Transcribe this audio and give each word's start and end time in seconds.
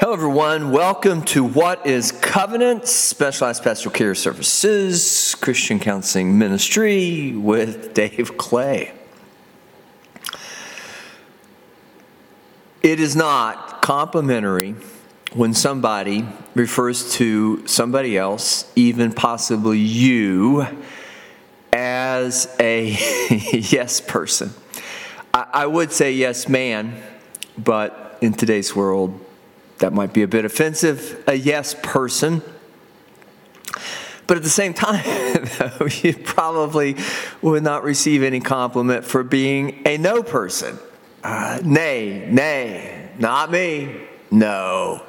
Hello, 0.00 0.14
everyone. 0.14 0.70
Welcome 0.70 1.20
to 1.26 1.44
What 1.44 1.86
is 1.86 2.10
Covenant 2.10 2.88
Specialized 2.88 3.62
Pastoral 3.62 3.92
Care 3.92 4.14
Services 4.14 5.34
Christian 5.42 5.78
Counseling 5.78 6.38
Ministry 6.38 7.32
with 7.32 7.92
Dave 7.92 8.38
Clay. 8.38 8.94
It 12.82 12.98
is 12.98 13.14
not 13.14 13.82
complimentary 13.82 14.74
when 15.34 15.52
somebody 15.52 16.26
refers 16.54 17.12
to 17.16 17.66
somebody 17.66 18.16
else, 18.16 18.72
even 18.76 19.12
possibly 19.12 19.78
you, 19.78 20.66
as 21.74 22.48
a 22.58 22.86
yes 23.52 24.00
person. 24.00 24.54
I 25.34 25.66
would 25.66 25.92
say 25.92 26.12
yes 26.12 26.48
man, 26.48 27.02
but 27.58 28.16
in 28.22 28.32
today's 28.32 28.74
world, 28.74 29.26
that 29.80 29.92
might 29.92 30.12
be 30.12 30.22
a 30.22 30.28
bit 30.28 30.44
offensive. 30.44 31.22
A 31.26 31.34
yes 31.34 31.74
person. 31.82 32.42
But 34.26 34.36
at 34.36 34.44
the 34.44 34.48
same 34.48 34.74
time, 34.74 35.04
though, 35.58 35.86
you 35.86 36.14
probably 36.14 36.96
would 37.42 37.64
not 37.64 37.82
receive 37.82 38.22
any 38.22 38.38
compliment 38.38 39.04
for 39.04 39.24
being 39.24 39.82
a 39.84 39.98
no 39.98 40.22
person. 40.22 40.78
Uh, 41.24 41.58
nay, 41.64 42.28
nay, 42.30 43.10
not 43.18 43.50
me, 43.50 44.06
no. 44.30 45.02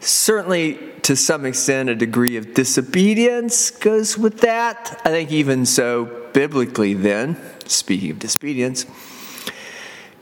Certainly, 0.00 0.78
to 1.02 1.16
some 1.16 1.44
extent, 1.44 1.88
a 1.88 1.94
degree 1.94 2.36
of 2.36 2.54
disobedience 2.54 3.70
goes 3.70 4.16
with 4.16 4.40
that. 4.42 5.00
I 5.04 5.10
think, 5.10 5.32
even 5.32 5.66
so, 5.66 6.28
biblically, 6.32 6.94
then, 6.94 7.40
speaking 7.66 8.12
of 8.12 8.20
disobedience, 8.20 8.86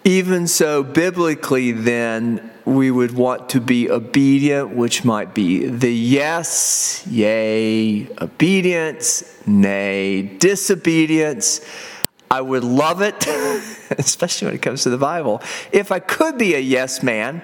even 0.04 0.46
so, 0.46 0.82
biblically, 0.82 1.72
then, 1.72 2.50
we 2.64 2.90
would 2.90 3.12
want 3.12 3.50
to 3.50 3.60
be 3.60 3.90
obedient, 3.90 4.70
which 4.74 5.04
might 5.04 5.34
be 5.34 5.66
the 5.66 5.92
yes, 5.92 7.06
yea, 7.06 8.08
obedience, 8.20 9.46
nay, 9.46 10.22
disobedience. 10.22 11.60
I 12.30 12.40
would 12.40 12.64
love 12.64 13.02
it, 13.02 13.26
especially 13.98 14.46
when 14.46 14.54
it 14.54 14.62
comes 14.62 14.82
to 14.84 14.90
the 14.90 14.98
Bible. 14.98 15.42
If 15.72 15.92
I 15.92 15.98
could 15.98 16.38
be 16.38 16.54
a 16.54 16.58
yes 16.58 17.02
man, 17.02 17.42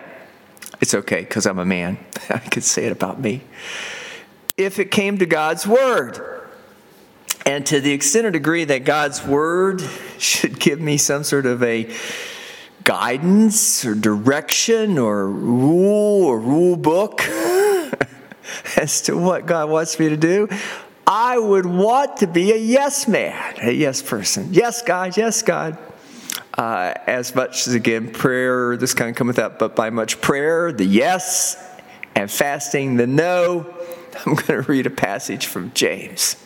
it's 0.81 0.95
okay 0.95 1.21
because 1.21 1.47
I'm 1.47 1.59
a 1.59 1.67
man. 1.67 1.99
I 2.31 2.39
could 2.39 2.65
say 2.65 2.87
it 2.87 2.93
about 2.93 3.21
me. 3.21 3.43
If 4.57 4.79
it 4.79 4.91
came 4.91 5.19
to 5.19 5.27
God's 5.27 5.67
Word, 5.67 6.41
and 7.47 7.65
to 7.67 7.81
the 7.81 7.93
extent 7.93 8.27
or 8.27 8.31
degree 8.31 8.65
that 8.65 8.85
God's 8.85 9.25
Word 9.25 9.81
should 10.19 10.59
give 10.59 10.81
me 10.81 10.97
some 10.97 11.25
sort 11.25 11.47
of 11.47 11.63
a 11.63 11.93
guidance 12.85 13.85
or 13.85 13.95
direction 13.95 14.99
or 14.99 15.29
rule 15.29 16.25
or 16.25 16.39
rule 16.39 16.77
book 16.77 17.23
as 18.77 19.03
to 19.03 19.17
what 19.17 19.47
God 19.47 19.71
wants 19.71 19.99
me 19.99 20.09
to 20.09 20.17
do, 20.17 20.49
I 21.07 21.39
would 21.39 21.67
want 21.67 22.19
to 22.19 22.27
be 22.27 22.53
a 22.53 22.57
yes 22.57 23.09
man, 23.09 23.55
a 23.61 23.73
yes 23.73 24.03
person. 24.03 24.49
Yes, 24.53 24.83
God, 24.83 25.17
yes, 25.17 25.43
God. 25.43 25.77
Uh, 26.55 26.95
as 27.07 27.35
much 27.35 27.67
as 27.67 27.75
again, 27.75 28.13
prayer, 28.13 28.77
this 28.77 28.95
kind 28.95 29.11
of 29.11 29.17
cometh 29.17 29.39
up, 29.39 29.59
but 29.59 29.75
by 29.75 29.91
much 29.91 30.21
prayer, 30.21 30.73
the 30.73 30.85
yes, 30.85 31.57
and 32.15 32.31
fasting, 32.31 32.97
the 32.97 33.07
no. 33.07 33.75
I'm 34.27 34.35
going 34.35 34.47
to 34.47 34.63
read 34.63 34.87
a 34.87 34.91
passage 34.91 35.47
from 35.47 35.73
James. 35.73 36.37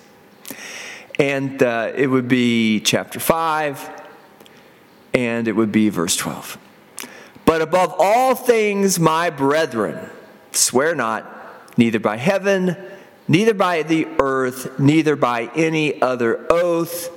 And 1.18 1.62
uh, 1.62 1.92
it 1.94 2.06
would 2.06 2.28
be 2.28 2.80
chapter 2.80 3.20
5, 3.20 4.03
and 5.14 5.46
it 5.46 5.52
would 5.52 5.72
be 5.72 5.88
verse 5.88 6.16
12. 6.16 6.58
But 7.46 7.62
above 7.62 7.94
all 7.98 8.34
things, 8.34 8.98
my 8.98 9.30
brethren, 9.30 10.10
swear 10.50 10.94
not, 10.94 11.30
neither 11.78 12.00
by 12.00 12.16
heaven, 12.16 12.76
neither 13.28 13.54
by 13.54 13.82
the 13.82 14.06
earth, 14.18 14.78
neither 14.78 15.16
by 15.16 15.50
any 15.54 16.02
other 16.02 16.44
oath, 16.50 17.10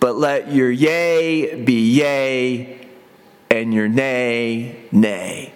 but 0.00 0.16
let 0.16 0.52
your 0.52 0.70
yea 0.70 1.62
be 1.62 1.94
yea, 1.94 2.86
and 3.50 3.72
your 3.72 3.88
nay, 3.88 4.86
nay, 4.92 5.54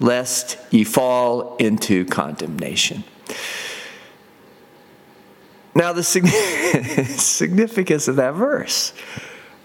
lest 0.00 0.58
ye 0.70 0.84
fall 0.84 1.56
into 1.56 2.04
condemnation. 2.04 3.04
Now, 5.74 5.92
the 5.92 6.02
significance 7.18 8.08
of 8.08 8.16
that 8.16 8.34
verse. 8.34 8.92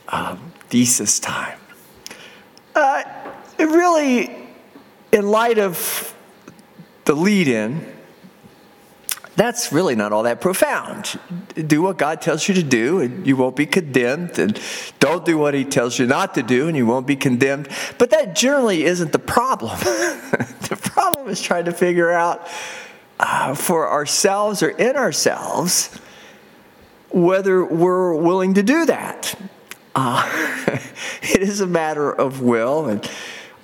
Um, 0.09 0.52
thesis 0.73 1.19
time. 1.19 1.59
Uh, 2.73 3.03
really, 3.59 4.35
in 5.11 5.27
light 5.27 5.59
of 5.59 6.15
the 7.05 7.13
lead 7.15 7.47
in, 7.47 7.85
that's 9.35 9.71
really 9.71 9.95
not 9.95 10.11
all 10.11 10.23
that 10.23 10.41
profound. 10.41 11.19
Do 11.53 11.83
what 11.83 11.99
God 11.99 12.23
tells 12.23 12.47
you 12.47 12.55
to 12.55 12.63
do, 12.63 13.01
and 13.01 13.27
you 13.27 13.35
won't 13.35 13.55
be 13.55 13.67
condemned. 13.67 14.39
And 14.39 14.59
don't 14.99 15.23
do 15.23 15.37
what 15.37 15.53
He 15.53 15.63
tells 15.63 15.99
you 15.99 16.07
not 16.07 16.33
to 16.33 16.41
do, 16.41 16.67
and 16.67 16.75
you 16.75 16.87
won't 16.87 17.05
be 17.05 17.17
condemned. 17.17 17.69
But 17.99 18.09
that 18.09 18.35
generally 18.35 18.83
isn't 18.83 19.11
the 19.11 19.19
problem. 19.19 19.77
the 19.79 20.79
problem 20.81 21.29
is 21.29 21.39
trying 21.39 21.65
to 21.65 21.71
figure 21.71 22.11
out 22.11 22.47
uh, 23.19 23.53
for 23.53 23.91
ourselves 23.91 24.63
or 24.63 24.69
in 24.69 24.95
ourselves 24.95 25.95
whether 27.11 27.63
we're 27.63 28.15
willing 28.15 28.55
to 28.55 28.63
do 28.63 28.87
that. 28.87 29.35
Uh, 29.95 30.27
it 31.21 31.41
is 31.41 31.61
a 31.61 31.67
matter 31.67 32.11
of 32.11 32.41
will, 32.41 32.87
and 32.87 33.09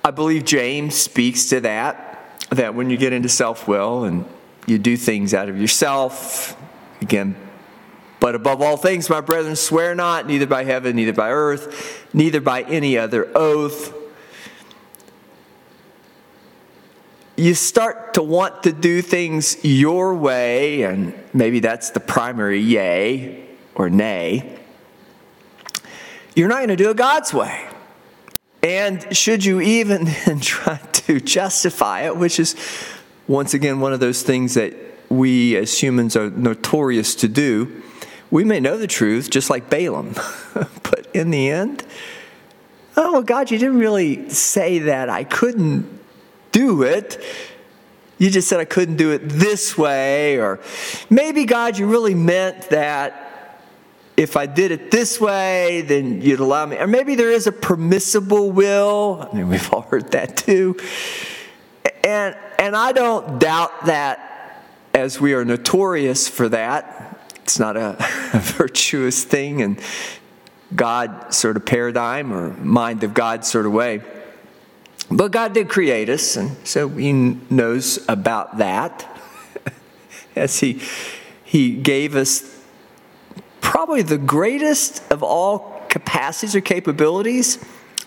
I 0.04 0.10
believe 0.10 0.44
James 0.44 0.94
speaks 0.94 1.48
to 1.50 1.60
that. 1.62 2.06
That 2.50 2.74
when 2.74 2.90
you 2.90 2.96
get 2.96 3.12
into 3.12 3.28
self 3.28 3.68
will 3.68 4.04
and 4.04 4.24
you 4.66 4.78
do 4.78 4.96
things 4.96 5.34
out 5.34 5.48
of 5.48 5.60
yourself, 5.60 6.56
again, 7.00 7.36
but 8.18 8.34
above 8.34 8.60
all 8.60 8.76
things, 8.76 9.08
my 9.08 9.20
brethren, 9.20 9.56
swear 9.56 9.94
not, 9.94 10.26
neither 10.26 10.46
by 10.46 10.64
heaven, 10.64 10.96
neither 10.96 11.12
by 11.12 11.30
earth, 11.30 12.08
neither 12.12 12.40
by 12.40 12.62
any 12.62 12.98
other 12.98 13.26
oath. 13.36 13.94
You 17.36 17.54
start 17.54 18.14
to 18.14 18.22
want 18.22 18.64
to 18.64 18.72
do 18.72 19.00
things 19.00 19.64
your 19.64 20.14
way, 20.14 20.82
and 20.82 21.14
maybe 21.32 21.60
that's 21.60 21.90
the 21.90 22.00
primary 22.00 22.60
yay 22.60 23.46
or 23.74 23.88
nay 23.88 24.59
you're 26.40 26.48
not 26.48 26.56
going 26.56 26.68
to 26.68 26.76
do 26.76 26.88
it 26.88 26.96
God's 26.96 27.34
way. 27.34 27.68
And 28.62 29.14
should 29.14 29.44
you 29.44 29.60
even 29.60 30.04
then 30.24 30.40
try 30.40 30.78
to 30.78 31.20
justify 31.20 32.06
it, 32.06 32.16
which 32.16 32.40
is 32.40 32.56
once 33.28 33.52
again 33.52 33.80
one 33.80 33.92
of 33.92 34.00
those 34.00 34.22
things 34.22 34.54
that 34.54 34.74
we 35.10 35.54
as 35.56 35.78
humans 35.78 36.16
are 36.16 36.30
notorious 36.30 37.14
to 37.16 37.28
do, 37.28 37.82
we 38.30 38.42
may 38.44 38.58
know 38.58 38.78
the 38.78 38.86
truth 38.86 39.28
just 39.28 39.50
like 39.50 39.68
Balaam. 39.68 40.14
but 40.54 41.08
in 41.12 41.30
the 41.30 41.50
end, 41.50 41.84
oh, 42.96 43.12
well, 43.12 43.22
God, 43.22 43.50
you 43.50 43.58
didn't 43.58 43.78
really 43.78 44.30
say 44.30 44.78
that 44.78 45.10
I 45.10 45.24
couldn't 45.24 45.86
do 46.52 46.82
it. 46.84 47.22
You 48.16 48.30
just 48.30 48.48
said 48.48 48.60
I 48.60 48.64
couldn't 48.64 48.96
do 48.96 49.10
it 49.10 49.28
this 49.28 49.76
way. 49.76 50.38
Or 50.38 50.58
maybe, 51.10 51.44
God, 51.44 51.76
you 51.76 51.86
really 51.86 52.14
meant 52.14 52.70
that 52.70 53.29
if 54.20 54.36
I 54.36 54.44
did 54.44 54.70
it 54.70 54.90
this 54.90 55.18
way, 55.18 55.80
then 55.80 56.20
you'd 56.20 56.40
allow 56.40 56.66
me. 56.66 56.76
Or 56.76 56.86
maybe 56.86 57.14
there 57.14 57.30
is 57.30 57.46
a 57.46 57.52
permissible 57.52 58.50
will. 58.50 59.26
I 59.32 59.34
mean, 59.34 59.48
we've 59.48 59.72
all 59.72 59.80
heard 59.80 60.12
that 60.12 60.36
too. 60.36 60.76
And, 62.04 62.36
and 62.58 62.76
I 62.76 62.92
don't 62.92 63.38
doubt 63.38 63.86
that 63.86 64.66
as 64.92 65.18
we 65.18 65.32
are 65.32 65.42
notorious 65.42 66.28
for 66.28 66.50
that. 66.50 67.18
It's 67.36 67.58
not 67.58 67.78
a, 67.78 67.96
a 68.34 68.40
virtuous 68.40 69.24
thing 69.24 69.62
and 69.62 69.80
God 70.76 71.32
sort 71.32 71.56
of 71.56 71.64
paradigm 71.64 72.30
or 72.30 72.50
mind 72.58 73.02
of 73.04 73.14
God 73.14 73.46
sort 73.46 73.64
of 73.64 73.72
way. 73.72 74.02
But 75.10 75.32
God 75.32 75.54
did 75.54 75.70
create 75.70 76.10
us, 76.10 76.36
and 76.36 76.56
so 76.64 76.88
He 76.90 77.12
knows 77.12 78.06
about 78.06 78.58
that. 78.58 79.08
As 80.36 80.60
He 80.60 80.80
He 81.42 81.74
gave 81.74 82.14
us 82.14 82.59
probably 83.60 84.02
the 84.02 84.18
greatest 84.18 85.02
of 85.12 85.22
all 85.22 85.84
capacities 85.88 86.54
or 86.56 86.60
capabilities, 86.60 87.62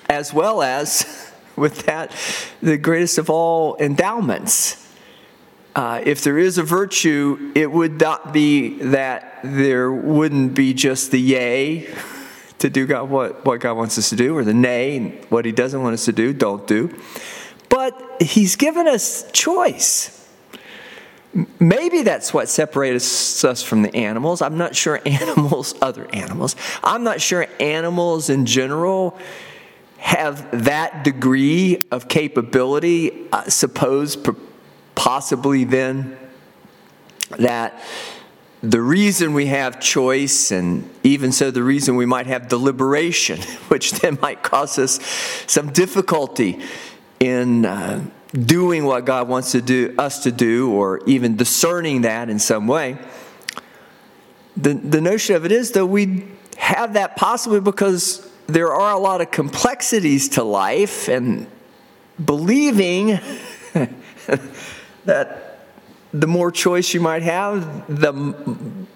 as 0.10 0.34
well 0.34 0.62
as, 0.62 1.32
with 1.56 1.86
that, 1.86 2.16
the 2.62 2.78
greatest 2.78 3.18
of 3.18 3.30
all 3.30 3.78
endowments. 3.78 4.80
Uh, 5.76 6.02
if 6.06 6.24
there 6.24 6.38
is 6.38 6.58
a 6.58 6.64
virtue, 6.64 7.52
it 7.56 7.72
would 7.72 8.00
not 8.00 8.32
be 8.32 8.78
that 8.80 9.40
there 9.44 9.92
wouldn't 9.92 10.54
be 10.54 10.74
just 10.74 11.12
the 11.12 11.20
yay 11.20 11.94
to 12.60 12.70
do 12.70 12.86
God, 12.86 13.10
what, 13.10 13.44
what 13.44 13.60
God 13.60 13.76
wants 13.76 13.98
us 13.98 14.10
to 14.10 14.16
do, 14.16 14.38
or 14.38 14.44
the 14.44 14.54
nay, 14.54 15.22
what 15.30 15.46
He 15.46 15.52
doesn't 15.52 15.82
want 15.82 15.94
us 15.94 16.06
to 16.06 16.14
do, 16.14 16.34
don't 16.34 16.66
do. 16.68 16.96
But 17.70 18.22
He's 18.22 18.56
given 18.56 18.88
us 18.88 19.30
choice. 19.32 20.23
Maybe 21.60 22.04
that's 22.04 22.34
what 22.34 22.48
separates 22.48 23.44
us 23.44 23.64
from 23.64 23.82
the 23.82 23.96
animals. 23.96 24.42
I'm 24.42 24.58
not 24.58 24.76
sure 24.76 25.02
animals, 25.06 25.74
other 25.82 26.08
animals, 26.14 26.56
I'm 26.84 27.04
not 27.04 27.22
sure 27.22 27.48
animals 27.60 28.30
in 28.30 28.46
general 28.46 29.18
have 29.98 30.66
that 30.66 31.04
degree 31.04 31.86
of 31.90 32.08
capability. 32.10 33.28
I 33.32 33.50
suppose 33.50 34.18
possibly 34.96 35.64
then 35.64 36.18
that 37.40 37.82
the 38.62 38.82
reason 38.82 39.34
we 39.34 39.48
have 39.48 39.80
choice, 39.82 40.52
and 40.52 40.90
even 41.04 41.32
so, 41.32 41.52
the 41.52 41.64
reason 41.64 41.96
we 41.96 42.06
might 42.06 42.28
have 42.28 42.48
deliberation, 42.48 43.42
which 43.68 43.92
then 43.92 44.18
might 44.22 44.44
cause 44.44 44.78
us 44.78 45.00
some 45.48 45.72
difficulty 45.72 46.62
in 47.20 47.66
uh, 47.66 48.06
doing 48.34 48.86
what 48.86 49.06
God 49.06 49.28
wants 49.28 49.52
to 49.52 49.62
do 49.62 49.94
us 49.98 50.24
to 50.24 50.32
do, 50.32 50.72
or 50.72 51.02
even 51.06 51.36
discerning 51.36 52.02
that 52.02 52.30
in 52.30 52.40
some 52.40 52.68
way. 52.68 52.98
The, 54.58 54.74
the 54.74 55.02
notion 55.02 55.36
of 55.36 55.46
it 55.46 55.52
is, 55.52 55.72
though, 55.72 55.86
we 55.86 56.26
have 56.58 56.94
that 56.94 57.16
possibly 57.16 57.60
because 57.60 58.30
there 58.48 58.74
are 58.74 58.94
a 58.94 59.00
lot 59.00 59.22
of 59.22 59.32
complexities 59.32 60.30
to 60.30 60.44
life, 60.44 61.08
and 61.08 61.48
believing 62.24 63.20
that 65.06 65.60
the 66.12 66.28
more 66.28 66.52
choice 66.52 66.94
you 66.94 67.02
might 67.02 67.24
have, 67.24 67.88
the 67.88 68.14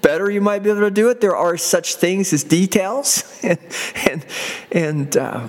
better 0.01 0.29
you 0.29 0.41
might 0.41 0.59
be 0.59 0.69
able 0.69 0.81
to 0.81 0.91
do 0.91 1.09
it. 1.09 1.19
There 1.21 1.35
are 1.35 1.57
such 1.57 1.95
things 1.95 2.33
as 2.33 2.43
details, 2.43 3.39
and 3.43 3.59
and, 3.95 4.25
and 4.71 5.17
uh, 5.17 5.47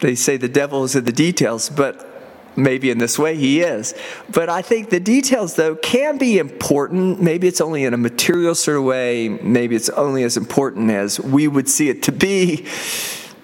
they 0.00 0.14
say 0.14 0.36
the 0.36 0.48
devil 0.48 0.84
is 0.84 0.94
in 0.96 1.04
the 1.04 1.12
details, 1.12 1.68
but 1.68 2.17
maybe 2.56 2.90
in 2.90 2.98
this 2.98 3.18
way 3.18 3.36
he 3.36 3.60
is. 3.60 3.94
But 4.30 4.48
I 4.48 4.62
think 4.62 4.90
the 4.90 5.00
details, 5.00 5.54
though, 5.54 5.76
can 5.76 6.18
be 6.18 6.38
important. 6.38 7.20
Maybe 7.20 7.48
it's 7.48 7.60
only 7.60 7.84
in 7.84 7.94
a 7.94 7.98
material 7.98 8.54
sort 8.54 8.76
of 8.76 8.84
way. 8.84 9.28
Maybe 9.28 9.76
it's 9.76 9.88
only 9.90 10.24
as 10.24 10.36
important 10.36 10.90
as 10.90 11.20
we 11.20 11.48
would 11.48 11.68
see 11.68 11.88
it 11.88 12.02
to 12.04 12.12
be. 12.12 12.66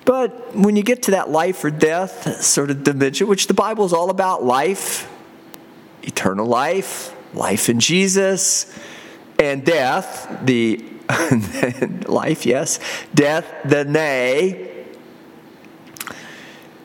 But 0.05 0.55
when 0.55 0.77
you 0.77 0.83
get 0.83 1.05
to 1.05 1.13
that 1.13 1.31
life 1.31 1.65
or 1.65 1.71
death 1.71 2.43
sort 2.43 2.71
of 2.71 2.85
dimension, 2.85 3.27
which 3.27 3.47
the 3.47 3.55
Bible 3.55 3.85
is 3.87 3.93
all 3.93 4.11
about 4.11 4.45
life, 4.45 5.11
eternal 6.03 6.47
life, 6.47 7.15
life 7.33 7.69
in 7.69 7.81
Jesus, 7.81 8.73
and 9.39 9.65
death, 9.65 10.41
the 10.45 10.85
life, 12.07 12.47
yes, 12.47 12.81
death, 13.15 13.47
the 13.65 13.85
nay. 13.85 14.74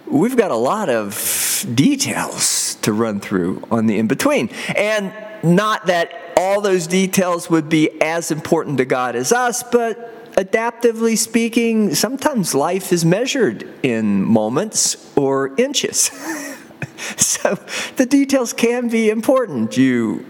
We've 0.09 0.35
got 0.35 0.51
a 0.51 0.56
lot 0.56 0.89
of 0.89 1.65
details 1.75 2.75
to 2.81 2.94
run 2.94 3.19
through 3.19 3.61
on 3.69 3.85
the 3.85 3.97
in 4.00 4.07
between. 4.07 4.50
And 4.75 5.13
not 5.44 5.85
that 5.85 6.11
all 6.35 6.61
those 6.61 6.88
details 6.88 7.50
would 7.50 7.69
be 7.69 8.01
as 8.01 8.31
important 8.31 8.77
to 8.79 8.85
God 8.85 9.15
as 9.15 9.31
us, 9.31 9.61
but 9.61 10.35
adaptively 10.35 11.17
speaking, 11.17 11.94
sometimes 11.94 12.56
life 12.56 12.91
is 12.91 13.06
measured 13.06 13.67
in 13.83 14.23
moments 14.23 15.11
or 15.15 15.56
inches. 15.57 16.09
so 17.17 17.56
the 17.97 18.06
details 18.06 18.53
can 18.53 18.88
be 18.88 19.09
important. 19.09 19.77
You 19.77 20.25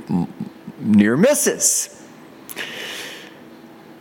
near 0.80 1.16
misses. 1.16 1.99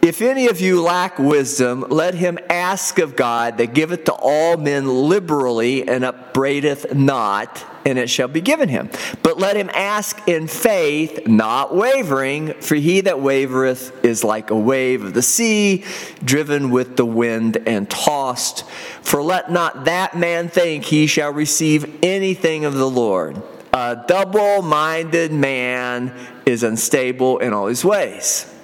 If 0.09 0.23
any 0.23 0.47
of 0.47 0.59
you 0.59 0.81
lack 0.81 1.19
wisdom, 1.19 1.85
let 1.91 2.15
him 2.15 2.39
ask 2.49 2.99
of 2.99 3.15
God 3.15 3.59
that 3.59 3.75
giveth 3.75 4.05
to 4.05 4.15
all 4.15 4.57
men 4.57 4.89
liberally 4.89 5.87
and 5.87 6.03
upbraideth 6.03 6.95
not, 6.95 7.63
and 7.85 7.99
it 7.99 8.09
shall 8.09 8.27
be 8.27 8.41
given 8.41 8.71
him. 8.71 8.89
But 9.23 9.37
let 9.37 9.55
him 9.55 9.69
ask 9.75 10.27
in 10.27 10.47
faith, 10.47 11.27
not 11.27 11.77
wavering, 11.77 12.55
for 12.55 12.75
he 12.75 13.03
that 13.03 13.17
wavereth 13.17 14.03
is 14.03 14.25
like 14.25 14.49
a 14.49 14.57
wave 14.57 15.05
of 15.05 15.13
the 15.13 15.21
sea, 15.21 15.85
driven 16.25 16.71
with 16.71 16.97
the 16.97 17.05
wind 17.05 17.59
and 17.67 17.91
tossed. 17.91 18.65
For 19.03 19.23
let 19.23 19.53
not 19.53 19.85
that 19.85 20.17
man 20.17 20.49
think 20.49 20.85
he 20.85 21.07
shall 21.07 21.35
receive 21.35 21.99
anything 22.03 22.65
of 22.65 22.73
the 22.73 22.89
Lord. 22.89 23.43
A 23.75 24.05
double 24.09 24.63
minded 24.63 25.33
man 25.33 26.15
is 26.47 26.63
unstable 26.63 27.41
in 27.41 27.53
all 27.53 27.67
his 27.67 27.85
ways. 27.85 28.55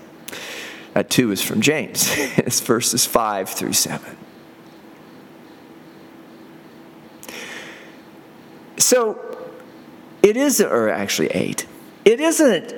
That 0.95 1.11
two 1.11 1.31
is 1.33 1.43
from 1.43 1.61
James. 1.61 2.09
it's 2.17 2.61
verses 2.61 3.05
5 3.05 3.51
through 3.51 3.75
7. 3.75 4.17
So 8.79 9.19
it 10.23 10.37
is, 10.37 10.61
or 10.61 10.89
actually 10.89 11.29
eight, 11.29 11.67
it 12.05 12.21
isn't 12.21 12.75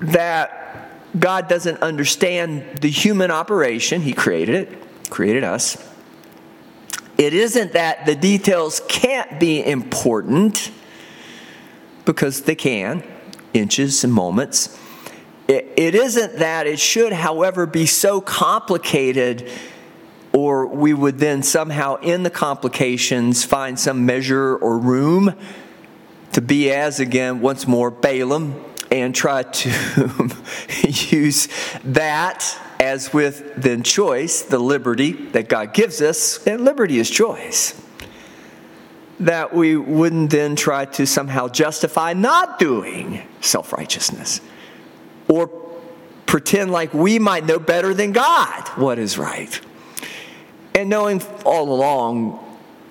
that 0.00 0.90
God 1.18 1.48
doesn't 1.48 1.82
understand 1.82 2.78
the 2.80 2.90
human 2.90 3.30
operation, 3.30 4.00
He 4.02 4.12
created 4.12 4.54
it, 4.54 5.10
created 5.10 5.44
us. 5.44 5.76
It 7.18 7.34
isn't 7.34 7.72
that 7.72 8.06
the 8.06 8.14
details 8.14 8.80
can't 8.88 9.38
be 9.40 9.64
important, 9.64 10.70
because 12.04 12.42
they 12.42 12.54
can, 12.54 13.04
inches 13.52 14.02
and 14.04 14.12
moments. 14.12 14.78
It, 15.50 15.72
it 15.76 15.94
isn't 15.96 16.38
that. 16.38 16.68
It 16.68 16.78
should, 16.78 17.12
however, 17.12 17.66
be 17.66 17.84
so 17.84 18.20
complicated 18.20 19.50
or 20.32 20.68
we 20.68 20.94
would 20.94 21.18
then 21.18 21.42
somehow, 21.42 21.96
in 21.96 22.22
the 22.22 22.30
complications, 22.30 23.44
find 23.44 23.76
some 23.76 24.06
measure 24.06 24.54
or 24.54 24.78
room 24.78 25.34
to 26.34 26.40
be 26.40 26.70
as, 26.70 27.00
again, 27.00 27.40
once 27.40 27.66
more, 27.66 27.90
Balaam 27.90 28.64
and 28.92 29.12
try 29.12 29.42
to 29.42 30.30
use 30.88 31.48
that 31.82 32.56
as 32.78 33.12
with 33.12 33.56
then 33.56 33.82
choice, 33.82 34.42
the 34.42 34.58
liberty 34.60 35.10
that 35.32 35.48
God 35.48 35.74
gives 35.74 36.00
us, 36.00 36.46
and 36.46 36.64
liberty 36.64 37.00
is 37.00 37.10
choice. 37.10 37.74
That 39.18 39.52
we 39.52 39.76
wouldn't 39.76 40.30
then 40.30 40.54
try 40.54 40.84
to 40.84 41.08
somehow 41.08 41.48
justify 41.48 42.12
not 42.12 42.60
doing 42.60 43.22
self 43.40 43.72
righteousness 43.72 44.40
or 45.30 45.48
pretend 46.26 46.72
like 46.72 46.92
we 46.92 47.18
might 47.18 47.46
know 47.46 47.58
better 47.58 47.94
than 47.94 48.12
God 48.12 48.68
what 48.70 48.98
is 48.98 49.16
right. 49.16 49.60
And 50.74 50.90
knowing 50.90 51.22
all 51.44 51.72
along 51.72 52.44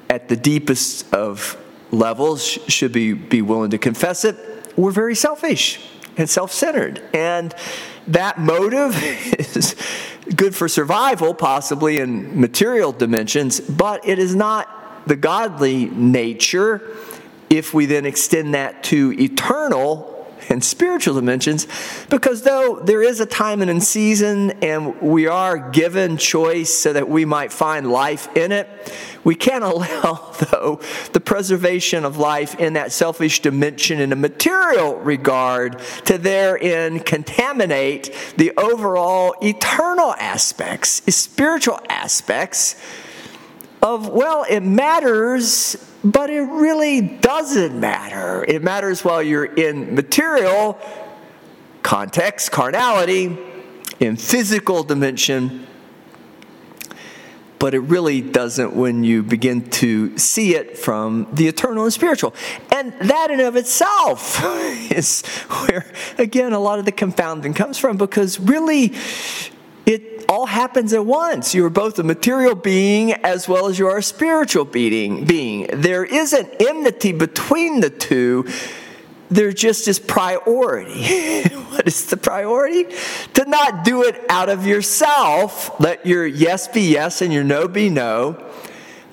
at 0.09 0.30
the 0.30 0.36
deepest 0.36 1.13
of 1.13 1.57
levels, 1.91 2.44
should 2.44 2.94
be, 2.94 3.13
be 3.13 3.41
willing 3.41 3.71
to 3.71 3.77
confess 3.77 4.24
it, 4.24 4.38
we're 4.77 4.91
very 4.91 5.15
selfish 5.15 5.86
and 6.18 6.30
self 6.30 6.51
centered. 6.51 7.01
And 7.13 7.53
that 8.07 8.39
motive 8.39 8.95
is 9.39 9.75
good 10.36 10.56
for 10.56 10.68
survival, 10.68 11.33
possibly 11.33 12.00
in 12.00 12.39
material 12.39 12.91
dimensions, 12.91 13.59
but 13.59 14.07
it 14.07 14.18
is 14.18 14.33
not 14.33 15.07
the 15.07 15.15
godly 15.15 15.86
nature 15.86 16.95
if 17.50 17.74
we 17.74 17.86
then 17.86 18.06
extend 18.06 18.53
that 18.53 18.83
to 18.86 19.13
eternal 19.19 20.19
and 20.60 20.63
spiritual 20.63 21.16
dimensions 21.16 21.68
because 22.10 22.41
though 22.41 22.79
there 22.84 23.01
is 23.01 23.20
a 23.20 23.25
time 23.25 23.62
and 23.62 23.72
a 23.72 23.82
season 23.82 24.51
and 24.62 25.00
we 25.01 25.27
are 25.27 25.70
given 25.72 26.18
choice 26.18 26.74
so 26.74 26.94
that 26.94 27.08
we 27.08 27.25
might 27.25 27.51
find 27.51 27.91
life 27.91 28.36
in 28.36 28.51
it, 28.51 28.68
we 29.24 29.36
can't 29.36 29.63
allow, 29.70 30.32
though, 30.51 30.79
the 31.13 31.20
preservation 31.20 32.06
of 32.06 32.18
life 32.18 32.60
in 32.60 32.74
that 32.74 32.91
selfish 32.91 33.41
dimension 33.41 34.00
in 34.00 34.12
a 34.12 34.15
material 34.15 34.96
regard 34.98 35.79
to 36.06 36.18
therein 36.18 37.00
contaminate 37.00 38.13
the 38.38 38.51
overall 38.58 39.36
eternal 39.41 40.13
aspects, 40.15 41.01
spiritual 41.13 41.79
aspects 41.89 42.75
of, 43.81 44.09
well, 44.09 44.45
it 44.50 44.62
matters 44.62 45.77
but 46.03 46.29
it 46.29 46.41
really 46.41 47.01
doesn't 47.01 47.77
matter. 47.77 48.45
It 48.48 48.63
matters 48.63 49.03
while 49.03 49.21
you're 49.21 49.45
in 49.45 49.95
material 49.95 50.79
context, 51.83 52.51
carnality, 52.51 53.38
in 54.00 54.15
physical 54.15 54.83
dimension, 54.83 55.67
but 57.57 57.74
it 57.74 57.79
really 57.79 58.21
doesn't 58.21 58.74
when 58.74 59.03
you 59.03 59.21
begin 59.21 59.69
to 59.69 60.17
see 60.17 60.55
it 60.55 60.77
from 60.77 61.27
the 61.33 61.48
eternal 61.48 61.83
and 61.83 61.91
spiritual. 61.91 62.33
And 62.71 62.93
that 63.01 63.31
in 63.31 63.41
of 63.41 63.57
itself 63.57 64.41
is 64.91 65.25
where, 65.48 65.91
again, 66.17 66.53
a 66.53 66.59
lot 66.59 66.79
of 66.79 66.86
the 66.86 66.93
confounding 66.93 67.53
comes 67.53 67.77
from 67.77 67.98
because 67.98 68.39
really 68.39 68.93
it 69.89 70.25
all 70.29 70.46
happens 70.46 70.93
at 70.93 71.03
once. 71.03 71.55
You 71.55 71.65
are 71.65 71.72
both 71.72 71.98
a 71.98 72.03
material 72.03 72.53
being 72.53 73.13
as 73.13 73.50
well 73.50 73.67
as 73.67 73.79
you 73.79 73.88
are 73.88 73.98
a 73.98 74.03
spiritual 74.03 74.65
being. 74.65 75.25
being. 75.25 75.67
There 75.74 76.05
is 76.05 76.31
an 76.34 76.48
enmity 76.60 77.12
between 77.12 77.79
the 77.79 77.89
two. 77.89 78.48
There 79.31 79.51
just 79.51 79.88
is 79.88 80.00
priority. 80.00 81.50
what 81.69 81.88
is 81.88 82.05
the 82.05 82.17
priority? 82.17 82.86
To 83.34 83.46
not 83.46 83.84
do 83.84 84.03
it 84.03 84.24
out 84.29 84.50
of 84.50 84.67
yourself. 84.67 85.79
Let 85.79 86.05
your 86.05 86.25
yes 86.25 86.67
be 86.67 86.81
yes 86.81 87.24
and 87.24 87.34
your 87.34 87.43
no 87.43 87.67
be 87.67 87.89
no 87.89 88.49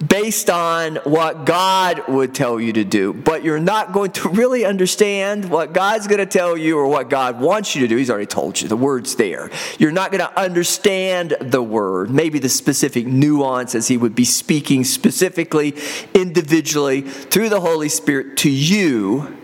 based 0.04 0.50
on 0.50 0.96
what 1.04 1.46
God 1.46 2.06
would 2.08 2.34
tell 2.34 2.60
you 2.60 2.72
to 2.74 2.84
do, 2.84 3.14
but 3.14 3.42
you're 3.42 3.58
not 3.58 3.92
going 3.92 4.12
to 4.12 4.28
really 4.28 4.64
understand 4.64 5.48
what 5.48 5.72
God's 5.72 6.06
going 6.06 6.18
to 6.18 6.26
tell 6.26 6.56
you 6.56 6.78
or 6.78 6.86
what 6.86 7.08
God 7.08 7.40
wants 7.40 7.74
you 7.74 7.80
to 7.82 7.88
do. 7.88 7.96
He's 7.96 8.10
already 8.10 8.26
told 8.26 8.60
you, 8.60 8.68
the 8.68 8.76
word's 8.76 9.16
there. 9.16 9.50
You're 9.78 9.92
not 9.92 10.10
going 10.10 10.20
to 10.20 10.38
understand 10.38 11.36
the 11.40 11.62
word, 11.62 12.10
maybe 12.10 12.38
the 12.38 12.48
specific 12.48 13.06
nuance 13.06 13.74
as 13.74 13.88
He 13.88 13.96
would 13.96 14.14
be 14.14 14.24
speaking 14.24 14.84
specifically, 14.84 15.74
individually, 16.12 17.00
through 17.00 17.48
the 17.48 17.60
Holy 17.60 17.88
Spirit 17.88 18.36
to 18.38 18.50
you. 18.50 19.36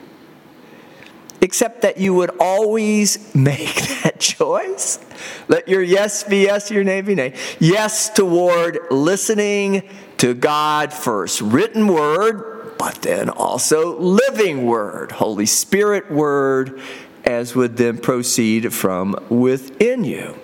except 1.40 1.82
that 1.82 1.98
you 1.98 2.14
would 2.14 2.30
always 2.38 3.34
make 3.34 3.74
that 4.02 4.20
choice. 4.20 5.00
Let 5.48 5.66
your 5.68 5.82
yes 5.82 6.22
be 6.22 6.42
yes, 6.42 6.70
your 6.70 6.84
nay 6.84 7.00
be 7.00 7.14
nay. 7.16 7.34
Yes 7.58 8.10
toward 8.10 8.78
listening 8.90 9.88
to 10.22 10.34
God 10.34 10.92
first, 10.92 11.40
written 11.40 11.88
word, 11.88 12.76
but 12.78 13.02
then 13.02 13.28
also 13.28 13.98
living 13.98 14.64
word, 14.64 15.10
Holy 15.10 15.46
Spirit 15.46 16.12
word, 16.12 16.80
as 17.24 17.56
would 17.56 17.76
then 17.76 17.98
proceed 17.98 18.72
from 18.72 19.16
within 19.28 20.04
you. 20.04 20.38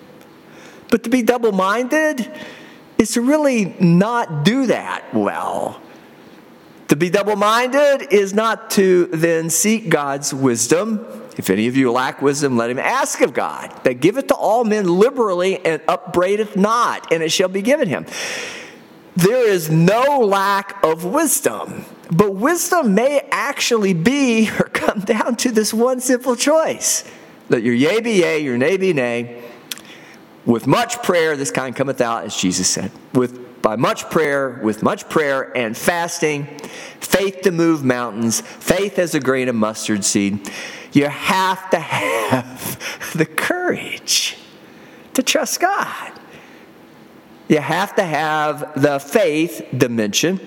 But 0.89 1.03
to 1.05 1.09
be 1.09 1.21
double 1.21 1.53
minded 1.53 2.29
is 2.97 3.13
to 3.13 3.21
really 3.21 3.73
not 3.79 4.43
do 4.43 4.65
that 4.65 5.13
well. 5.13 5.81
To 6.89 6.97
be 6.97 7.09
double 7.09 7.37
minded 7.37 8.11
is 8.11 8.33
not 8.33 8.71
to 8.71 9.05
then 9.05 9.49
seek 9.49 9.87
God's 9.87 10.33
wisdom. 10.33 11.05
If 11.37 11.49
any 11.49 11.67
of 11.67 11.77
you 11.77 11.89
lack 11.89 12.21
wisdom, 12.21 12.57
let 12.57 12.69
him 12.69 12.79
ask 12.79 13.21
of 13.21 13.33
God, 13.33 13.73
that 13.85 14.01
giveth 14.01 14.27
to 14.27 14.35
all 14.35 14.65
men 14.65 14.99
liberally 14.99 15.65
and 15.65 15.81
upbraideth 15.87 16.57
not, 16.57 17.13
and 17.13 17.23
it 17.23 17.31
shall 17.31 17.47
be 17.47 17.61
given 17.61 17.87
him. 17.87 18.05
There 19.19 19.49
is 19.49 19.69
no 19.69 20.19
lack 20.19 20.81
of 20.81 21.03
wisdom, 21.03 21.83
but 22.09 22.35
wisdom 22.35 22.95
may 22.95 23.27
actually 23.31 23.93
be 23.93 24.49
or 24.59 24.69
come 24.69 25.01
down 25.01 25.35
to 25.37 25.51
this 25.51 25.73
one 25.73 25.99
simple 25.99 26.37
choice. 26.37 27.03
that 27.49 27.61
your 27.61 27.73
yea 27.73 27.99
be 27.99 28.13
yea, 28.13 28.39
your 28.39 28.57
nay 28.57 28.77
be 28.77 28.93
nay. 28.93 29.43
With 30.45 30.67
much 30.67 31.03
prayer, 31.03 31.35
this 31.35 31.51
kind 31.51 31.75
cometh 31.75 31.99
out, 31.99 32.23
as 32.23 32.35
Jesus 32.35 32.69
said. 32.69 32.91
With 33.13 33.61
by 33.61 33.75
much 33.75 34.09
prayer, 34.09 34.61
with 34.63 34.83
much 34.83 35.09
prayer 35.09 35.55
and 35.55 35.75
fasting, 35.75 36.45
faith 37.01 37.41
to 37.41 37.51
move 37.51 37.83
mountains, 37.83 38.39
faith 38.39 38.97
as 38.97 39.13
a 39.15 39.19
grain 39.19 39.49
of 39.49 39.55
mustard 39.55 40.05
seed. 40.05 40.49
You 40.93 41.07
have 41.07 41.69
to 41.71 41.79
have 41.79 43.11
the 43.13 43.25
courage 43.25 44.37
to 45.13 45.21
trust 45.21 45.59
God. 45.59 46.18
You 47.49 47.57
have 47.57 47.95
to 47.95 48.03
have 48.03 48.79
the 48.79 48.99
faith 48.99 49.65
dimension, 49.75 50.39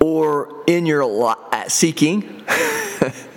or 0.00 0.64
in 0.66 0.86
your 0.86 1.04
uh, 1.04 1.68
seeking, 1.68 2.44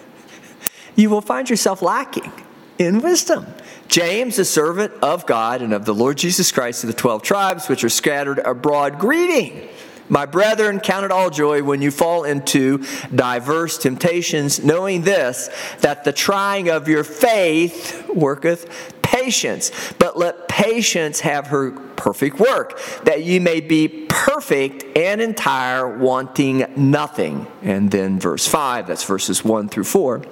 you 0.96 1.12
will 1.12 1.22
find 1.22 1.48
yourself 1.48 1.84
lacking 1.84 2.32
in 2.80 3.02
wisdom. 3.02 3.46
James, 3.88 4.40
a 4.40 4.46
servant 4.46 4.92
of 5.04 5.28
God 5.28 5.62
and 5.62 5.72
of 5.72 5.86
the 5.86 5.94
Lord 5.94 6.18
Jesus 6.18 6.52
Christ 6.52 6.82
to 6.82 6.88
the 6.88 6.94
12 6.94 7.22
tribes 7.22 7.70
which 7.70 7.84
are 7.84 7.90
scattered 7.90 8.40
abroad, 8.40 8.98
greeting. 9.00 9.70
My 10.10 10.26
brethren, 10.26 10.80
count 10.80 11.06
it 11.06 11.12
all 11.12 11.30
joy 11.30 11.64
when 11.64 11.82
you 11.82 11.92
fall 11.92 12.24
into 12.24 12.84
diverse 13.14 13.78
temptations, 13.78 14.64
knowing 14.64 15.02
this, 15.02 15.50
that 15.82 16.04
the 16.04 16.14
trying 16.14 16.70
of 16.70 16.88
your 16.88 17.04
faith 17.04 18.08
worketh 18.08 18.94
patience. 19.02 19.72
But 20.00 20.18
let 20.18 20.48
patience 20.48 21.22
have 21.22 21.48
her 21.48 21.72
perfect 21.72 22.40
work, 22.40 22.80
that 23.04 23.24
ye 23.24 23.40
may 23.40 23.60
be 23.60 24.06
perfect 24.08 24.98
and 24.98 25.22
entire, 25.22 25.98
wanting 25.98 26.66
nothing. 26.76 27.48
And 27.62 27.92
then 27.92 28.20
verse 28.20 28.48
5, 28.48 28.88
that's 28.88 29.04
verses 29.04 29.44
1 29.44 29.70
through 29.70 29.86
4. 29.86 30.24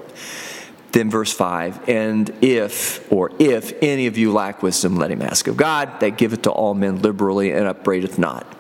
Then 0.92 1.10
verse 1.10 1.34
5, 1.34 1.90
and 1.90 2.32
if, 2.42 3.12
or 3.12 3.32
if 3.38 3.74
any 3.82 4.08
of 4.08 4.18
you 4.18 4.32
lack 4.32 4.64
wisdom, 4.64 4.96
let 4.96 5.12
him 5.12 5.22
ask 5.22 5.48
of 5.48 5.58
God, 5.58 6.00
that 6.00 6.18
giveth 6.18 6.44
to 6.44 6.52
all 6.52 6.74
men 6.74 7.02
liberally 7.02 7.52
and 7.52 7.68
upbraideth 7.68 8.18
not. 8.18 8.55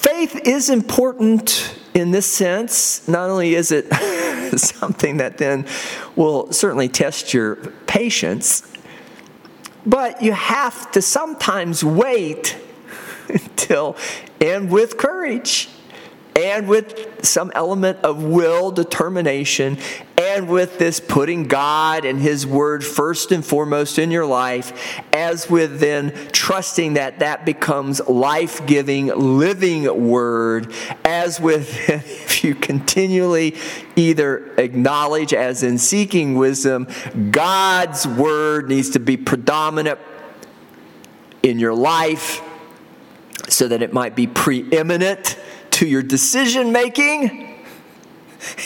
Faith 0.00 0.46
is 0.46 0.70
important 0.70 1.78
in 1.92 2.10
this 2.10 2.24
sense. 2.24 3.06
Not 3.06 3.28
only 3.28 3.54
is 3.54 3.70
it 3.70 3.92
something 4.58 5.18
that 5.18 5.36
then 5.36 5.66
will 6.16 6.50
certainly 6.52 6.88
test 6.88 7.34
your 7.34 7.56
patience, 7.86 8.62
but 9.84 10.22
you 10.22 10.32
have 10.32 10.90
to 10.92 11.02
sometimes 11.02 11.84
wait 11.84 12.56
until, 13.28 13.94
and 14.40 14.70
with 14.70 14.96
courage 14.96 15.68
and 16.36 16.68
with 16.68 17.24
some 17.24 17.50
element 17.54 17.98
of 17.98 18.22
will, 18.22 18.70
determination, 18.70 19.78
and 20.16 20.48
with 20.48 20.78
this 20.78 21.00
putting 21.00 21.44
God 21.48 22.04
and 22.04 22.20
His 22.20 22.46
Word 22.46 22.84
first 22.84 23.32
and 23.32 23.44
foremost 23.44 23.98
in 23.98 24.10
your 24.10 24.26
life, 24.26 25.00
as 25.12 25.48
with 25.50 25.80
then 25.80 26.12
trusting 26.32 26.94
that 26.94 27.18
that 27.20 27.44
becomes 27.44 28.00
life 28.06 28.64
giving, 28.66 29.06
living 29.06 30.08
Word, 30.08 30.72
as 31.04 31.40
with 31.40 31.88
if 31.88 32.44
you 32.44 32.54
continually 32.54 33.56
either 33.96 34.54
acknowledge, 34.56 35.32
as 35.32 35.62
in 35.62 35.78
seeking 35.78 36.36
wisdom, 36.36 36.86
God's 37.30 38.06
Word 38.06 38.68
needs 38.68 38.90
to 38.90 39.00
be 39.00 39.16
predominant 39.16 39.98
in 41.42 41.58
your 41.58 41.74
life 41.74 42.42
so 43.48 43.66
that 43.68 43.82
it 43.82 43.92
might 43.92 44.14
be 44.14 44.26
preeminent 44.26 45.38
to 45.80 45.86
your 45.86 46.02
decision 46.02 46.72
making. 46.72 47.56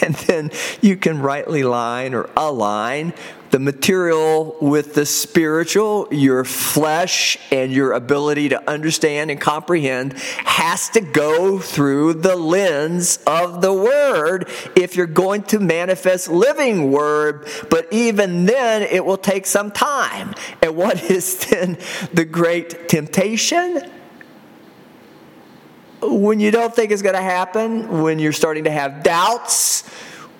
And 0.02 0.14
then 0.16 0.50
you 0.80 0.96
can 0.96 1.20
rightly 1.20 1.62
line 1.62 2.12
or 2.12 2.28
align 2.36 3.14
the 3.50 3.60
material 3.60 4.56
with 4.60 4.94
the 4.94 5.06
spiritual, 5.06 6.08
your 6.10 6.42
flesh 6.42 7.38
and 7.52 7.72
your 7.72 7.92
ability 7.92 8.48
to 8.48 8.68
understand 8.68 9.30
and 9.30 9.40
comprehend 9.40 10.14
has 10.44 10.88
to 10.90 11.00
go 11.00 11.60
through 11.60 12.14
the 12.14 12.34
lens 12.34 13.20
of 13.28 13.62
the 13.62 13.72
Word 13.72 14.48
if 14.74 14.96
you're 14.96 15.06
going 15.06 15.44
to 15.44 15.60
manifest 15.60 16.28
living 16.28 16.90
Word. 16.90 17.46
But 17.70 17.86
even 17.92 18.46
then, 18.46 18.82
it 18.82 19.04
will 19.04 19.18
take 19.18 19.46
some 19.46 19.70
time. 19.70 20.34
And 20.60 20.76
what 20.76 21.08
is 21.08 21.46
then 21.46 21.78
the 22.12 22.24
great 22.24 22.88
temptation? 22.88 23.88
When 26.08 26.40
you 26.40 26.50
don't 26.50 26.74
think 26.74 26.90
it's 26.90 27.02
going 27.02 27.14
to 27.14 27.22
happen, 27.22 28.02
when 28.02 28.18
you're 28.18 28.32
starting 28.32 28.64
to 28.64 28.70
have 28.70 29.02
doubts, 29.02 29.88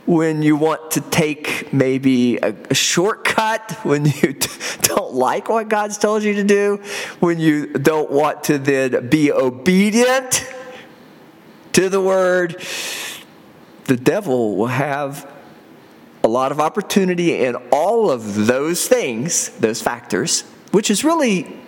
when 0.07 0.43
you 0.43 0.57
want 0.57 0.91
to 0.93 1.01
take 1.01 1.73
maybe 1.73 2.37
a, 2.37 2.55
a 2.71 2.75
shortcut, 2.75 3.73
when 3.85 4.05
you 4.05 4.33
t- 4.33 4.79
don't 4.83 5.15
like 5.15 5.49
what 5.49 5.69
God's 5.69 5.99
told 5.99 6.23
you 6.23 6.35
to 6.35 6.45
do, 6.45 6.83
when 7.21 7.39
you 7.39 7.73
don't 7.73 8.11
want 8.11 8.45
to 8.45 8.59
then 8.59 9.09
be 9.09 9.33
obedient 9.33 10.47
to 11.73 11.89
the 11.89 12.01
word, 12.01 12.63
the 13.85 13.97
devil 13.97 14.57
will 14.57 14.67
have 14.67 15.31
a 16.23 16.29
lot 16.29 16.53
of 16.53 16.61
opportunity 16.61 17.45
in 17.45 17.55
all 17.71 18.11
of 18.11 18.47
those 18.47 18.87
things, 18.87 19.51
those 19.59 19.83
factors, 19.83 20.43
which 20.71 20.91
is 20.91 21.05
really 21.05 21.61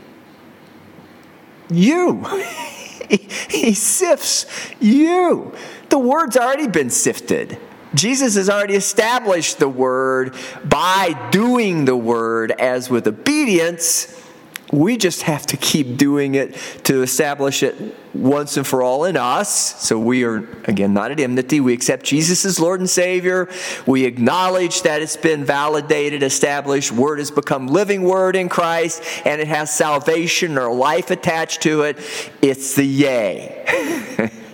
you. 1.68 2.24
he, 3.08 3.74
sifts 3.74 4.46
you. 4.80 5.52
The 5.90 5.98
word's 5.98 6.36
already 6.36 6.68
been 6.68 6.90
sifted. 6.90 7.58
Jesus 7.94 8.34
has 8.34 8.50
already 8.50 8.74
established 8.74 9.58
the 9.58 9.68
word 9.68 10.34
by 10.64 11.28
doing 11.30 11.84
the 11.84 11.96
word 11.96 12.50
as 12.52 12.90
with 12.90 13.06
obedience 13.06 14.25
we 14.72 14.96
just 14.96 15.22
have 15.22 15.46
to 15.46 15.56
keep 15.56 15.96
doing 15.96 16.34
it 16.34 16.54
to 16.84 17.02
establish 17.02 17.62
it 17.62 17.76
once 18.14 18.56
and 18.56 18.66
for 18.66 18.82
all 18.82 19.04
in 19.04 19.16
us. 19.16 19.80
So 19.82 19.98
we 19.98 20.24
are, 20.24 20.38
again, 20.64 20.92
not 20.92 21.10
at 21.10 21.20
enmity. 21.20 21.60
We 21.60 21.72
accept 21.72 22.04
Jesus 22.04 22.44
as 22.44 22.58
Lord 22.58 22.80
and 22.80 22.90
Savior. 22.90 23.48
We 23.86 24.04
acknowledge 24.04 24.82
that 24.82 25.02
it's 25.02 25.16
been 25.16 25.44
validated, 25.44 26.22
established. 26.22 26.90
Word 26.92 27.18
has 27.18 27.30
become 27.30 27.68
living 27.68 28.02
word 28.02 28.34
in 28.34 28.48
Christ, 28.48 29.02
and 29.24 29.40
it 29.40 29.48
has 29.48 29.72
salvation 29.72 30.58
or 30.58 30.72
life 30.74 31.10
attached 31.10 31.62
to 31.62 31.82
it. 31.82 31.98
It's 32.42 32.74
the 32.74 32.86
yay. 32.86 34.32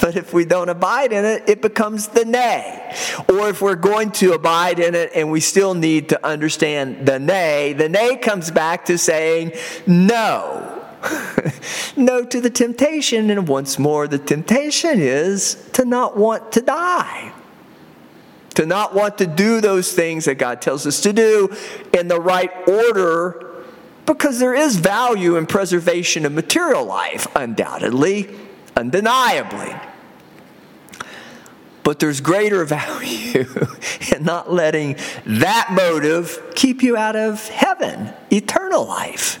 But 0.00 0.16
if 0.16 0.32
we 0.32 0.44
don't 0.44 0.68
abide 0.68 1.12
in 1.12 1.24
it, 1.24 1.48
it 1.48 1.62
becomes 1.62 2.08
the 2.08 2.24
nay. 2.24 2.94
Or 3.28 3.48
if 3.48 3.60
we're 3.60 3.74
going 3.74 4.10
to 4.12 4.32
abide 4.32 4.78
in 4.78 4.94
it 4.94 5.12
and 5.14 5.30
we 5.30 5.40
still 5.40 5.74
need 5.74 6.08
to 6.10 6.26
understand 6.26 7.06
the 7.06 7.18
nay, 7.18 7.72
the 7.72 7.88
nay 7.88 8.16
comes 8.16 8.50
back 8.50 8.84
to 8.86 8.98
saying 8.98 9.52
no. 9.86 10.72
no 11.96 12.24
to 12.24 12.40
the 12.40 12.50
temptation. 12.50 13.30
And 13.30 13.46
once 13.46 13.78
more, 13.78 14.08
the 14.08 14.18
temptation 14.18 15.00
is 15.00 15.68
to 15.72 15.84
not 15.84 16.16
want 16.16 16.52
to 16.52 16.60
die 16.60 17.32
to 18.56 18.64
not 18.64 18.94
want 18.94 19.18
to 19.18 19.26
do 19.26 19.60
those 19.60 19.92
things 19.92 20.24
that 20.24 20.36
God 20.36 20.62
tells 20.62 20.86
us 20.86 21.02
to 21.02 21.12
do 21.12 21.54
in 21.92 22.08
the 22.08 22.18
right 22.18 22.50
order 22.66 23.46
because 24.06 24.38
there 24.38 24.54
is 24.54 24.76
value 24.76 25.36
in 25.36 25.46
preservation 25.46 26.24
of 26.24 26.32
material 26.32 26.84
life, 26.84 27.26
undoubtedly 27.36 28.34
undeniably. 28.76 29.74
But 31.82 31.98
there's 31.98 32.20
greater 32.20 32.64
value 32.66 33.46
in 34.14 34.24
not 34.24 34.52
letting 34.52 34.96
that 35.24 35.68
motive 35.72 36.52
keep 36.54 36.82
you 36.82 36.96
out 36.96 37.16
of 37.16 37.48
heaven, 37.48 38.12
eternal 38.30 38.86
life, 38.86 39.40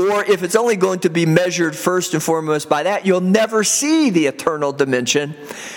or 0.00 0.24
if 0.24 0.42
it's 0.42 0.56
only 0.56 0.76
going 0.76 1.00
to 1.00 1.10
be 1.10 1.26
measured 1.26 1.76
first 1.76 2.14
and 2.14 2.22
foremost 2.22 2.70
by 2.70 2.84
that, 2.84 3.04
you'll 3.04 3.20
never 3.20 3.62
see 3.62 4.08
the 4.08 4.26
eternal 4.26 4.72
dimension. 4.72 5.34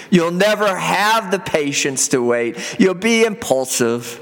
You'll 0.10 0.32
never 0.32 0.78
have 0.78 1.30
the 1.30 1.40
patience 1.40 2.08
to 2.10 2.24
wait. 2.24 2.58
You'll 2.80 2.94
be 2.94 3.26
impulsive. 3.26 4.22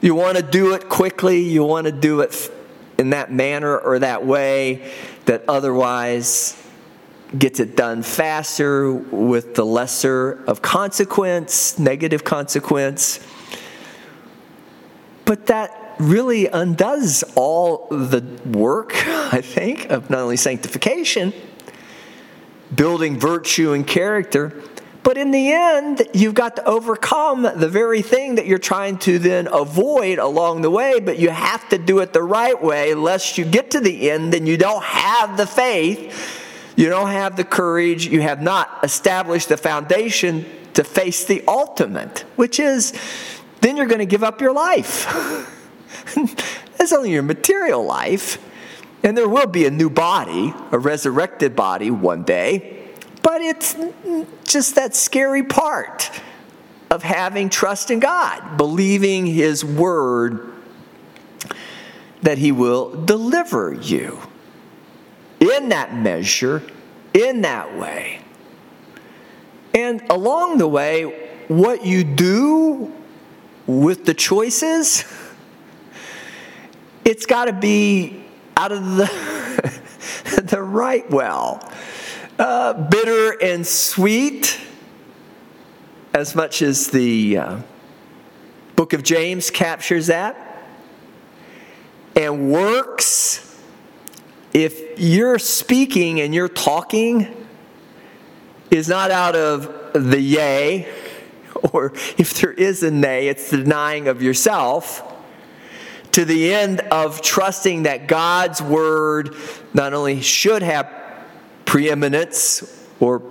You 0.00 0.14
want 0.14 0.38
to 0.38 0.42
do 0.42 0.72
it 0.72 0.88
quickly. 0.88 1.40
You 1.40 1.64
want 1.64 1.86
to 1.86 1.92
do 1.92 2.20
it 2.20 2.50
in 2.98 3.10
that 3.10 3.30
manner 3.30 3.76
or 3.76 3.98
that 3.98 4.24
way 4.24 4.90
that 5.26 5.44
otherwise 5.48 6.56
gets 7.36 7.60
it 7.60 7.76
done 7.76 8.02
faster 8.02 8.92
with 8.92 9.54
the 9.54 9.64
lesser 9.64 10.44
of 10.46 10.62
consequence, 10.62 11.78
negative 11.78 12.24
consequence. 12.24 13.20
But 15.24 15.46
that 15.46 15.96
really 15.98 16.46
undoes 16.46 17.24
all 17.34 17.88
the 17.90 18.22
work, 18.46 18.92
I 19.06 19.40
think, 19.40 19.90
of 19.90 20.08
not 20.10 20.20
only 20.20 20.36
sanctification, 20.36 21.32
building 22.74 23.18
virtue 23.18 23.72
and 23.72 23.86
character, 23.86 24.62
but 25.02 25.16
in 25.16 25.30
the 25.30 25.52
end, 25.52 26.02
you've 26.14 26.34
got 26.34 26.56
to 26.56 26.64
overcome 26.64 27.42
the 27.42 27.68
very 27.68 28.02
thing 28.02 28.34
that 28.36 28.46
you're 28.46 28.58
trying 28.58 28.98
to 28.98 29.20
then 29.20 29.46
avoid 29.46 30.18
along 30.18 30.62
the 30.62 30.70
way, 30.70 30.98
but 30.98 31.16
you 31.16 31.30
have 31.30 31.68
to 31.68 31.78
do 31.78 32.00
it 32.00 32.12
the 32.12 32.24
right 32.24 32.60
way, 32.60 32.92
lest 32.92 33.38
you 33.38 33.44
get 33.44 33.70
to 33.70 33.80
the 33.80 34.10
end 34.10 34.34
and 34.34 34.48
you 34.48 34.56
don't 34.56 34.82
have 34.82 35.36
the 35.36 35.46
faith, 35.46 36.44
you 36.76 36.90
don't 36.90 37.10
have 37.10 37.36
the 37.36 37.44
courage, 37.44 38.06
you 38.06 38.20
have 38.20 38.42
not 38.42 38.80
established 38.82 39.48
the 39.48 39.56
foundation 39.56 40.44
to 40.74 40.84
face 40.84 41.24
the 41.24 41.42
ultimate, 41.48 42.20
which 42.36 42.60
is 42.60 42.92
then 43.62 43.76
you're 43.76 43.86
going 43.86 44.00
to 44.00 44.06
give 44.06 44.22
up 44.22 44.42
your 44.42 44.52
life. 44.52 45.06
That's 46.76 46.92
only 46.92 47.12
your 47.12 47.22
material 47.22 47.82
life. 47.82 48.42
And 49.02 49.16
there 49.16 49.28
will 49.28 49.46
be 49.46 49.66
a 49.66 49.70
new 49.70 49.88
body, 49.88 50.54
a 50.70 50.78
resurrected 50.78 51.56
body 51.56 51.90
one 51.90 52.24
day. 52.24 52.90
But 53.22 53.40
it's 53.40 53.74
just 54.44 54.74
that 54.74 54.94
scary 54.94 55.42
part 55.42 56.10
of 56.90 57.02
having 57.02 57.48
trust 57.48 57.90
in 57.90 57.98
God, 57.98 58.56
believing 58.56 59.26
His 59.26 59.64
word 59.64 60.52
that 62.22 62.38
He 62.38 62.52
will 62.52 63.04
deliver 63.04 63.72
you 63.72 64.20
in 65.40 65.68
that 65.70 65.94
measure, 65.94 66.62
in 67.14 67.42
that 67.42 67.76
way. 67.78 68.20
And 69.74 70.02
along 70.10 70.58
the 70.58 70.68
way, 70.68 71.28
what 71.48 71.84
you 71.84 72.02
do 72.02 72.92
with 73.66 74.04
the 74.04 74.14
choices, 74.14 75.04
it's 77.04 77.26
got 77.26 77.46
to 77.46 77.52
be 77.52 78.24
out 78.56 78.72
of 78.72 78.96
the, 78.96 80.42
the 80.44 80.62
right 80.62 81.08
well 81.10 81.60
uh, 82.38 82.72
bitter 82.88 83.42
and 83.42 83.66
sweet, 83.66 84.60
as 86.12 86.34
much 86.34 86.62
as 86.62 86.88
the 86.88 87.38
uh, 87.38 87.58
book 88.74 88.92
of 88.92 89.02
James 89.02 89.50
captures 89.50 90.06
that. 90.08 90.42
And 92.14 92.50
works, 92.50 93.45
if 94.56 94.98
you're 94.98 95.38
speaking 95.38 96.18
and 96.22 96.34
you're 96.34 96.48
talking, 96.48 97.46
is 98.70 98.88
not 98.88 99.10
out 99.10 99.36
of 99.36 99.92
the 99.92 100.18
yay, 100.18 100.90
or 101.72 101.92
if 102.16 102.40
there 102.40 102.52
is 102.52 102.82
a 102.82 102.90
nay, 102.90 103.28
it's 103.28 103.50
the 103.50 103.58
denying 103.58 104.08
of 104.08 104.22
yourself 104.22 105.02
to 106.12 106.24
the 106.24 106.54
end 106.54 106.80
of 106.80 107.20
trusting 107.20 107.82
that 107.82 108.08
God's 108.08 108.62
word 108.62 109.36
not 109.74 109.92
only 109.92 110.22
should 110.22 110.62
have 110.62 110.90
preeminence 111.66 112.88
or 112.98 113.22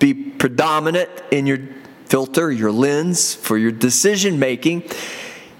be 0.00 0.12
predominant 0.12 1.08
in 1.30 1.46
your 1.46 1.60
filter, 2.04 2.52
your 2.52 2.70
lens 2.70 3.34
for 3.34 3.56
your 3.56 3.72
decision 3.72 4.38
making. 4.38 4.82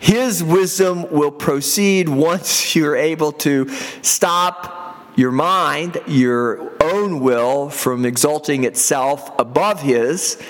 His 0.00 0.44
wisdom 0.44 1.10
will 1.10 1.30
proceed 1.30 2.10
once 2.10 2.76
you're 2.76 2.96
able 2.96 3.32
to 3.32 3.70
stop 4.02 4.80
your 5.16 5.32
mind, 5.32 6.00
your 6.06 6.72
own 6.82 7.20
will, 7.20 7.68
from 7.68 8.04
exalting 8.04 8.64
itself 8.64 9.30
above 9.38 9.82
His, 9.82 10.42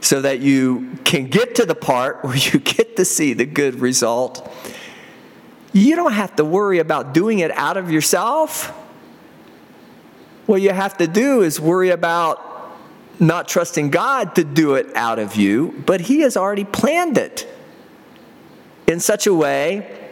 so 0.00 0.20
that 0.20 0.40
you 0.40 0.98
can 1.04 1.26
get 1.26 1.54
to 1.56 1.66
the 1.66 1.74
part 1.74 2.22
where 2.24 2.36
you 2.36 2.58
get 2.58 2.96
to 2.96 3.04
see 3.04 3.32
the 3.32 3.46
good 3.46 3.80
result. 3.80 4.50
You 5.72 5.96
don't 5.96 6.12
have 6.12 6.36
to 6.36 6.44
worry 6.44 6.78
about 6.78 7.14
doing 7.14 7.40
it 7.40 7.50
out 7.52 7.76
of 7.76 7.90
yourself. 7.90 8.68
What 10.46 10.60
you 10.60 10.70
have 10.70 10.98
to 10.98 11.06
do 11.06 11.40
is 11.40 11.58
worry 11.58 11.88
about 11.88 12.40
not 13.18 13.48
trusting 13.48 13.90
God 13.90 14.34
to 14.34 14.44
do 14.44 14.74
it 14.74 14.94
out 14.94 15.18
of 15.18 15.36
you, 15.36 15.82
but 15.86 16.02
He 16.02 16.20
has 16.20 16.36
already 16.36 16.64
planned 16.64 17.16
it 17.16 17.48
in 18.86 19.00
such 19.00 19.26
a 19.26 19.34
way 19.34 20.03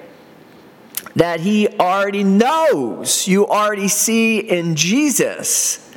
that 1.16 1.40
He 1.40 1.68
already 1.68 2.24
knows. 2.24 3.26
You 3.28 3.46
already 3.46 3.88
see 3.88 4.38
in 4.38 4.76
Jesus 4.76 5.90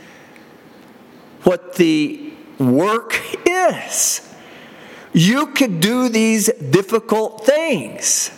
what 1.43 1.75
the 1.75 2.33
work 2.59 3.21
is. 3.45 4.21
You 5.13 5.47
could 5.47 5.79
do 5.79 6.09
these 6.09 6.47
difficult 6.47 7.45
things. 7.45 8.31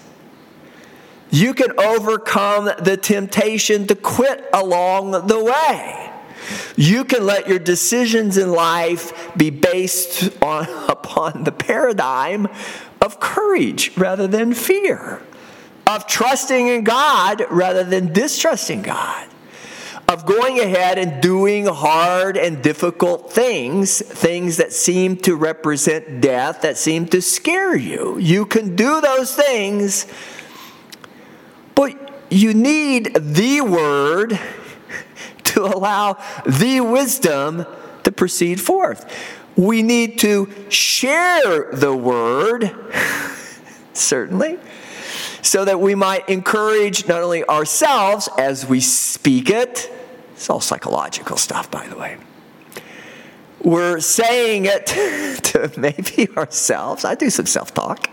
You 1.31 1.53
can 1.53 1.77
overcome 1.79 2.69
the 2.79 2.97
temptation 2.97 3.87
to 3.87 3.95
quit 3.95 4.47
along 4.53 5.27
the 5.27 5.43
way. 5.43 6.11
You 6.75 7.03
can 7.03 7.25
let 7.25 7.49
your 7.49 7.59
decisions 7.59 8.37
in 8.37 8.51
life 8.51 9.35
be 9.35 9.49
based 9.49 10.29
on, 10.41 10.67
upon 10.87 11.43
the 11.43 11.51
paradigm 11.51 12.47
of 13.01 13.19
courage 13.19 13.97
rather 13.97 14.27
than 14.27 14.53
fear, 14.53 15.21
of 15.87 16.05
trusting 16.05 16.67
in 16.67 16.83
God 16.83 17.45
rather 17.49 17.83
than 17.83 18.13
distrusting 18.13 18.81
God, 18.81 19.27
of 20.07 20.25
going 20.25 20.59
ahead 20.59 20.97
and 20.97 21.21
doing 21.21 21.65
hard 21.65 22.37
and 22.37 22.61
difficult 22.61 23.31
things, 23.31 24.01
things 24.01 24.57
that 24.57 24.73
seem 24.73 25.17
to 25.17 25.35
represent 25.35 26.21
death, 26.21 26.61
that 26.61 26.77
seem 26.77 27.07
to 27.07 27.21
scare 27.21 27.75
you. 27.75 28.17
You 28.17 28.45
can 28.45 28.75
do 28.75 29.01
those 29.01 29.33
things 29.33 30.05
but 31.77 32.11
you 32.31 32.55
need 32.55 33.13
the 33.13 33.61
word 33.61 34.39
to 35.43 35.63
allow 35.63 36.17
the 36.43 36.81
wisdom 36.81 37.67
to 38.03 38.11
proceed 38.11 38.59
forth. 38.59 39.05
We 39.55 39.83
need 39.83 40.17
to 40.19 40.51
share 40.69 41.71
the 41.71 41.95
word, 41.95 42.75
certainly, 43.93 44.57
so 45.41 45.65
that 45.65 45.79
we 45.79 45.95
might 45.95 46.27
encourage 46.29 47.07
not 47.07 47.21
only 47.23 47.43
ourselves 47.45 48.29
as 48.37 48.65
we 48.65 48.79
speak 48.79 49.49
it, 49.49 49.91
it's 50.33 50.49
all 50.49 50.61
psychological 50.61 51.37
stuff, 51.37 51.71
by 51.71 51.87
the 51.87 51.97
way 51.97 52.17
we're 53.67 53.99
saying 53.99 54.65
it 54.65 54.85
to 55.43 55.71
maybe 55.77 56.29
ourselves. 56.37 57.03
I 57.03 57.15
do 57.15 57.29
some 57.29 57.45
self 57.45 57.73
talk. 57.73 58.09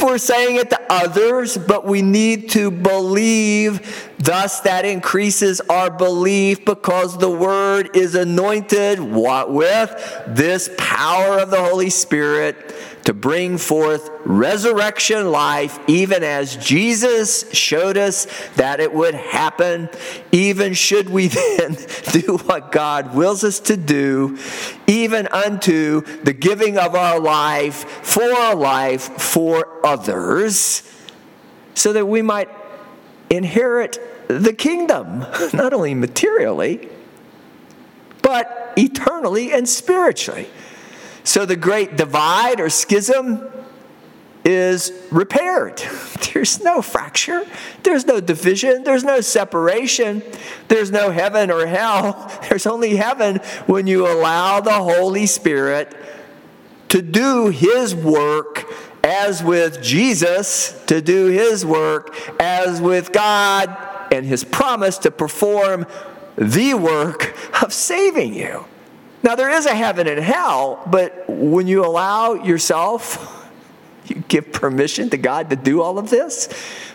We're 0.00 0.18
saying 0.18 0.56
it 0.56 0.70
to 0.70 0.80
others, 0.88 1.56
but 1.56 1.86
we 1.86 2.02
need 2.02 2.50
to 2.50 2.70
believe. 2.70 4.12
Thus, 4.18 4.60
that 4.60 4.84
increases 4.84 5.60
our 5.62 5.90
belief 5.90 6.64
because 6.64 7.18
the 7.18 7.30
word 7.30 7.96
is 7.96 8.14
anointed 8.14 9.00
what 9.00 9.52
with 9.52 10.22
this 10.26 10.70
power 10.78 11.38
of 11.40 11.50
the 11.50 11.60
Holy 11.60 11.90
Spirit 11.90 12.74
to 13.04 13.12
bring 13.12 13.58
forth 13.58 14.10
resurrection 14.24 15.30
life, 15.30 15.78
even 15.86 16.22
as 16.24 16.56
Jesus 16.56 17.50
showed 17.52 17.96
us 17.98 18.26
that 18.56 18.80
it 18.80 18.92
would 18.92 19.14
happen. 19.14 19.90
Even 20.32 20.72
should 20.72 21.10
we 21.10 21.28
then 21.58 21.76
do 22.12 22.38
what 22.44 22.72
God 22.72 23.14
wills 23.14 23.44
us 23.44 23.60
to 23.60 23.76
do, 23.76 24.38
even 24.86 25.26
unto 25.28 26.00
the 26.22 26.32
giving 26.32 26.78
of 26.78 26.94
our 26.94 27.20
life 27.20 27.88
for 28.02 28.24
our 28.24 28.54
life 28.54 29.02
for 29.20 29.84
others, 29.86 30.82
so 31.74 31.92
that 31.92 32.06
we 32.06 32.22
might 32.22 32.48
inherit 33.28 33.98
the 34.28 34.52
kingdom, 34.52 35.26
not 35.52 35.74
only 35.74 35.94
materially, 35.94 36.88
but 38.22 38.72
eternally 38.76 39.52
and 39.52 39.68
spiritually. 39.68 40.48
So 41.24 41.44
the 41.44 41.56
great 41.56 41.96
divide 41.96 42.60
or 42.60 42.70
schism 42.70 43.50
is 44.44 44.92
repaired. 45.10 45.78
There's 46.32 46.60
no 46.62 46.82
fracture, 46.82 47.46
there's 47.84 48.06
no 48.06 48.18
division, 48.20 48.82
there's 48.82 49.04
no 49.04 49.20
separation, 49.20 50.22
there's 50.66 50.90
no 50.90 51.10
heaven 51.10 51.50
or 51.50 51.64
hell. 51.64 52.28
There's 52.48 52.66
only 52.66 52.96
heaven 52.96 53.36
when 53.66 53.86
you 53.86 54.06
allow 54.08 54.60
the 54.60 54.72
Holy 54.72 55.26
Spirit 55.26 55.96
to 56.88 57.00
do 57.00 57.50
His 57.50 57.94
work 57.94 58.64
as 59.04 59.44
with 59.44 59.80
Jesus, 59.80 60.72
to 60.86 61.00
do 61.00 61.26
His 61.26 61.64
work 61.64 62.16
as 62.40 62.80
with 62.80 63.12
God 63.12 63.94
and 64.14 64.24
his 64.24 64.44
promise 64.44 64.98
to 64.98 65.10
perform 65.10 65.86
the 66.36 66.74
work 66.74 67.36
of 67.62 67.72
saving 67.72 68.34
you. 68.34 68.64
Now, 69.24 69.34
there 69.34 69.50
is 69.50 69.66
a 69.66 69.74
heaven 69.74 70.06
and 70.06 70.20
hell, 70.20 70.82
but 70.86 71.24
when 71.28 71.66
you 71.66 71.84
allow 71.84 72.34
yourself, 72.34 73.50
you 74.06 74.22
give 74.28 74.52
permission 74.52 75.10
to 75.10 75.16
God 75.16 75.50
to 75.50 75.56
do 75.56 75.82
all 75.82 75.98
of 75.98 76.10
this 76.10 76.46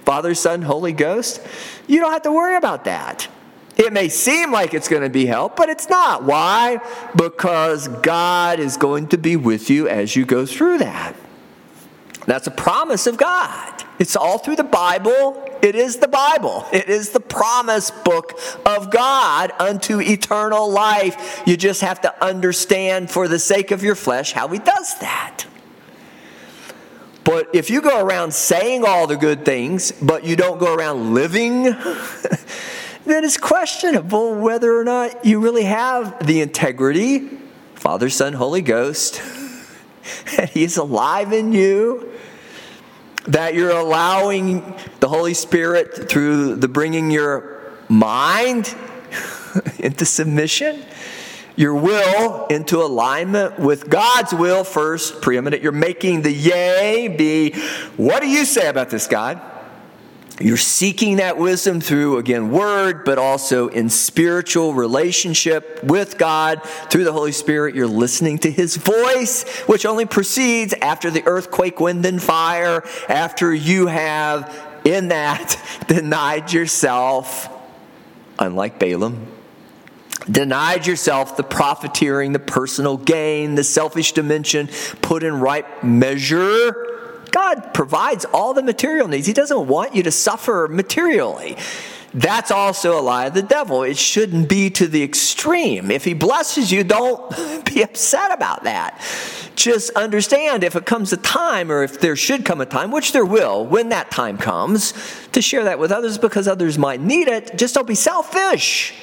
Father, 0.06 0.34
Son, 0.34 0.62
Holy 0.62 0.94
Ghost 0.94 1.42
you 1.90 2.00
don't 2.00 2.14
have 2.14 2.22
to 2.22 2.32
worry 2.32 2.56
about 2.56 2.86
that. 2.86 3.28
It 3.76 3.92
may 3.92 4.10
seem 4.10 4.52
like 4.52 4.74
it's 4.76 4.88
going 4.88 5.02
to 5.02 5.10
be 5.10 5.26
hell, 5.26 5.50
but 5.50 5.70
it's 5.70 5.90
not. 5.90 6.24
Why? 6.24 6.80
Because 7.16 7.88
God 7.88 8.60
is 8.60 8.78
going 8.78 9.08
to 9.08 9.18
be 9.18 9.36
with 9.36 9.70
you 9.72 9.88
as 9.88 10.16
you 10.16 10.26
go 10.26 10.46
through 10.46 10.78
that. 10.80 11.16
That's 12.30 12.46
a 12.46 12.52
promise 12.52 13.08
of 13.08 13.18
God. 13.18 13.84
It's 13.98 14.16
all 14.16 14.38
through 14.38 14.58
the 14.58 14.64
Bible. 14.64 15.44
It 15.64 15.74
is 15.74 15.98
the 15.98 16.08
Bible. 16.08 16.64
It 16.72 16.88
is 16.88 17.10
the 17.10 17.20
promise 17.20 17.90
book 17.90 18.40
of 18.68 18.92
God 18.92 19.52
unto 19.58 20.00
eternal 20.00 20.70
life. 20.70 21.42
You 21.48 21.58
just 21.58 21.82
have 21.82 22.02
to 22.02 22.24
understand, 22.24 23.10
for 23.10 23.28
the 23.28 23.40
sake 23.40 23.72
of 23.72 23.82
your 23.82 23.96
flesh, 23.96 24.32
how 24.32 24.48
He 24.50 24.60
does 24.60 25.00
that. 25.00 25.48
But 27.24 27.50
if 27.56 27.72
you 27.72 27.82
go 27.82 28.00
around 28.00 28.32
saying 28.32 28.86
all 28.86 29.08
the 29.08 29.18
good 29.18 29.44
things, 29.44 29.92
but 29.92 30.24
you 30.24 30.36
don't 30.36 30.60
go 30.60 30.76
around 30.76 31.16
living, 31.16 31.64
then 33.06 33.24
it's 33.24 33.38
questionable 33.38 34.36
whether 34.36 34.78
or 34.78 34.84
not 34.84 35.26
you 35.26 35.40
really 35.40 35.64
have 35.64 36.28
the 36.28 36.42
integrity, 36.42 37.28
Father, 37.74 38.08
Son, 38.12 38.34
Holy 38.34 38.62
Ghost, 38.62 39.20
and 40.38 40.48
He's 40.48 40.78
alive 40.78 41.34
in 41.34 41.54
you, 41.54 42.14
that 43.28 43.54
you're 43.54 43.72
allowing 43.72 44.76
the 45.00 45.10
Holy 45.10 45.34
Spirit 45.34 46.10
through 46.10 46.56
the 46.56 46.68
bringing 46.68 47.12
your 47.12 47.62
mind 47.88 48.74
into 49.80 50.06
submission 50.06 50.84
your 51.60 51.76
will 51.76 52.46
into 52.46 52.78
alignment 52.78 53.60
with 53.60 53.90
God's 53.90 54.34
will 54.34 54.64
first, 54.64 55.22
preeminent. 55.22 55.62
You're 55.62 55.74
making 55.74 56.22
the 56.22 56.32
yay 56.32 57.10
be, 57.10 57.52
what 57.98 58.22
do 58.22 58.30
you 58.30 58.46
say 58.46 58.70
about 58.70 58.90
this, 58.90 59.08
God? 59.08 59.42
You're 60.42 60.56
seeking 60.56 61.18
that 61.18 61.38
wisdom 61.38 61.82
through, 61.82 62.18
again, 62.18 62.50
word, 62.50 63.04
but 63.04 63.18
also 63.18 63.68
in 63.68 63.90
spiritual 63.90 64.74
relationship 64.74 65.84
with 65.84 66.18
God 66.18 66.64
through 66.90 67.04
the 67.04 67.12
Holy 67.12 67.34
Spirit. 67.34 67.76
You're 67.76 67.88
listening 67.88 68.38
to 68.40 68.52
His 68.52 68.78
voice, 68.78 69.44
which 69.68 69.86
only 69.86 70.06
proceeds 70.06 70.74
after 70.82 71.12
the 71.12 71.26
earthquake, 71.26 71.82
wind, 71.82 72.06
and 72.06 72.24
fire, 72.24 72.84
after 73.10 73.54
you 73.54 73.88
have, 73.88 74.82
in 74.86 75.10
that, 75.10 75.58
denied 75.88 76.54
yourself, 76.54 77.50
unlike 78.40 78.80
Balaam 78.80 79.28
denied 80.30 80.86
yourself 80.86 81.38
the 81.38 81.44
profiteering, 81.44 82.34
the 82.34 82.40
personal 82.40 82.98
gain, 82.98 83.56
the 83.56 83.64
selfish 83.64 84.12
dimension, 84.12 84.70
put 85.02 85.24
in 85.24 85.40
right 85.40 85.66
measure. 85.84 86.76
God 87.32 87.74
provides 87.74 88.26
all 88.26 88.54
the 88.54 88.64
material 88.64 89.08
needs. 89.08 89.28
He 89.28 89.34
doesn't 89.34 89.68
want 89.68 89.96
you 89.96 90.04
to 90.04 90.12
suffer 90.12 90.68
materially. 90.70 91.58
That's 92.14 92.50
also 92.50 93.00
a 93.00 93.02
lie 93.02 93.28
of 93.28 93.34
the 93.34 93.44
devil. 93.44 93.84
It 93.84 93.98
shouldn't 93.98 94.50
be 94.50 94.70
to 94.72 94.88
the 94.88 95.04
extreme. 95.04 95.92
If 95.92 96.06
he 96.06 96.14
blesses 96.14 96.72
you, 96.72 96.84
don't 96.84 97.66
be 97.66 97.84
upset 97.84 98.34
about 98.34 98.64
that. 98.64 99.00
Just 99.56 99.92
understand 99.92 100.64
if 100.64 100.76
it 100.76 100.86
comes 100.86 101.14
a 101.14 101.18
time, 101.18 101.72
or 101.72 101.84
if 101.84 102.00
there 102.00 102.16
should 102.16 102.46
come 102.46 102.62
a 102.62 102.66
time, 102.66 102.92
which 102.92 103.12
there 103.12 103.26
will, 103.26 103.66
when 103.66 103.90
that 103.90 104.10
time 104.10 104.38
comes, 104.38 104.94
to 105.34 105.42
share 105.42 105.66
that 105.66 105.78
with 105.78 105.92
others 105.92 106.18
because 106.18 106.48
others 106.48 106.78
might 106.78 107.02
need 107.02 107.28
it, 107.28 107.58
just 107.58 107.76
don't 107.76 107.88
be 107.88 107.96
selfish. 107.96 108.94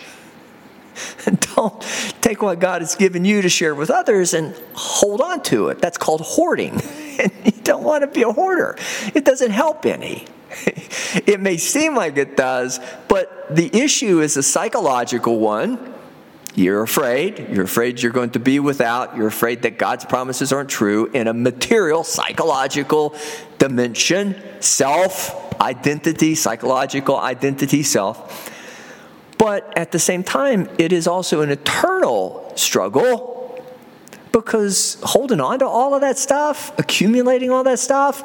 don't 1.54 1.80
take 2.20 2.42
what 2.42 2.58
God 2.58 2.82
has 2.82 2.94
given 2.94 3.24
you 3.24 3.42
to 3.42 3.48
share 3.48 3.74
with 3.74 3.90
others 3.90 4.34
and 4.34 4.54
hold 4.74 5.20
on 5.20 5.42
to 5.44 5.68
it. 5.68 5.80
That's 5.80 5.98
called 5.98 6.22
hoarding. 6.22 6.80
And 7.18 7.32
you 7.46 7.62
don't 7.62 7.82
want 7.82 8.02
to 8.02 8.08
be 8.08 8.24
a 8.24 8.30
hoarder, 8.30 8.76
it 9.14 9.24
doesn't 9.24 9.50
help 9.50 9.86
any. 9.86 10.26
It 11.26 11.40
may 11.40 11.56
seem 11.56 11.94
like 11.94 12.18
it 12.18 12.36
does, 12.36 12.78
but 13.08 13.46
the 13.48 13.74
issue 13.74 14.20
is 14.20 14.36
a 14.36 14.42
psychological 14.42 15.38
one. 15.38 15.94
You're 16.54 16.82
afraid. 16.82 17.48
You're 17.50 17.64
afraid 17.64 18.02
you're 18.02 18.12
going 18.12 18.30
to 18.30 18.38
be 18.38 18.60
without. 18.60 19.16
You're 19.16 19.26
afraid 19.26 19.62
that 19.62 19.78
God's 19.78 20.04
promises 20.04 20.52
aren't 20.52 20.68
true 20.68 21.06
in 21.06 21.26
a 21.26 21.32
material, 21.32 22.04
psychological 22.04 23.14
dimension, 23.58 24.36
self 24.60 25.60
identity, 25.60 26.34
psychological 26.34 27.18
identity, 27.18 27.82
self. 27.82 28.52
But 29.46 29.78
at 29.78 29.92
the 29.92 30.00
same 30.00 30.24
time, 30.24 30.68
it 30.76 30.92
is 30.92 31.06
also 31.06 31.40
an 31.40 31.50
eternal 31.50 32.52
struggle 32.56 33.64
because 34.32 34.98
holding 35.04 35.40
on 35.40 35.60
to 35.60 35.66
all 35.68 35.94
of 35.94 36.00
that 36.00 36.18
stuff, 36.18 36.76
accumulating 36.80 37.52
all 37.52 37.62
that 37.62 37.78
stuff, 37.78 38.24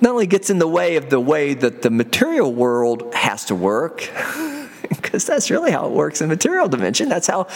not 0.00 0.12
only 0.12 0.28
gets 0.28 0.48
in 0.48 0.60
the 0.60 0.68
way 0.68 0.94
of 0.94 1.10
the 1.10 1.18
way 1.18 1.54
that 1.54 1.82
the 1.82 1.90
material 1.90 2.54
world 2.54 3.12
has 3.12 3.46
to 3.46 3.56
work, 3.56 4.08
because 4.88 5.24
that's 5.24 5.50
really 5.50 5.72
how 5.72 5.86
it 5.86 5.90
works 5.90 6.20
in 6.20 6.28
the 6.28 6.36
material 6.36 6.68
dimension. 6.68 7.08
That's 7.08 7.26
how 7.26 7.48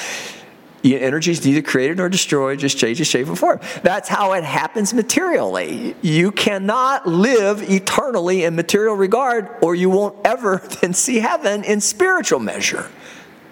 Energy 0.84 1.30
is 1.30 1.44
neither 1.44 1.62
created 1.62 1.96
nor 1.96 2.10
destroyed, 2.10 2.58
just 2.58 2.76
changes 2.76 3.06
shape 3.06 3.26
and 3.26 3.38
form. 3.38 3.58
That's 3.82 4.08
how 4.08 4.32
it 4.34 4.44
happens 4.44 4.92
materially. 4.92 5.96
You 6.02 6.30
cannot 6.30 7.06
live 7.06 7.62
eternally 7.70 8.44
in 8.44 8.54
material 8.54 8.94
regard, 8.94 9.48
or 9.62 9.74
you 9.74 9.88
won't 9.88 10.16
ever 10.26 10.58
then 10.80 10.92
see 10.92 11.20
heaven 11.20 11.64
in 11.64 11.80
spiritual 11.80 12.40
measure. 12.40 12.90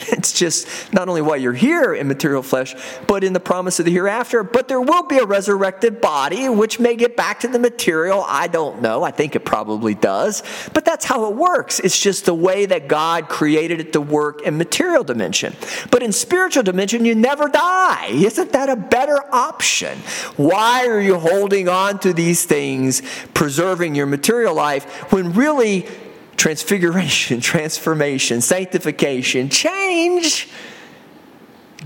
It's 0.22 0.32
just 0.32 0.92
not 0.92 1.08
only 1.08 1.20
why 1.20 1.36
you're 1.36 1.52
here 1.52 1.94
in 1.94 2.06
material 2.06 2.42
flesh, 2.42 2.76
but 3.08 3.24
in 3.24 3.32
the 3.32 3.40
promise 3.40 3.80
of 3.80 3.86
the 3.86 3.90
hereafter. 3.90 4.44
But 4.44 4.68
there 4.68 4.80
will 4.80 5.02
be 5.02 5.18
a 5.18 5.24
resurrected 5.24 6.00
body, 6.00 6.48
which 6.48 6.78
may 6.78 6.94
get 6.94 7.16
back 7.16 7.40
to 7.40 7.48
the 7.48 7.58
material. 7.58 8.24
I 8.26 8.46
don't 8.46 8.82
know. 8.82 9.02
I 9.02 9.10
think 9.10 9.34
it 9.34 9.44
probably 9.44 9.94
does. 9.94 10.42
But 10.72 10.84
that's 10.84 11.04
how 11.04 11.26
it 11.28 11.34
works. 11.34 11.80
It's 11.80 11.98
just 11.98 12.26
the 12.26 12.34
way 12.34 12.66
that 12.66 12.86
God 12.86 13.28
created 13.28 13.80
it 13.80 13.92
to 13.94 14.00
work 14.00 14.42
in 14.42 14.58
material 14.58 15.02
dimension. 15.02 15.56
But 15.90 16.02
in 16.02 16.12
spiritual 16.12 16.62
dimension, 16.62 17.04
you 17.04 17.14
never 17.14 17.48
die. 17.48 18.08
Isn't 18.10 18.52
that 18.52 18.68
a 18.68 18.76
better 18.76 19.18
option? 19.34 19.98
Why 20.36 20.86
are 20.86 21.00
you 21.00 21.18
holding 21.18 21.68
on 21.68 21.98
to 22.00 22.12
these 22.12 22.44
things, 22.44 23.02
preserving 23.34 23.94
your 23.94 24.06
material 24.06 24.54
life, 24.54 25.12
when 25.12 25.32
really 25.32 25.86
transfiguration, 26.36 27.40
transformation, 27.52 28.40
sanctification, 28.40 29.48
change, 29.48 30.48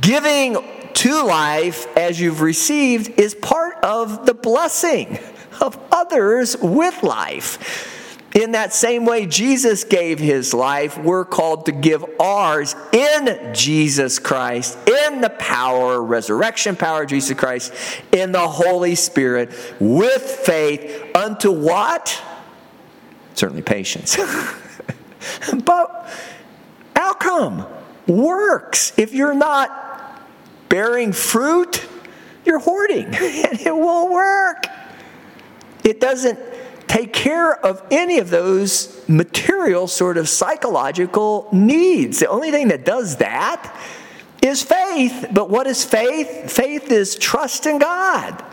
giving 0.01 0.57
to 0.95 1.23
life 1.25 1.87
as 1.97 2.19
you've 2.21 2.41
received 2.41 3.21
is 3.21 3.35
part 3.35 3.77
of 3.85 4.25
the 4.25 4.35
blessing 4.35 5.19
of 5.61 5.79
others 5.93 6.57
with 6.57 7.03
life. 7.03 7.93
In 8.35 8.53
that 8.53 8.75
same 8.75 9.07
way 9.07 9.25
Jesus 9.25 9.85
gave 9.85 10.19
his 10.19 10.53
life, 10.53 10.99
we're 10.99 11.25
called 11.25 11.67
to 11.67 11.73
give 11.73 12.05
ours 12.21 12.77
in 12.93 13.55
Jesus 13.55 14.19
Christ, 14.19 14.77
in 14.87 15.23
the 15.23 15.31
power, 15.31 16.03
resurrection 16.03 16.77
power 16.77 17.05
of 17.05 17.09
Jesus 17.09 17.39
Christ, 17.39 17.73
in 18.13 18.33
the 18.33 18.47
Holy 18.47 18.95
Spirit, 18.95 19.53
with 19.81 20.23
faith, 20.23 21.17
unto 21.17 21.51
what? 21.51 22.23
Certainly 23.37 23.63
patience. 23.63 24.17
but 25.65 26.11
outcome 26.95 27.67
works. 28.07 28.93
If 28.97 29.13
you're 29.13 29.35
not 29.35 30.23
bearing 30.69 31.13
fruit, 31.13 31.87
you're 32.45 32.59
hoarding 32.59 33.05
and 33.15 33.61
it 33.61 33.75
won't 33.75 34.13
work. 34.13 34.67
It 35.85 36.01
doesn't 36.01 36.39
take 36.89 37.13
care 37.13 37.55
of 37.65 37.83
any 37.91 38.19
of 38.19 38.31
those 38.31 39.07
material 39.09 39.87
sort 39.87 40.17
of 40.17 40.29
psychological 40.29 41.49
needs. 41.53 42.21
The 42.21 42.29
only 42.29 42.51
thing 42.51 42.69
that 42.69 42.85
does 42.85 43.17
that 43.17 43.77
is 44.43 44.63
faith. 44.63 45.27
But 45.33 45.51
what 45.51 45.67
is 45.67 45.85
faith? 45.85 46.51
Faith 46.51 46.91
is 46.91 47.17
trust 47.17 47.67
in 47.67 47.79
God. 47.79 48.45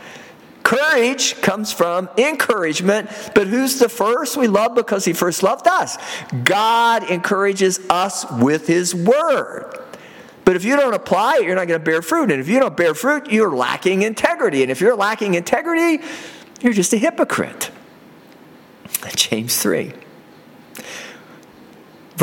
Courage 0.63 1.39
comes 1.41 1.73
from 1.73 2.09
encouragement, 2.17 3.09
but 3.35 3.47
who's 3.47 3.79
the 3.79 3.89
first? 3.89 4.37
We 4.37 4.47
love 4.47 4.75
because 4.75 5.03
he 5.03 5.13
first 5.13 5.43
loved 5.43 5.67
us. 5.67 5.97
God 6.43 7.09
encourages 7.09 7.79
us 7.89 8.25
with 8.31 8.65
his 8.65 8.95
word. 8.95 9.79
But 10.45 10.55
if 10.55 10.65
you 10.65 10.75
don't 10.75 10.93
apply 10.93 11.37
it, 11.37 11.43
you're 11.43 11.55
not 11.55 11.67
going 11.67 11.79
to 11.79 11.85
bear 11.85 12.01
fruit. 12.01 12.31
And 12.31 12.39
if 12.39 12.47
you 12.47 12.59
don't 12.59 12.75
bear 12.75 12.93
fruit, 12.93 13.31
you're 13.31 13.55
lacking 13.55 14.01
integrity. 14.01 14.61
And 14.61 14.71
if 14.71 14.81
you're 14.81 14.95
lacking 14.95 15.35
integrity, 15.35 16.03
you're 16.61 16.73
just 16.73 16.93
a 16.93 16.97
hypocrite. 16.97 17.71
James 19.15 19.61
3. 19.61 19.93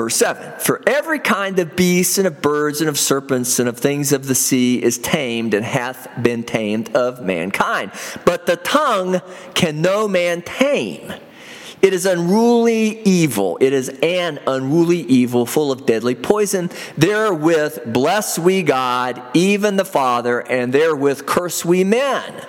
Verse 0.00 0.16
7 0.16 0.60
For 0.60 0.80
every 0.86 1.18
kind 1.18 1.58
of 1.58 1.76
beasts 1.76 2.16
and 2.16 2.26
of 2.26 2.40
birds 2.40 2.80
and 2.80 2.88
of 2.88 2.98
serpents 2.98 3.58
and 3.58 3.68
of 3.68 3.76
things 3.76 4.12
of 4.12 4.28
the 4.28 4.34
sea 4.34 4.82
is 4.82 4.96
tamed 4.96 5.52
and 5.52 5.62
hath 5.62 6.08
been 6.22 6.42
tamed 6.42 6.96
of 6.96 7.22
mankind. 7.22 7.92
But 8.24 8.46
the 8.46 8.56
tongue 8.56 9.20
can 9.52 9.82
no 9.82 10.08
man 10.08 10.40
tame. 10.40 11.12
It 11.82 11.92
is 11.92 12.06
unruly 12.06 13.02
evil. 13.02 13.58
It 13.60 13.74
is 13.74 13.90
an 14.02 14.40
unruly 14.46 15.00
evil 15.00 15.44
full 15.44 15.70
of 15.70 15.84
deadly 15.84 16.14
poison. 16.14 16.70
Therewith 16.96 17.92
bless 17.92 18.38
we 18.38 18.62
God, 18.62 19.22
even 19.34 19.76
the 19.76 19.84
Father, 19.84 20.40
and 20.40 20.72
therewith 20.72 21.26
curse 21.26 21.62
we 21.62 21.84
men 21.84 22.42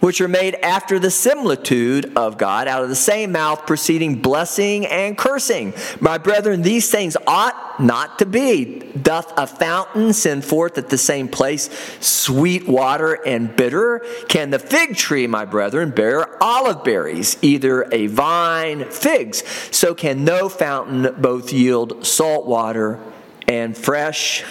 which 0.00 0.20
are 0.20 0.28
made 0.28 0.54
after 0.56 0.98
the 0.98 1.10
similitude 1.10 2.12
of 2.16 2.38
God, 2.38 2.68
out 2.68 2.82
of 2.82 2.88
the 2.88 2.94
same 2.94 3.32
mouth 3.32 3.66
proceeding 3.66 4.16
blessing 4.16 4.86
and 4.86 5.16
cursing. 5.16 5.74
My 6.00 6.18
brethren, 6.18 6.62
these 6.62 6.90
things 6.90 7.16
ought 7.26 7.80
not 7.80 8.18
to 8.18 8.26
be. 8.26 8.80
Doth 9.00 9.32
a 9.36 9.46
fountain 9.46 10.12
send 10.12 10.44
forth 10.44 10.78
at 10.78 10.90
the 10.90 10.98
same 10.98 11.28
place 11.28 11.70
sweet 12.00 12.66
water 12.66 13.14
and 13.26 13.54
bitter? 13.54 14.04
Can 14.28 14.50
the 14.50 14.58
fig 14.58 14.96
tree, 14.96 15.26
my 15.26 15.44
brethren, 15.44 15.90
bear 15.90 16.42
olive 16.42 16.84
berries, 16.84 17.36
either 17.42 17.86
a 17.92 18.06
vine 18.06 18.84
figs? 18.90 19.42
So 19.70 19.94
can 19.94 20.24
no 20.24 20.48
fountain 20.48 21.14
both 21.20 21.52
yield 21.52 22.06
salt 22.06 22.46
water 22.46 23.00
and 23.48 23.76
fresh. 23.76 24.44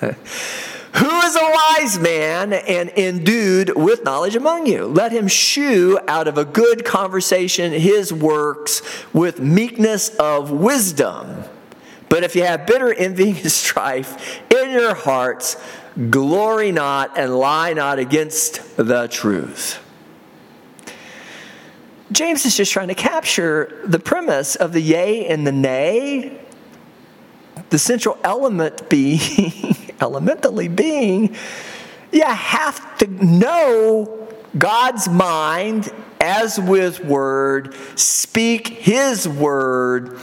Who 0.98 1.20
is 1.20 1.36
a 1.36 1.40
wise 1.40 1.98
man 1.98 2.52
and 2.52 2.90
endued 2.90 3.76
with 3.76 4.02
knowledge 4.02 4.34
among 4.34 4.66
you? 4.66 4.86
Let 4.86 5.12
him 5.12 5.28
shew 5.28 6.00
out 6.08 6.26
of 6.26 6.38
a 6.38 6.44
good 6.44 6.84
conversation 6.84 7.72
his 7.72 8.12
works 8.12 8.82
with 9.12 9.38
meekness 9.38 10.08
of 10.16 10.50
wisdom. 10.50 11.44
But 12.08 12.24
if 12.24 12.34
you 12.34 12.42
have 12.42 12.66
bitter 12.66 12.92
envy 12.92 13.30
and 13.30 13.52
strife 13.52 14.40
in 14.50 14.70
your 14.70 14.94
hearts, 14.94 15.56
glory 16.10 16.72
not 16.72 17.16
and 17.16 17.36
lie 17.36 17.74
not 17.74 18.00
against 18.00 18.76
the 18.76 19.06
truth. 19.06 19.80
James 22.10 22.44
is 22.44 22.56
just 22.56 22.72
trying 22.72 22.88
to 22.88 22.94
capture 22.94 23.82
the 23.84 23.98
premise 24.00 24.56
of 24.56 24.72
the 24.72 24.80
yea 24.80 25.26
and 25.28 25.46
the 25.46 25.52
nay, 25.52 26.40
the 27.70 27.78
central 27.78 28.18
element 28.24 28.88
being 28.88 29.76
elementally 30.00 30.68
being, 30.68 31.36
you 32.12 32.24
have 32.24 32.98
to 32.98 33.06
know 33.06 34.28
God's 34.56 35.08
mind 35.08 35.90
as 36.20 36.58
with 36.58 37.04
word, 37.04 37.74
speak 37.96 38.68
his 38.68 39.28
word, 39.28 40.18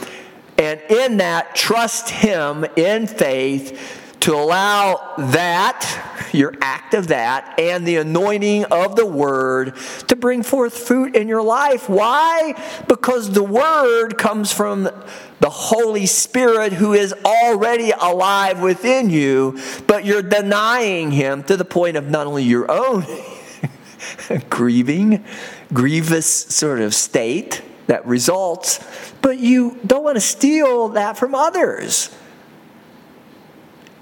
and 0.58 0.80
in 0.88 1.18
that 1.18 1.54
trust 1.54 2.08
him 2.08 2.64
in 2.76 3.06
faith 3.06 4.05
to 4.26 4.34
allow 4.34 5.14
that, 5.18 6.28
your 6.32 6.52
act 6.60 6.94
of 6.94 7.06
that, 7.06 7.60
and 7.60 7.86
the 7.86 7.94
anointing 7.94 8.64
of 8.64 8.96
the 8.96 9.06
word 9.06 9.76
to 10.08 10.16
bring 10.16 10.42
forth 10.42 10.76
fruit 10.76 11.14
in 11.14 11.28
your 11.28 11.44
life. 11.44 11.88
Why? 11.88 12.60
Because 12.88 13.30
the 13.30 13.44
word 13.44 14.18
comes 14.18 14.52
from 14.52 14.82
the 14.82 15.48
Holy 15.48 16.06
Spirit 16.06 16.72
who 16.72 16.92
is 16.92 17.14
already 17.24 17.92
alive 17.92 18.60
within 18.60 19.10
you, 19.10 19.60
but 19.86 20.04
you're 20.04 20.22
denying 20.22 21.12
him 21.12 21.44
to 21.44 21.56
the 21.56 21.64
point 21.64 21.96
of 21.96 22.10
not 22.10 22.26
only 22.26 22.42
your 22.42 22.68
own 22.68 23.06
grieving, 24.50 25.24
grievous 25.72 26.26
sort 26.26 26.80
of 26.80 26.96
state 26.96 27.62
that 27.86 28.04
results, 28.04 28.84
but 29.22 29.38
you 29.38 29.78
don't 29.86 30.02
want 30.02 30.16
to 30.16 30.20
steal 30.20 30.88
that 30.88 31.16
from 31.16 31.32
others. 31.32 32.10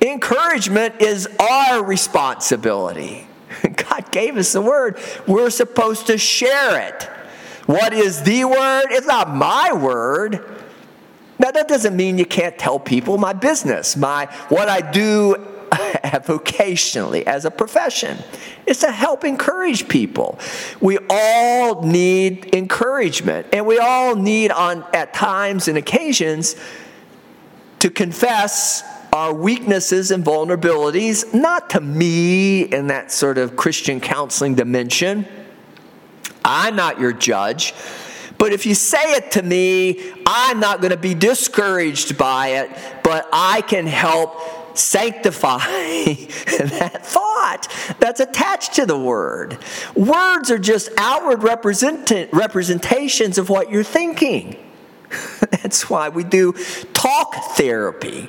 Encouragement 0.05 1.01
is 1.01 1.27
our 1.40 1.83
responsibility. 1.83 3.27
God 3.62 4.11
gave 4.12 4.37
us 4.37 4.53
the 4.53 4.61
word. 4.61 4.99
We're 5.27 5.49
supposed 5.49 6.09
to 6.09 6.19
share 6.19 6.88
it. 6.88 7.05
What 7.64 7.95
is 7.95 8.23
the 8.23 8.45
word? 8.45 8.88
It's 8.90 9.07
not 9.07 9.35
my 9.35 9.73
word. 9.73 10.45
Now 11.38 11.51
that 11.51 11.69
doesn't 11.69 11.97
mean 11.97 12.19
you 12.19 12.27
can't 12.27 12.59
tell 12.59 12.79
people 12.79 13.17
my 13.17 13.33
business, 13.33 13.97
my 13.97 14.27
what 14.51 14.69
I 14.69 14.83
do 14.83 15.37
vocationally 15.73 17.23
as 17.23 17.47
a 17.47 17.51
profession. 17.51 18.19
It's 18.67 18.81
to 18.81 18.93
help 18.93 19.25
encourage 19.25 19.88
people. 19.88 20.38
We 20.83 20.99
all 21.09 21.83
need 21.83 22.55
encouragement, 22.55 23.47
and 23.55 23.67
we 23.67 23.79
all 23.79 24.14
need 24.17 24.51
on 24.51 24.85
at 24.93 25.14
times 25.14 25.67
and 25.67 25.79
occasions 25.79 26.57
to 27.81 27.88
confess 27.88 28.83
our 29.14 29.33
weaknesses 29.33 30.11
and 30.11 30.24
vulnerabilities, 30.24 31.33
not 31.33 31.70
to 31.70 31.81
me 31.81 32.62
in 32.62 32.88
that 32.88 33.12
sort 33.12 33.38
of 33.38 33.55
Christian 33.55 34.00
counseling 34.00 34.57
dimension. 34.57 35.24
I'm 36.44 36.74
not 36.74 36.98
your 36.98 37.12
judge. 37.12 37.74
But 38.38 38.53
if 38.53 38.66
you 38.66 38.74
say 38.74 39.12
it 39.12 39.31
to 39.33 39.42
me, 39.42 40.12
I'm 40.27 40.59
not 40.59 40.81
going 40.81 40.90
to 40.90 40.96
be 40.96 41.14
discouraged 41.14 42.18
by 42.18 42.48
it, 42.48 42.77
but 43.05 43.29
I 43.33 43.61
can 43.61 43.87
help 43.87 44.77
sanctify 44.77 45.59
that 45.59 47.07
thought 47.07 47.68
that's 48.00 48.18
attached 48.18 48.74
to 48.74 48.85
the 48.85 48.98
word. 48.98 49.59
Words 49.94 50.50
are 50.50 50.59
just 50.59 50.90
outward 50.98 51.44
represent- 51.44 52.33
representations 52.33 53.38
of 53.38 53.48
what 53.48 53.70
you're 53.70 53.85
thinking. 53.85 54.57
That's 55.50 55.88
why 55.88 56.09
we 56.09 56.24
do 56.24 56.55
talk 56.92 57.37
therapy. 57.55 58.29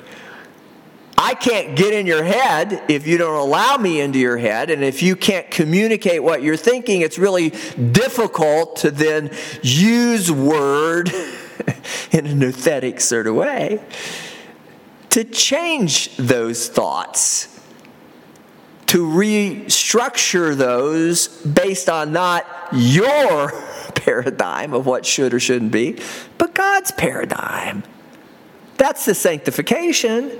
I 1.18 1.34
can't 1.34 1.76
get 1.76 1.94
in 1.94 2.06
your 2.06 2.22
head 2.22 2.82
if 2.88 3.06
you 3.06 3.16
don't 3.16 3.38
allow 3.38 3.76
me 3.76 4.00
into 4.00 4.18
your 4.18 4.36
head. 4.36 4.70
And 4.70 4.84
if 4.84 5.02
you 5.02 5.16
can't 5.16 5.50
communicate 5.50 6.22
what 6.22 6.42
you're 6.42 6.56
thinking, 6.56 7.00
it's 7.00 7.18
really 7.18 7.50
difficult 7.50 8.76
to 8.76 8.90
then 8.90 9.30
use 9.62 10.30
word 10.30 11.10
in 12.12 12.26
an 12.26 12.42
authentic 12.42 13.00
sort 13.00 13.26
of 13.26 13.34
way 13.34 13.80
to 15.16 15.24
change 15.24 16.14
those 16.18 16.68
thoughts, 16.68 17.48
to 18.84 19.06
restructure 19.06 20.54
those 20.54 21.28
based 21.38 21.88
on 21.88 22.12
not 22.12 22.44
your 22.70 23.50
paradigm 23.94 24.74
of 24.74 24.84
what 24.84 25.06
should 25.06 25.32
or 25.32 25.40
shouldn't 25.40 25.72
be, 25.72 25.98
but 26.36 26.54
God's 26.54 26.90
paradigm. 26.90 27.82
That's 28.76 29.06
the 29.06 29.14
sanctification. 29.14 30.30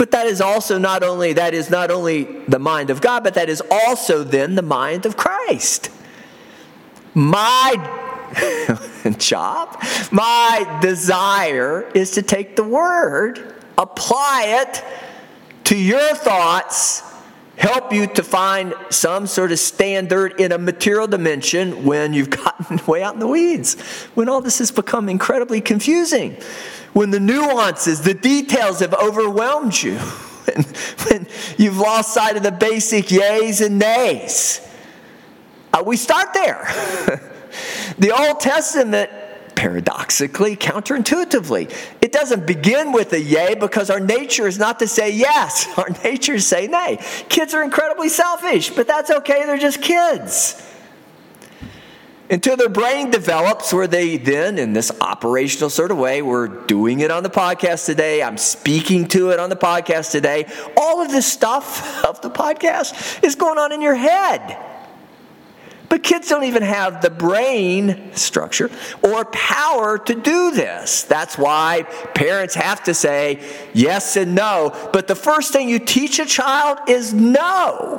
But 0.00 0.12
that 0.12 0.26
is 0.26 0.40
also 0.40 0.78
not 0.78 1.02
only 1.02 1.34
that 1.34 1.52
is 1.52 1.68
not 1.68 1.90
only 1.90 2.22
the 2.48 2.58
mind 2.58 2.88
of 2.88 3.02
God, 3.02 3.22
but 3.22 3.34
that 3.34 3.50
is 3.50 3.62
also 3.70 4.24
then 4.24 4.54
the 4.54 4.62
mind 4.62 5.04
of 5.04 5.18
Christ. 5.18 5.90
My 7.12 7.74
job, 9.18 9.78
my 10.10 10.78
desire 10.80 11.82
is 11.94 12.12
to 12.12 12.22
take 12.22 12.56
the 12.56 12.64
word, 12.64 13.54
apply 13.76 14.62
it 14.62 14.82
to 15.64 15.76
your 15.76 16.14
thoughts, 16.14 17.02
help 17.60 17.92
you 17.92 18.08
to 18.08 18.22
find 18.24 18.74
some 18.90 19.26
sort 19.28 19.52
of 19.52 19.58
standard 19.58 20.40
in 20.40 20.50
a 20.50 20.58
material 20.58 21.06
dimension 21.06 21.84
when 21.84 22.12
you've 22.12 22.30
gotten 22.44 22.80
way 22.86 23.02
out 23.02 23.14
in 23.14 23.20
the 23.20 23.28
weeds, 23.28 23.80
when 24.14 24.28
all 24.28 24.40
this 24.40 24.58
has 24.58 24.72
become 24.72 25.08
incredibly 25.08 25.60
confusing 25.60 26.36
when 26.92 27.10
the 27.10 27.20
nuances, 27.20 28.00
the 28.00 28.14
details 28.14 28.80
have 28.80 28.94
overwhelmed 28.94 29.80
you, 29.80 29.96
when, 30.46 30.64
when 31.08 31.26
you've 31.56 31.78
lost 31.78 32.14
sight 32.14 32.36
of 32.36 32.42
the 32.42 32.52
basic 32.52 33.06
yays 33.06 33.64
and 33.64 33.78
nays. 33.78 34.66
Uh, 35.72 35.82
we 35.86 35.96
start 35.96 36.34
there. 36.34 36.64
the 37.98 38.10
Old 38.10 38.40
Testament, 38.40 39.10
paradoxically, 39.60 40.56
counterintuitively, 40.56 41.70
it 42.00 42.12
doesn't 42.12 42.46
begin 42.46 42.92
with 42.92 43.12
a 43.12 43.20
yay 43.20 43.54
because 43.54 43.90
our 43.90 44.00
nature 44.00 44.48
is 44.48 44.58
not 44.58 44.78
to 44.78 44.88
say 44.88 45.10
yes. 45.10 45.68
Our 45.76 45.90
nature 46.02 46.36
is 46.36 46.46
say 46.46 46.66
nay. 46.66 46.98
Kids 47.28 47.52
are 47.52 47.62
incredibly 47.62 48.08
selfish, 48.08 48.70
but 48.70 48.86
that's 48.86 49.10
okay, 49.10 49.44
they're 49.44 49.58
just 49.58 49.82
kids. 49.82 50.66
Until 52.30 52.56
their 52.56 52.70
brain 52.70 53.10
develops 53.10 53.70
where 53.70 53.86
they 53.86 54.16
then 54.16 54.56
in 54.56 54.72
this 54.72 54.90
operational 54.98 55.68
sort 55.68 55.90
of 55.90 55.98
way 55.98 56.22
we're 56.22 56.48
doing 56.48 57.00
it 57.00 57.10
on 57.10 57.22
the 57.22 57.28
podcast 57.28 57.84
today. 57.84 58.22
I'm 58.22 58.38
speaking 58.38 59.08
to 59.08 59.28
it 59.28 59.38
on 59.38 59.50
the 59.50 59.56
podcast 59.56 60.10
today. 60.10 60.46
All 60.74 61.02
of 61.02 61.10
this 61.10 61.30
stuff 61.30 62.02
of 62.06 62.22
the 62.22 62.30
podcast 62.30 63.22
is 63.22 63.34
going 63.34 63.58
on 63.58 63.72
in 63.72 63.82
your 63.82 63.94
head 63.94 64.69
but 65.90 66.04
kids 66.04 66.28
don't 66.28 66.44
even 66.44 66.62
have 66.62 67.02
the 67.02 67.10
brain 67.10 68.12
structure 68.14 68.70
or 69.02 69.24
power 69.26 69.98
to 69.98 70.14
do 70.14 70.52
this. 70.52 71.02
That's 71.02 71.36
why 71.36 71.82
parents 72.14 72.54
have 72.54 72.84
to 72.84 72.94
say 72.94 73.42
yes 73.74 74.16
and 74.16 74.36
no. 74.36 74.72
But 74.92 75.08
the 75.08 75.16
first 75.16 75.52
thing 75.52 75.68
you 75.68 75.80
teach 75.80 76.20
a 76.20 76.26
child 76.26 76.78
is 76.88 77.12
no. 77.12 77.98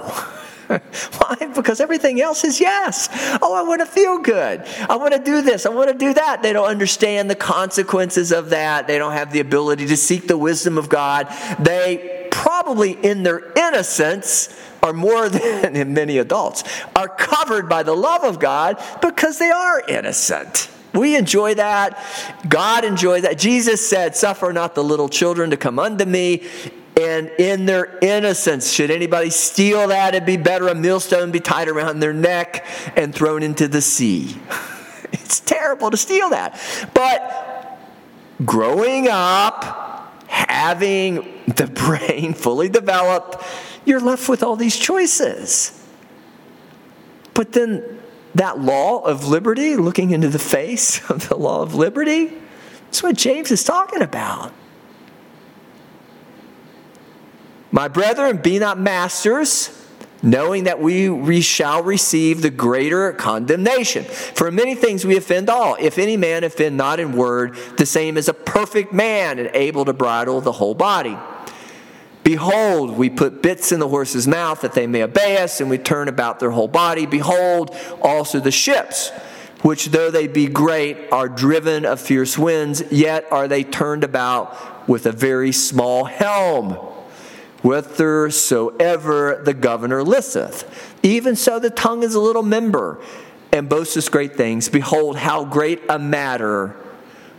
Why? 1.18 1.52
Because 1.54 1.82
everything 1.82 2.22
else 2.22 2.46
is 2.46 2.62
yes. 2.62 3.10
Oh, 3.42 3.54
I 3.54 3.64
want 3.64 3.82
to 3.82 3.86
feel 3.86 4.20
good. 4.20 4.64
I 4.90 4.96
want 4.96 5.14
to 5.14 5.20
do 5.20 5.42
this. 5.42 5.66
I 5.66 5.70
want 5.70 5.90
to 5.90 5.98
do 5.98 6.14
that. 6.14 6.42
They 6.42 6.54
don't 6.54 6.70
understand 6.70 7.30
the 7.30 7.36
consequences 7.36 8.32
of 8.32 8.52
that. 8.52 8.88
They 8.88 8.98
don't 8.98 9.12
have 9.12 9.34
the 9.34 9.42
ability 9.42 9.88
to 9.88 9.98
seek 9.98 10.28
the 10.28 10.38
wisdom 10.38 10.78
of 10.78 10.88
God. 10.88 11.28
They 11.60 12.30
probably, 12.32 12.92
in 12.92 13.24
their 13.24 13.52
innocence, 13.54 14.58
are 14.84 14.94
more 14.94 15.30
than 15.30 15.94
many 15.94 16.18
adults, 16.18 16.64
are 16.96 17.08
covered 17.08 17.70
by 17.70 17.84
the 17.84 17.96
love 17.96 18.24
of 18.24 18.40
God 18.40 18.82
because 19.02 19.40
they 19.40 19.52
are 19.52 19.82
innocent. 19.88 20.70
We 20.94 21.16
enjoy 21.16 21.56
that. 21.56 22.04
God 22.48 22.84
enjoys 22.84 23.22
that. 23.22 23.38
Jesus 23.38 23.88
said, 23.88 24.16
Suffer 24.16 24.52
not 24.52 24.76
the 24.76 24.84
little 24.84 25.08
children 25.08 25.52
to 25.52 25.58
come 25.58 25.80
unto 25.80 26.06
me. 26.06 26.44
And 27.00 27.30
in 27.40 27.66
their 27.66 27.98
innocence, 28.00 28.72
should 28.72 28.92
anybody 28.92 29.30
steal 29.30 29.88
that, 29.88 30.14
it'd 30.14 30.26
be 30.26 30.36
better 30.36 30.68
a 30.68 30.76
millstone 30.76 31.32
be 31.32 31.40
tied 31.40 31.70
around 31.70 32.02
their 32.02 32.14
neck 32.14 32.66
and 32.98 33.16
thrown 33.16 33.44
into 33.44 33.70
the 33.70 33.82
sea. 33.82 34.36
it's 35.14 35.40
terrible 35.40 35.90
to 35.90 35.98
steal 35.98 36.30
that. 36.32 36.60
But 36.94 37.80
growing 38.44 39.08
up, 39.08 40.26
having 40.28 41.40
the 41.48 41.68
brain 41.74 42.34
fully 42.34 42.70
developed, 42.70 43.42
you're 43.86 44.00
left 44.00 44.30
with 44.30 44.44
all 44.44 44.56
these 44.56 44.78
choices. 44.78 45.78
But 47.34 47.54
then 47.54 48.00
that 48.36 48.60
law 48.60 49.00
of 49.02 49.28
liberty, 49.28 49.76
looking 49.76 50.12
into 50.12 50.30
the 50.30 50.40
face 50.40 51.02
of 51.10 51.30
the 51.30 51.36
law 51.36 51.62
of 51.62 51.76
liberty, 51.76 52.34
that's 52.86 53.04
what 53.04 53.16
James 53.16 53.52
is 53.52 53.64
talking 53.64 54.02
about. 54.02 54.54
My 57.72 57.88
brethren, 57.88 58.38
be 58.38 58.60
not 58.60 58.78
masters, 58.78 59.78
knowing 60.22 60.66
that 60.66 60.80
we, 60.82 61.10
we 61.10 61.42
shall 61.42 61.82
receive 61.82 62.42
the 62.42 62.50
greater 62.50 63.14
condemnation. 63.14 64.04
For 64.04 64.52
many 64.52 64.76
things 64.76 65.06
we 65.06 65.16
offend 65.18 65.50
all. 65.50 65.78
If 65.80 65.98
any 65.98 66.18
man 66.18 66.44
offend 66.44 66.76
not 66.78 67.00
in 67.00 67.14
word, 67.14 67.56
the 67.78 67.86
same 67.86 68.18
as 68.18 68.28
a 68.28 68.34
perfect 68.34 68.92
man 68.92 69.40
and 69.40 69.50
able 69.54 69.86
to 69.86 69.94
bridle 69.94 70.42
the 70.42 70.52
whole 70.52 70.76
body. 70.76 71.18
Behold, 72.24 72.98
we 72.98 73.10
put 73.10 73.42
bits 73.42 73.72
in 73.72 73.80
the 73.80 73.88
horse's 73.88 74.28
mouth 74.28 74.62
that 74.62 74.74
they 74.74 74.86
may 74.86 75.04
obey 75.04 75.38
us, 75.38 75.60
and 75.60 75.70
we 75.70 75.78
turn 75.78 76.08
about 76.08 76.40
their 76.40 76.52
whole 76.52 76.68
body. 76.68 77.06
Behold, 77.06 77.76
also 78.02 78.40
the 78.40 78.52
ships, 78.52 79.10
which 79.64 79.88
though 79.88 80.12
they 80.12 80.28
be 80.28 80.48
great, 80.48 81.12
are 81.12 81.28
driven 81.28 81.86
of 81.86 82.00
fierce 82.00 82.38
winds, 82.38 82.84
yet 82.92 83.26
are 83.32 83.48
they 83.48 83.64
turned 83.64 84.04
about 84.04 84.88
with 84.88 85.06
a 85.08 85.12
very 85.12 85.52
small 85.52 86.06
helm, 86.06 86.74
whithersoever 87.64 89.42
the 89.44 89.54
governor 89.54 90.04
listeth. 90.04 90.98
Even 91.04 91.36
so, 91.36 91.58
the 91.58 91.70
tongue 91.72 92.04
is 92.04 92.14
a 92.14 92.20
little 92.20 92.44
member, 92.44 93.00
and 93.52 93.68
boasteth 93.68 94.12
great 94.12 94.36
things. 94.36 94.70
Behold, 94.70 95.18
how 95.18 95.44
great 95.44 95.82
a 95.90 95.98
matter 95.98 96.76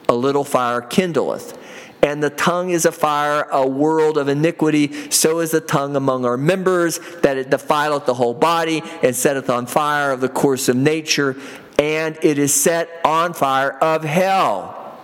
a 0.09 0.14
little 0.14 0.45
fire 0.45 0.83
kindleth 0.83 1.57
and 2.02 2.20
the 2.22 2.30
tongue 2.30 2.70
is 2.70 2.84
a 2.84 2.92
fire, 2.92 3.46
a 3.52 3.66
world 3.66 4.18
of 4.18 4.28
iniquity. 4.28 5.10
So 5.10 5.38
is 5.38 5.52
the 5.52 5.60
tongue 5.60 5.94
among 5.94 6.24
our 6.24 6.36
members, 6.36 6.98
that 7.22 7.36
it 7.36 7.48
defileth 7.48 8.06
the 8.06 8.14
whole 8.14 8.34
body, 8.34 8.82
and 9.02 9.14
setteth 9.14 9.48
on 9.48 9.66
fire 9.66 10.10
of 10.10 10.20
the 10.20 10.28
course 10.28 10.68
of 10.68 10.76
nature, 10.76 11.36
and 11.78 12.18
it 12.22 12.38
is 12.38 12.52
set 12.52 12.88
on 13.04 13.34
fire 13.34 13.78
of 13.78 14.02
hell. 14.02 14.98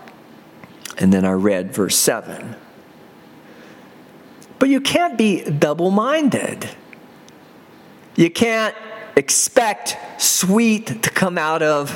And 0.99 1.13
then 1.13 1.25
I 1.25 1.33
read 1.33 1.73
verse 1.73 1.97
7. 1.97 2.57
But 4.59 4.69
you 4.69 4.81
can't 4.81 5.17
be 5.17 5.45
double 5.45 5.93
minded. 5.93 6.69
You 8.17 8.29
can't 8.29 8.75
expect 9.15 9.97
sweet 10.21 11.05
to 11.05 11.11
come 11.11 11.39
out 11.39 11.63
of 11.63 11.89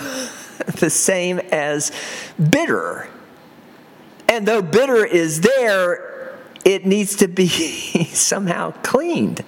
the 0.78 0.90
same 0.90 1.40
as 1.50 1.90
bitter. 2.38 3.08
And 4.33 4.49
though 4.49 4.62
bitter 4.62 5.05
is 5.05 5.42
there, 5.42 6.35
it 6.64 6.87
needs 6.87 7.16
to 7.16 7.29
be 7.29 7.49
somehow 8.14 8.71
cleaned, 8.83 9.45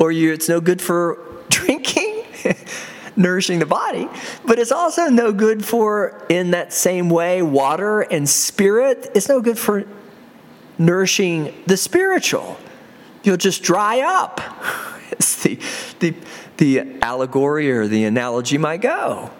or 0.00 0.10
you, 0.10 0.32
it's 0.32 0.48
no 0.48 0.60
good 0.60 0.82
for 0.82 1.20
drinking, 1.48 2.24
nourishing 3.16 3.60
the 3.60 3.66
body, 3.66 4.08
but 4.44 4.58
it's 4.58 4.72
also 4.72 5.06
no 5.08 5.30
good 5.32 5.64
for, 5.64 6.26
in 6.28 6.50
that 6.50 6.72
same 6.72 7.10
way, 7.10 7.42
water 7.42 8.00
and 8.00 8.28
spirit. 8.28 9.08
It's 9.14 9.28
no 9.28 9.40
good 9.40 9.56
for 9.56 9.84
nourishing 10.78 11.54
the 11.68 11.76
spiritual. 11.76 12.58
You'll 13.22 13.36
just 13.36 13.62
dry 13.62 14.00
up. 14.00 14.40
It's 15.12 15.42
the, 15.44 15.60
the, 16.00 16.14
the 16.56 17.00
allegory 17.02 17.70
or 17.70 17.86
the 17.86 18.04
analogy 18.04 18.58
might 18.58 18.80
go, 18.80 19.30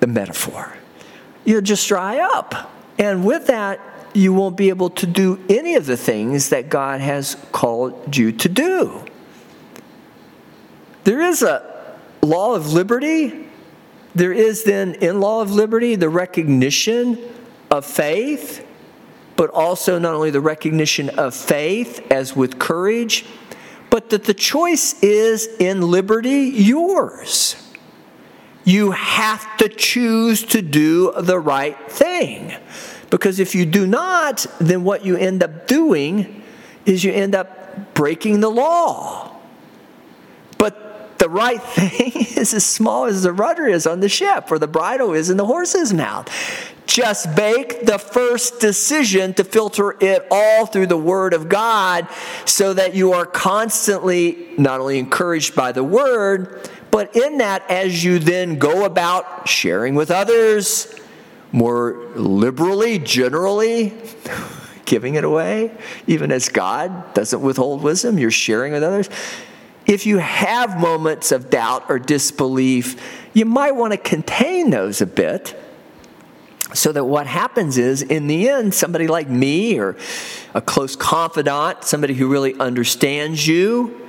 the 0.00 0.06
metaphor. 0.06 0.78
You'll 1.44 1.60
just 1.60 1.86
dry 1.86 2.20
up. 2.20 2.72
And 2.98 3.24
with 3.24 3.46
that, 3.46 3.80
you 4.14 4.32
won't 4.32 4.56
be 4.56 4.68
able 4.68 4.90
to 4.90 5.06
do 5.06 5.42
any 5.48 5.74
of 5.74 5.86
the 5.86 5.96
things 5.96 6.48
that 6.50 6.68
God 6.68 7.00
has 7.00 7.36
called 7.52 8.16
you 8.16 8.32
to 8.32 8.48
do. 8.48 9.04
There 11.04 11.20
is 11.20 11.42
a 11.42 11.96
law 12.22 12.54
of 12.54 12.72
liberty. 12.72 13.48
There 14.14 14.32
is 14.32 14.64
then, 14.64 14.94
in 14.94 15.20
law 15.20 15.40
of 15.40 15.52
liberty, 15.52 15.94
the 15.94 16.08
recognition 16.08 17.18
of 17.70 17.86
faith, 17.86 18.66
but 19.36 19.50
also 19.50 19.98
not 19.98 20.14
only 20.14 20.30
the 20.30 20.40
recognition 20.40 21.10
of 21.10 21.34
faith 21.34 22.04
as 22.10 22.34
with 22.34 22.58
courage, 22.58 23.24
but 23.90 24.10
that 24.10 24.24
the 24.24 24.34
choice 24.34 25.00
is 25.02 25.46
in 25.58 25.80
liberty 25.80 26.52
yours. 26.54 27.56
You 28.64 28.90
have 28.90 29.56
to 29.58 29.68
choose 29.68 30.44
to 30.46 30.60
do 30.60 31.12
the 31.18 31.38
right 31.38 31.90
thing. 31.90 32.54
Because 33.10 33.40
if 33.40 33.54
you 33.54 33.64
do 33.64 33.86
not, 33.86 34.46
then 34.60 34.84
what 34.84 35.04
you 35.04 35.16
end 35.16 35.42
up 35.42 35.66
doing 35.66 36.42
is 36.84 37.04
you 37.04 37.12
end 37.12 37.34
up 37.34 37.94
breaking 37.94 38.40
the 38.40 38.50
law. 38.50 39.36
But 40.58 41.18
the 41.18 41.28
right 41.28 41.62
thing 41.74 42.12
is 42.36 42.54
as 42.54 42.64
small 42.64 43.04
as 43.04 43.22
the 43.22 43.32
rudder 43.32 43.66
is 43.66 43.86
on 43.86 44.00
the 44.00 44.08
ship 44.08 44.50
or 44.50 44.58
the 44.58 44.68
bridle 44.68 45.14
is 45.14 45.30
in 45.30 45.36
the 45.36 45.46
horse's 45.46 45.92
mouth. 45.92 46.28
Just 46.86 47.36
make 47.36 47.84
the 47.84 47.98
first 47.98 48.60
decision 48.60 49.34
to 49.34 49.44
filter 49.44 49.96
it 50.00 50.26
all 50.30 50.64
through 50.64 50.86
the 50.86 50.96
Word 50.96 51.34
of 51.34 51.48
God 51.48 52.08
so 52.46 52.72
that 52.72 52.94
you 52.94 53.12
are 53.12 53.26
constantly 53.26 54.54
not 54.56 54.80
only 54.80 54.98
encouraged 54.98 55.54
by 55.54 55.70
the 55.72 55.84
Word, 55.84 56.68
but 56.90 57.14
in 57.14 57.38
that, 57.38 57.70
as 57.70 58.02
you 58.02 58.18
then 58.18 58.58
go 58.58 58.86
about 58.86 59.46
sharing 59.46 59.94
with 59.94 60.10
others, 60.10 60.98
more 61.52 62.10
liberally, 62.14 62.98
generally, 62.98 63.92
giving 64.84 65.14
it 65.14 65.24
away, 65.24 65.70
even 66.06 66.32
as 66.32 66.48
God 66.48 67.14
doesn't 67.14 67.40
withhold 67.40 67.82
wisdom, 67.82 68.18
you're 68.18 68.30
sharing 68.30 68.72
with 68.72 68.82
others. 68.82 69.08
If 69.86 70.06
you 70.06 70.18
have 70.18 70.78
moments 70.78 71.32
of 71.32 71.50
doubt 71.50 71.86
or 71.88 71.98
disbelief, 71.98 73.26
you 73.32 73.44
might 73.44 73.72
want 73.72 73.92
to 73.92 73.96
contain 73.98 74.70
those 74.70 75.00
a 75.00 75.06
bit 75.06 75.58
so 76.74 76.92
that 76.92 77.04
what 77.04 77.26
happens 77.26 77.78
is, 77.78 78.02
in 78.02 78.26
the 78.26 78.48
end, 78.50 78.74
somebody 78.74 79.06
like 79.06 79.28
me 79.28 79.78
or 79.78 79.96
a 80.54 80.60
close 80.60 80.96
confidant, 80.96 81.84
somebody 81.84 82.12
who 82.12 82.28
really 82.28 82.54
understands 82.58 83.46
you, 83.46 84.07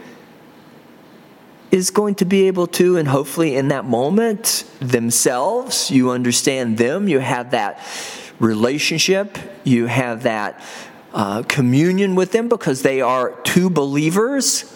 is 1.71 1.91
going 1.91 2.15
to 2.15 2.25
be 2.25 2.47
able 2.47 2.67
to, 2.67 2.97
and 2.97 3.07
hopefully 3.07 3.55
in 3.55 3.67
that 3.67 3.85
moment 3.85 4.65
themselves, 4.79 5.91
you 5.91 6.09
understand 6.09 6.77
them, 6.77 7.07
you 7.07 7.19
have 7.19 7.51
that 7.51 7.79
relationship, 8.39 9.37
you 9.63 9.85
have 9.85 10.23
that 10.23 10.63
uh, 11.13 11.43
communion 11.43 12.15
with 12.15 12.31
them 12.31 12.49
because 12.49 12.81
they 12.81 13.01
are 13.01 13.31
two 13.43 13.69
believers. 13.69 14.75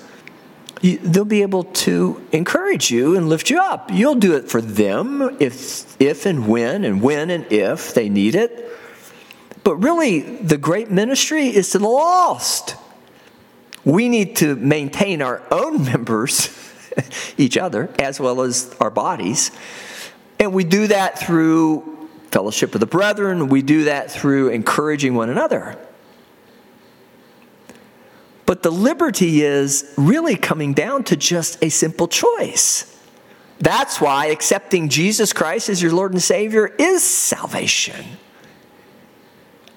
You, 0.81 0.97
they'll 0.97 1.25
be 1.25 1.41
able 1.41 1.63
to 1.63 2.21
encourage 2.31 2.91
you 2.91 3.15
and 3.15 3.29
lift 3.29 3.49
you 3.49 3.59
up. 3.59 3.89
You'll 3.91 4.15
do 4.15 4.35
it 4.35 4.49
for 4.49 4.61
them 4.61 5.37
if, 5.39 5.99
if 6.01 6.25
and 6.25 6.47
when, 6.47 6.83
and 6.83 7.01
when 7.01 7.29
and 7.29 7.51
if 7.51 7.93
they 7.93 8.09
need 8.09 8.35
it. 8.35 8.69
But 9.63 9.77
really, 9.77 10.19
the 10.19 10.57
great 10.57 10.91
ministry 10.91 11.47
is 11.47 11.69
to 11.71 11.79
the 11.79 11.87
lost. 11.87 12.75
We 13.85 14.09
need 14.09 14.35
to 14.37 14.55
maintain 14.55 15.21
our 15.21 15.41
own 15.51 15.85
members 15.85 16.59
each 17.37 17.57
other 17.57 17.89
as 17.99 18.19
well 18.19 18.41
as 18.41 18.75
our 18.79 18.89
bodies. 18.89 19.51
And 20.39 20.53
we 20.53 20.63
do 20.63 20.87
that 20.87 21.19
through 21.19 22.09
fellowship 22.31 22.73
with 22.73 22.79
the 22.79 22.87
brethren, 22.87 23.47
we 23.47 23.61
do 23.61 23.83
that 23.83 24.11
through 24.11 24.49
encouraging 24.49 25.13
one 25.13 25.29
another. 25.29 25.77
But 28.45 28.63
the 28.63 28.71
liberty 28.71 29.43
is 29.43 29.93
really 29.97 30.35
coming 30.35 30.73
down 30.73 31.03
to 31.05 31.15
just 31.15 31.63
a 31.63 31.69
simple 31.69 32.07
choice. 32.07 32.89
That's 33.59 34.01
why 34.01 34.25
accepting 34.27 34.89
Jesus 34.89 35.31
Christ 35.31 35.69
as 35.69 35.81
your 35.81 35.93
Lord 35.93 36.11
and 36.11 36.21
Savior 36.21 36.67
is 36.77 37.03
salvation. 37.03 38.03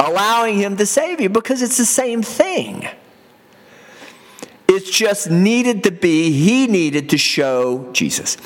Allowing 0.00 0.58
Him 0.58 0.76
to 0.78 0.86
save 0.86 1.20
you 1.20 1.28
because 1.28 1.62
it's 1.62 1.76
the 1.76 1.84
same 1.84 2.22
thing. 2.22 2.88
It's 4.68 4.90
just 4.90 5.30
needed 5.30 5.84
to 5.84 5.90
be, 5.90 6.32
he 6.32 6.66
needed 6.66 7.10
to 7.10 7.18
show 7.18 7.90
Jesus. 7.92 8.36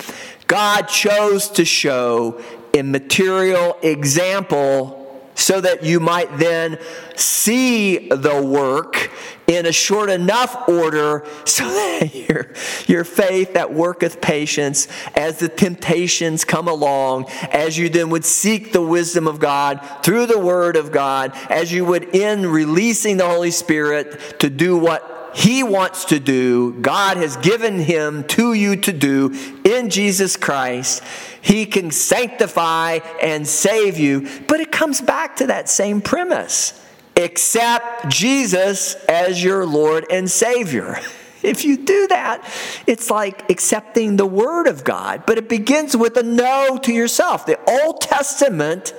God 0.47 0.89
chose 0.89 1.49
to 1.51 1.65
show 1.65 2.41
a 2.75 2.83
material 2.83 3.77
example 3.83 4.97
so 5.35 5.61
that 5.61 5.83
you 5.83 6.01
might 6.01 6.39
then 6.39 6.79
see 7.17 8.09
the 8.09 8.43
work 8.45 9.11
in 9.47 9.67
a 9.67 9.73
short 9.73 10.11
enough 10.11 10.69
order 10.69 11.27
so 11.45 11.65
that 11.65 12.15
your, 12.29 12.53
your 12.87 13.05
faith 13.05 13.55
that 13.55 13.73
worketh 13.73 14.21
patience 14.21 14.87
as 15.15 15.39
the 15.39 15.49
temptations 15.49 16.45
come 16.45 16.69
along, 16.69 17.29
as 17.51 17.77
you 17.77 17.89
then 17.89 18.11
would 18.11 18.25
seek 18.25 18.73
the 18.73 18.83
wisdom 18.83 19.27
of 19.27 19.41
God 19.41 19.81
through 20.03 20.27
the 20.27 20.39
Word 20.39 20.77
of 20.77 20.93
God, 20.93 21.33
as 21.49 21.73
you 21.73 21.85
would 21.85 22.15
in 22.15 22.47
releasing 22.47 23.17
the 23.17 23.27
Holy 23.27 23.51
Spirit 23.51 24.41
to 24.41 24.51
do 24.51 24.77
what 24.77 25.20
he 25.35 25.63
wants 25.63 26.07
to 26.07 26.21
do, 26.21 26.73
God 26.81 27.17
has 27.17 27.37
given 27.37 27.79
him 27.79 28.25
to 28.29 28.53
you 28.53 28.77
to 28.77 28.93
do 28.93 29.35
in 29.65 29.91
Jesus 29.91 30.37
Christ. 30.37 31.03
He 31.41 31.67
can 31.67 31.91
sanctify 31.91 33.01
and 33.23 33.47
save 33.47 33.99
you, 33.99 34.29
but 34.47 34.61
it 34.61 34.71
comes 34.73 35.01
back 35.01 35.37
to 35.37 35.47
that 35.47 35.69
same 35.69 36.01
premise 36.01 36.77
accept 37.17 38.09
Jesus 38.09 38.95
as 39.07 39.43
your 39.43 39.67
Lord 39.67 40.07
and 40.11 40.31
Savior. 40.31 40.99
If 41.43 41.65
you 41.65 41.79
do 41.79 42.07
that, 42.09 42.47
it's 42.87 43.09
like 43.09 43.51
accepting 43.51 44.17
the 44.17 44.27
Word 44.27 44.67
of 44.67 44.85
God, 44.85 45.23
but 45.27 45.39
it 45.39 45.49
begins 45.49 45.97
with 45.97 46.19
a 46.19 46.23
no 46.23 46.77
to 46.83 46.93
yourself. 46.93 47.47
The 47.47 47.59
Old 47.67 48.03
Testament 48.03 48.93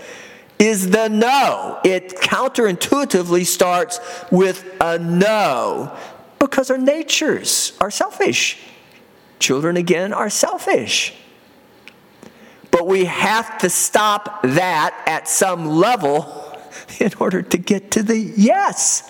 is 0.58 0.90
the 0.90 1.08
no. 1.08 1.80
It 1.84 2.16
counterintuitively 2.16 3.46
starts 3.46 4.00
with 4.32 4.66
a 4.82 4.98
no 4.98 5.96
because 6.42 6.72
our 6.72 6.78
natures 6.80 7.78
are 7.80 7.92
selfish. 7.92 8.58
Children, 9.38 9.78
again, 9.78 10.12
are 10.12 10.30
selfish. 10.30 11.14
But 12.72 12.88
we 12.88 13.06
have 13.06 13.60
to 13.60 13.70
stop 13.70 14.42
that 14.42 15.04
at 15.06 15.28
some 15.28 15.68
level 15.68 16.58
in 17.00 17.12
order 17.20 17.44
to 17.44 17.58
get 17.60 17.92
to 17.92 18.02
the 18.02 18.18
yes. 18.18 19.08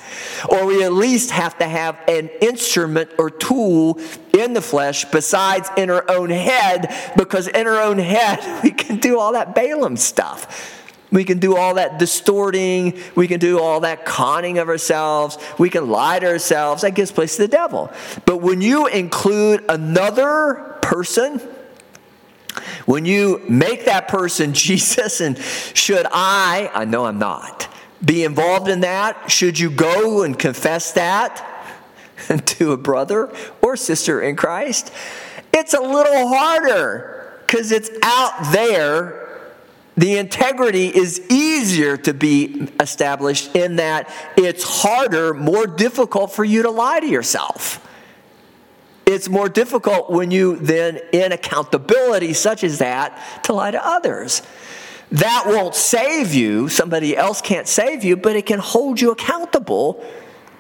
Or 0.49 0.65
we 0.65 0.83
at 0.83 0.91
least 0.91 1.31
have 1.31 1.57
to 1.59 1.65
have 1.65 1.97
an 2.09 2.27
instrument 2.41 3.11
or 3.17 3.29
tool 3.29 3.97
in 4.37 4.51
the 4.51 4.61
flesh 4.61 5.05
besides 5.05 5.69
in 5.77 5.89
our 5.89 6.03
own 6.11 6.29
head, 6.29 6.93
because 7.15 7.47
in 7.47 7.65
our 7.65 7.79
own 7.79 7.97
head 7.97 8.61
we 8.63 8.71
can 8.71 8.97
do 8.97 9.17
all 9.17 9.31
that 9.33 9.55
Balaam 9.55 9.95
stuff. 9.95 10.80
We 11.11 11.25
can 11.25 11.39
do 11.39 11.57
all 11.57 11.75
that 11.75 11.99
distorting. 11.99 12.97
We 13.15 13.27
can 13.27 13.39
do 13.39 13.59
all 13.59 13.81
that 13.81 14.05
conning 14.05 14.59
of 14.59 14.69
ourselves. 14.69 15.37
We 15.59 15.69
can 15.69 15.89
lie 15.89 16.19
to 16.19 16.27
ourselves. 16.27 16.83
That 16.83 16.95
gives 16.95 17.11
place 17.11 17.35
to 17.35 17.43
the 17.43 17.47
devil. 17.49 17.91
But 18.25 18.37
when 18.37 18.61
you 18.61 18.87
include 18.87 19.65
another 19.67 20.77
person, 20.81 21.39
when 22.85 23.05
you 23.05 23.41
make 23.49 23.85
that 23.85 24.07
person 24.07 24.53
Jesus, 24.53 25.19
and 25.19 25.37
should 25.37 26.05
I, 26.11 26.71
I 26.73 26.85
know 26.85 27.05
I'm 27.05 27.19
not, 27.19 27.67
be 28.03 28.23
involved 28.23 28.69
in 28.69 28.79
that? 28.81 29.29
Should 29.29 29.59
you 29.59 29.69
go 29.69 30.23
and 30.23 30.39
confess 30.39 30.93
that 30.93 31.45
to 32.45 32.71
a 32.71 32.77
brother 32.77 33.33
or 33.61 33.75
sister 33.75 34.21
in 34.21 34.37
Christ? 34.37 34.91
It's 35.53 35.73
a 35.73 35.81
little 35.81 36.29
harder 36.29 37.37
because 37.45 37.73
it's 37.73 37.89
out 38.01 38.53
there 38.53 39.20
the 39.97 40.17
integrity 40.17 40.87
is 40.87 41.21
easier 41.29 41.97
to 41.97 42.13
be 42.13 42.69
established 42.79 43.55
in 43.55 43.75
that 43.75 44.09
it's 44.37 44.63
harder, 44.63 45.33
more 45.33 45.67
difficult 45.67 46.31
for 46.31 46.45
you 46.45 46.63
to 46.63 46.71
lie 46.71 46.99
to 46.99 47.07
yourself. 47.07 47.85
It's 49.05 49.27
more 49.27 49.49
difficult 49.49 50.09
when 50.09 50.31
you 50.31 50.55
then, 50.55 50.99
in 51.11 51.33
accountability 51.33 52.33
such 52.33 52.63
as 52.63 52.79
that, 52.79 53.43
to 53.43 53.53
lie 53.53 53.71
to 53.71 53.85
others. 53.85 54.41
That 55.11 55.43
won't 55.45 55.75
save 55.75 56.33
you. 56.33 56.69
Somebody 56.69 57.17
else 57.17 57.41
can't 57.41 57.67
save 57.67 58.05
you, 58.05 58.15
but 58.15 58.37
it 58.37 58.45
can 58.45 58.59
hold 58.59 59.01
you 59.01 59.11
accountable 59.11 60.05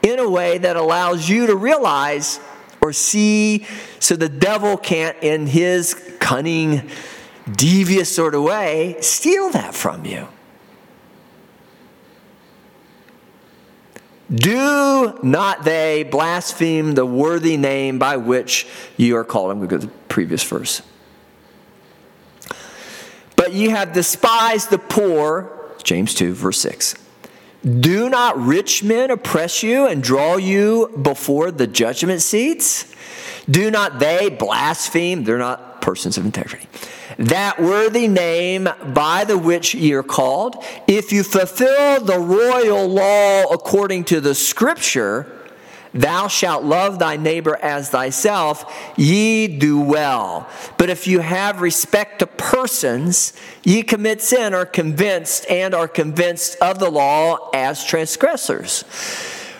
in 0.01 0.19
a 0.19 0.29
way 0.29 0.57
that 0.57 0.75
allows 0.75 1.29
you 1.29 1.47
to 1.47 1.55
realize 1.55 2.39
or 2.81 2.91
see 2.91 3.65
so 3.99 4.15
the 4.15 4.27
devil 4.27 4.75
can't, 4.75 5.15
in 5.21 5.47
his 5.47 5.93
cunning, 6.19 6.89
devious 7.49 8.13
sort 8.13 8.35
of 8.35 8.43
way, 8.43 8.97
steal 9.01 9.49
that 9.51 9.73
from 9.73 10.05
you. 10.05 10.27
Do 14.33 15.19
not 15.23 15.65
they 15.65 16.03
blaspheme 16.03 16.93
the 16.93 17.05
worthy 17.05 17.57
name 17.57 17.99
by 17.99 18.17
which 18.17 18.65
you 18.95 19.17
are 19.17 19.25
called? 19.25 19.51
I'm 19.51 19.57
going 19.57 19.69
to 19.69 19.75
go 19.75 19.81
to 19.81 19.87
the 19.87 19.93
previous 20.07 20.43
verse. 20.43 20.81
But 23.35 23.53
you 23.53 23.71
have 23.71 23.91
despised 23.91 24.69
the 24.69 24.77
poor, 24.77 25.73
James 25.83 26.13
2, 26.13 26.33
verse 26.33 26.59
6. 26.59 26.95
Do 27.79 28.09
not 28.09 28.37
rich 28.37 28.83
men 28.83 29.11
oppress 29.11 29.63
you 29.63 29.85
and 29.85 30.01
draw 30.01 30.37
you 30.37 30.97
before 31.01 31.51
the 31.51 31.67
judgment 31.67 32.21
seats? 32.21 32.91
Do 33.49 33.69
not 33.69 33.99
they 33.99 34.29
blaspheme? 34.29 35.25
They're 35.25 35.37
not 35.37 35.81
persons 35.81 36.17
of 36.17 36.25
integrity 36.25 36.67
that 37.17 37.61
worthy 37.61 38.07
name 38.07 38.67
by 38.93 39.23
the 39.23 39.37
which 39.37 39.73
ye 39.73 39.93
are 39.93 40.03
called, 40.03 40.63
if 40.87 41.11
you 41.11 41.23
fulfill 41.23 41.99
the 42.01 42.19
royal 42.19 42.87
law 42.87 43.43
according 43.51 44.05
to 44.05 44.21
the 44.21 44.35
scripture, 44.35 45.41
thou 45.93 46.27
shalt 46.27 46.63
love 46.63 46.99
thy 46.99 47.17
neighbor 47.17 47.57
as 47.61 47.89
thyself, 47.89 48.91
ye 48.95 49.47
do 49.47 49.79
well. 49.79 50.49
But 50.77 50.89
if 50.89 51.07
you 51.07 51.19
have 51.19 51.61
respect 51.61 52.19
to 52.19 52.27
persons, 52.27 53.33
ye 53.63 53.83
commit 53.83 54.21
sin, 54.21 54.53
are 54.53 54.65
convinced, 54.65 55.49
and 55.49 55.73
are 55.73 55.87
convinced 55.87 56.57
of 56.61 56.79
the 56.79 56.89
law 56.89 57.49
as 57.53 57.83
transgressors. 57.83 58.83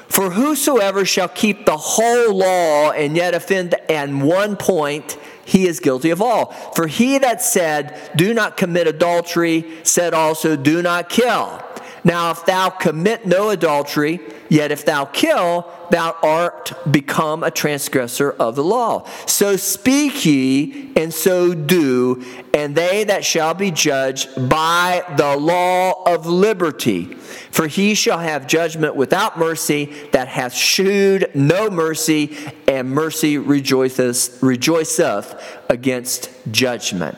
For 0.07 0.29
whosoever 0.29 1.05
shall 1.05 1.29
keep 1.29 1.65
the 1.65 1.77
whole 1.77 2.35
law 2.35 2.91
and 2.91 3.15
yet 3.15 3.33
offend 3.33 3.75
at 3.89 4.09
one 4.09 4.57
point, 4.57 5.17
he 5.45 5.67
is 5.67 5.79
guilty 5.79 6.09
of 6.09 6.21
all. 6.21 6.51
For 6.75 6.87
he 6.87 7.17
that 7.19 7.41
said, 7.41 8.11
Do 8.15 8.33
not 8.33 8.57
commit 8.57 8.87
adultery, 8.87 9.65
said 9.83 10.13
also, 10.13 10.55
Do 10.55 10.81
not 10.81 11.09
kill. 11.09 11.63
Now, 12.03 12.31
if 12.31 12.45
thou 12.45 12.69
commit 12.69 13.25
no 13.27 13.49
adultery, 13.49 14.19
yet 14.49 14.71
if 14.71 14.85
thou 14.85 15.05
kill, 15.05 15.71
thou 15.91 16.15
art 16.23 16.73
become 16.91 17.43
a 17.43 17.51
transgressor 17.51 18.31
of 18.31 18.55
the 18.55 18.63
law. 18.63 19.07
So 19.27 19.55
speak 19.55 20.25
ye, 20.25 20.91
and 20.95 21.13
so 21.13 21.53
do, 21.53 22.23
and 22.53 22.75
they 22.75 23.03
that 23.03 23.23
shall 23.23 23.53
be 23.53 23.69
judged 23.69 24.49
by 24.49 25.03
the 25.15 25.37
law 25.37 26.03
of 26.05 26.25
liberty. 26.25 27.13
For 27.51 27.67
he 27.67 27.93
shall 27.93 28.19
have 28.19 28.47
judgment 28.47 28.95
without 28.95 29.37
mercy 29.37 29.93
that 30.11 30.27
hath 30.27 30.53
shewed 30.53 31.29
no 31.35 31.69
mercy, 31.69 32.35
and 32.67 32.89
mercy 32.89 33.37
rejoiceth, 33.37 34.41
rejoiceth 34.41 35.35
against 35.69 36.31
judgment. 36.49 37.17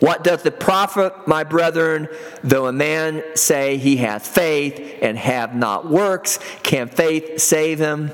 What 0.00 0.24
doth 0.24 0.44
it 0.44 0.58
profit, 0.60 1.26
my 1.26 1.44
brethren, 1.44 2.08
though 2.42 2.66
a 2.66 2.72
man 2.72 3.22
say 3.36 3.76
he 3.76 3.96
hath 3.96 4.26
faith 4.26 4.98
and 5.00 5.16
have 5.16 5.54
not 5.54 5.88
works? 5.88 6.38
Can 6.62 6.88
faith 6.88 7.40
save 7.40 7.78
him? 7.78 8.10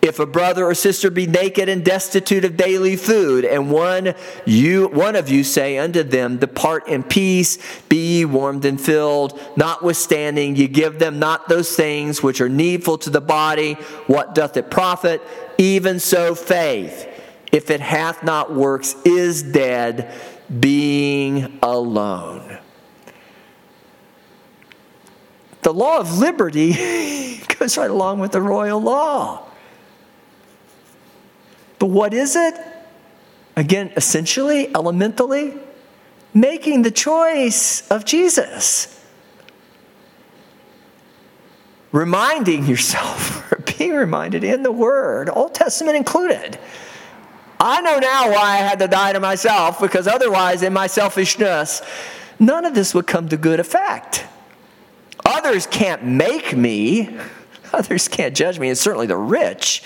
If 0.00 0.20
a 0.20 0.26
brother 0.26 0.64
or 0.64 0.74
sister 0.74 1.10
be 1.10 1.26
naked 1.26 1.68
and 1.68 1.84
destitute 1.84 2.44
of 2.44 2.56
daily 2.56 2.94
food, 2.94 3.44
and 3.44 3.70
one 3.70 4.14
you 4.46 4.86
one 4.88 5.16
of 5.16 5.28
you 5.28 5.42
say 5.42 5.76
unto 5.76 6.04
them, 6.04 6.36
Depart 6.36 6.86
in 6.86 7.02
peace, 7.02 7.58
be 7.88 8.18
ye 8.18 8.24
warmed 8.24 8.64
and 8.64 8.80
filled, 8.80 9.40
notwithstanding 9.56 10.54
ye 10.54 10.68
give 10.68 11.00
them 11.00 11.18
not 11.18 11.48
those 11.48 11.74
things 11.74 12.22
which 12.22 12.40
are 12.40 12.48
needful 12.48 12.98
to 12.98 13.10
the 13.10 13.20
body, 13.20 13.74
what 14.06 14.36
doth 14.36 14.56
it 14.56 14.70
profit? 14.70 15.20
Even 15.58 15.98
so 15.98 16.34
faith, 16.34 17.08
if 17.50 17.68
it 17.68 17.80
hath 17.80 18.22
not 18.22 18.54
works, 18.54 18.94
is 19.04 19.42
dead 19.42 20.14
being 20.60 21.58
alone. 21.62 22.58
The 25.62 25.72
law 25.72 25.98
of 25.98 26.18
liberty 26.18 27.40
goes 27.58 27.76
right 27.76 27.90
along 27.90 28.20
with 28.20 28.32
the 28.32 28.40
royal 28.40 28.80
law. 28.80 29.46
But 31.78 31.86
what 31.86 32.14
is 32.14 32.36
it? 32.36 32.54
Again, 33.56 33.92
essentially, 33.96 34.74
elementally, 34.74 35.54
making 36.32 36.82
the 36.82 36.90
choice 36.90 37.86
of 37.88 38.04
Jesus. 38.04 38.94
Reminding 41.90 42.66
yourself, 42.66 43.50
or 43.52 43.58
being 43.58 43.94
reminded 43.94 44.44
in 44.44 44.62
the 44.62 44.72
Word, 44.72 45.30
Old 45.32 45.54
Testament 45.54 45.96
included, 45.96 46.58
I 47.60 47.80
know 47.80 47.98
now 47.98 48.30
why 48.30 48.54
I 48.54 48.56
had 48.56 48.78
to 48.78 48.88
die 48.88 49.12
to 49.12 49.20
myself, 49.20 49.80
because 49.80 50.06
otherwise, 50.06 50.62
in 50.62 50.72
my 50.72 50.86
selfishness, 50.86 51.82
none 52.38 52.64
of 52.64 52.74
this 52.74 52.94
would 52.94 53.06
come 53.06 53.28
to 53.30 53.36
good 53.36 53.58
effect. 53.58 54.24
Others 55.24 55.66
can't 55.66 56.04
make 56.04 56.56
me, 56.56 57.16
others 57.72 58.08
can't 58.08 58.34
judge 58.36 58.58
me, 58.58 58.68
and 58.68 58.78
certainly 58.78 59.06
the 59.06 59.16
rich, 59.16 59.82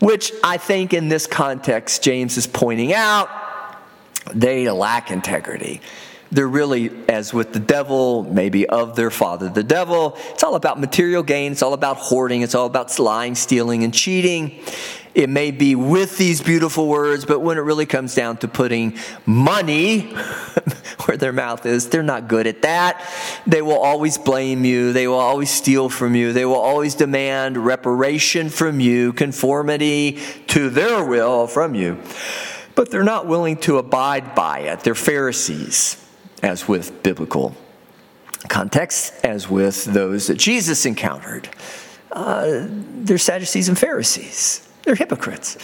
which 0.00 0.32
I 0.42 0.56
think 0.56 0.94
in 0.94 1.08
this 1.08 1.26
context, 1.26 2.02
James 2.02 2.36
is 2.36 2.46
pointing 2.46 2.92
out 2.92 3.28
they 4.34 4.68
lack 4.70 5.10
integrity. 5.10 5.80
They're 6.32 6.48
really, 6.48 6.90
as 7.08 7.32
with 7.32 7.52
the 7.52 7.60
devil, 7.60 8.24
maybe 8.24 8.68
of 8.68 8.96
their 8.96 9.10
father, 9.10 9.48
the 9.48 9.62
devil. 9.62 10.16
It's 10.30 10.42
all 10.42 10.56
about 10.56 10.80
material 10.80 11.22
gain. 11.22 11.52
It's 11.52 11.62
all 11.62 11.72
about 11.72 11.98
hoarding. 11.98 12.42
It's 12.42 12.54
all 12.54 12.66
about 12.66 12.98
lying, 12.98 13.36
stealing, 13.36 13.84
and 13.84 13.94
cheating. 13.94 14.60
It 15.16 15.30
may 15.30 15.50
be 15.50 15.74
with 15.74 16.18
these 16.18 16.42
beautiful 16.42 16.88
words, 16.88 17.24
but 17.24 17.40
when 17.40 17.56
it 17.56 17.62
really 17.62 17.86
comes 17.86 18.14
down 18.14 18.36
to 18.38 18.48
putting 18.48 18.98
money 19.24 20.00
where 21.06 21.16
their 21.16 21.32
mouth 21.32 21.64
is, 21.64 21.88
they're 21.88 22.02
not 22.02 22.28
good 22.28 22.46
at 22.46 22.60
that. 22.60 23.02
They 23.46 23.62
will 23.62 23.78
always 23.78 24.18
blame 24.18 24.66
you. 24.66 24.92
They 24.92 25.08
will 25.08 25.14
always 25.18 25.48
steal 25.48 25.88
from 25.88 26.14
you. 26.14 26.34
They 26.34 26.44
will 26.44 26.56
always 26.56 26.94
demand 26.94 27.56
reparation 27.56 28.50
from 28.50 28.78
you, 28.78 29.14
conformity 29.14 30.18
to 30.48 30.68
their 30.68 31.02
will 31.02 31.46
from 31.46 31.74
you. 31.74 31.98
But 32.74 32.90
they're 32.90 33.02
not 33.02 33.26
willing 33.26 33.56
to 33.60 33.78
abide 33.78 34.34
by 34.34 34.58
it. 34.58 34.80
They're 34.80 34.94
Pharisees 34.94 35.96
as 36.42 36.68
with 36.68 37.02
biblical 37.02 37.56
context, 38.50 39.14
as 39.24 39.48
with 39.48 39.86
those 39.86 40.26
that 40.26 40.36
Jesus 40.36 40.84
encountered. 40.84 41.48
Uh, 42.12 42.66
they're 42.68 43.16
Sadducees 43.16 43.70
and 43.70 43.78
Pharisees, 43.78 44.65
they're 44.86 44.94
hypocrites. 44.94 45.58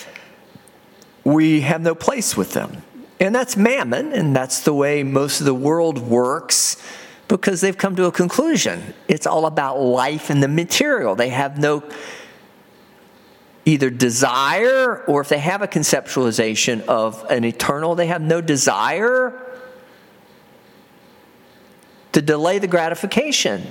We 1.25 1.63
have 1.63 1.81
no 1.81 1.95
place 1.95 2.37
with 2.37 2.53
them. 2.53 2.83
And 3.21 3.33
that's 3.35 3.57
mammon, 3.57 4.13
and 4.13 4.35
that's 4.35 4.61
the 4.61 4.75
way 4.75 5.05
most 5.05 5.39
of 5.41 5.47
the 5.47 5.55
world 5.55 5.99
works 5.99 6.77
because 7.29 7.61
they've 7.61 7.79
come 7.79 7.95
to 7.97 8.07
a 8.07 8.13
conclusion. 8.13 8.95
It's 9.07 9.27
all 9.27 9.47
about 9.47 9.81
life 9.81 10.29
and 10.29 10.43
the 10.43 10.49
material. 10.49 11.15
They 11.15 11.29
have 11.29 11.57
no 11.57 11.85
either 13.65 13.91
desire, 13.91 15.05
or 15.05 15.21
if 15.21 15.29
they 15.29 15.39
have 15.39 15.63
a 15.63 15.69
conceptualization 15.69 16.85
of 16.87 17.25
an 17.31 17.45
eternal, 17.45 17.95
they 17.95 18.09
have 18.09 18.21
no 18.21 18.41
desire 18.41 19.41
to 22.11 22.21
delay 22.21 22.59
the 22.59 22.67
gratification. 22.67 23.69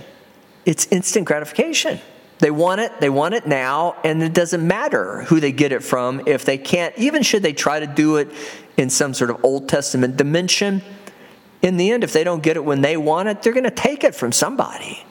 It's 0.66 0.88
instant 0.88 1.26
gratification. 1.26 2.00
They 2.42 2.50
want 2.50 2.82
it, 2.82 3.00
they 3.00 3.10
want 3.10 3.36
it 3.36 3.46
now, 3.46 3.96
and 4.04 4.24
it 4.24 4.34
doesn't 4.34 4.68
matter 4.68 5.22
who 5.22 5.40
they 5.40 5.52
get 5.52 5.72
it 5.72 5.84
from 5.84 6.24
if 6.26 6.44
they 6.44 6.58
can't, 6.58 6.98
even 6.98 7.22
should 7.22 7.44
they 7.44 7.54
try 7.54 7.80
to 7.80 7.86
do 7.86 8.18
it 8.18 8.30
in 8.78 8.90
some 8.90 9.14
sort 9.14 9.30
of 9.30 9.46
Old 9.46 9.70
Testament 9.70 10.18
dimension. 10.18 10.82
In 11.62 11.78
the 11.78 11.92
end, 11.92 12.04
if 12.04 12.14
they 12.14 12.24
don't 12.24 12.42
get 12.42 12.58
it 12.58 12.66
when 12.66 12.82
they 12.82 12.98
want 12.98 13.30
it, 13.30 13.44
they're 13.44 13.54
going 13.54 13.66
to 13.66 13.70
take 13.70 14.04
it 14.04 14.16
from 14.16 14.32
somebody. 14.32 15.06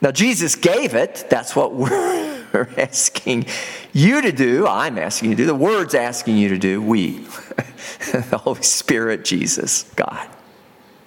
Now, 0.00 0.10
Jesus 0.10 0.56
gave 0.56 0.96
it. 0.96 1.26
That's 1.30 1.54
what 1.54 1.72
we're 1.72 2.68
asking 2.76 3.46
you 3.92 4.22
to 4.22 4.32
do. 4.32 4.66
I'm 4.66 4.98
asking 4.98 5.30
you 5.30 5.36
to 5.36 5.42
do. 5.42 5.46
The 5.46 5.54
Word's 5.54 5.94
asking 5.94 6.36
you 6.36 6.48
to 6.48 6.58
do. 6.58 6.82
We, 6.82 7.18
the 8.12 8.40
Holy 8.42 8.62
Spirit, 8.62 9.24
Jesus, 9.24 9.84
God. 9.94 10.28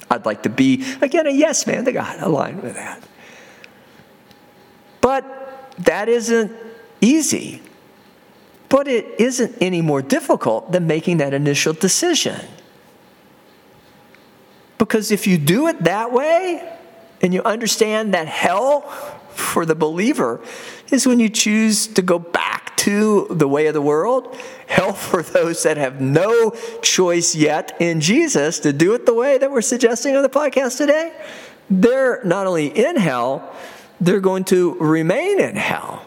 I'd 0.09 0.25
like 0.25 0.43
to 0.43 0.49
be, 0.49 0.85
again, 1.01 1.27
a 1.27 1.31
yes 1.31 1.67
man 1.67 1.83
to 1.83 1.91
God, 1.91 2.17
aligned 2.21 2.63
with 2.63 2.75
that. 2.75 3.03
But 5.03 5.75
that 5.79 6.07
isn't 6.07 6.53
easy. 7.01 7.61
But 8.69 8.87
it 8.87 9.19
isn't 9.19 9.61
any 9.61 9.81
more 9.81 10.01
difficult 10.01 10.71
than 10.71 10.87
making 10.87 11.17
that 11.17 11.33
initial 11.33 11.73
decision. 11.73 12.39
Because 14.77 15.11
if 15.11 15.27
you 15.27 15.37
do 15.37 15.67
it 15.67 15.83
that 15.83 16.13
way, 16.13 16.69
and 17.21 17.33
you 17.33 17.41
understand 17.43 18.13
that 18.13 18.27
hell 18.27 18.81
for 19.31 19.65
the 19.65 19.75
believer 19.75 20.39
is 20.89 21.05
when 21.05 21.19
you 21.19 21.29
choose 21.29 21.87
to 21.87 22.01
go 22.01 22.19
back 22.19 22.75
to 22.77 23.27
the 23.29 23.47
way 23.47 23.67
of 23.67 23.73
the 23.73 23.81
world. 23.81 24.35
Hell 24.67 24.93
for 24.93 25.21
those 25.21 25.63
that 25.63 25.77
have 25.77 25.99
no 26.01 26.51
choice 26.81 27.35
yet 27.35 27.75
in 27.79 27.99
Jesus 28.01 28.59
to 28.59 28.71
do 28.73 28.93
it 28.93 29.05
the 29.05 29.13
way 29.13 29.37
that 29.37 29.51
we're 29.51 29.61
suggesting 29.61 30.15
on 30.15 30.23
the 30.23 30.29
podcast 30.29 30.77
today. 30.77 31.13
They're 31.69 32.21
not 32.23 32.45
only 32.45 32.67
in 32.67 32.97
hell, 32.97 33.53
they're 34.05 34.19
going 34.19 34.43
to 34.45 34.75
remain 34.75 35.39
in 35.39 35.55
hell. 35.55 36.05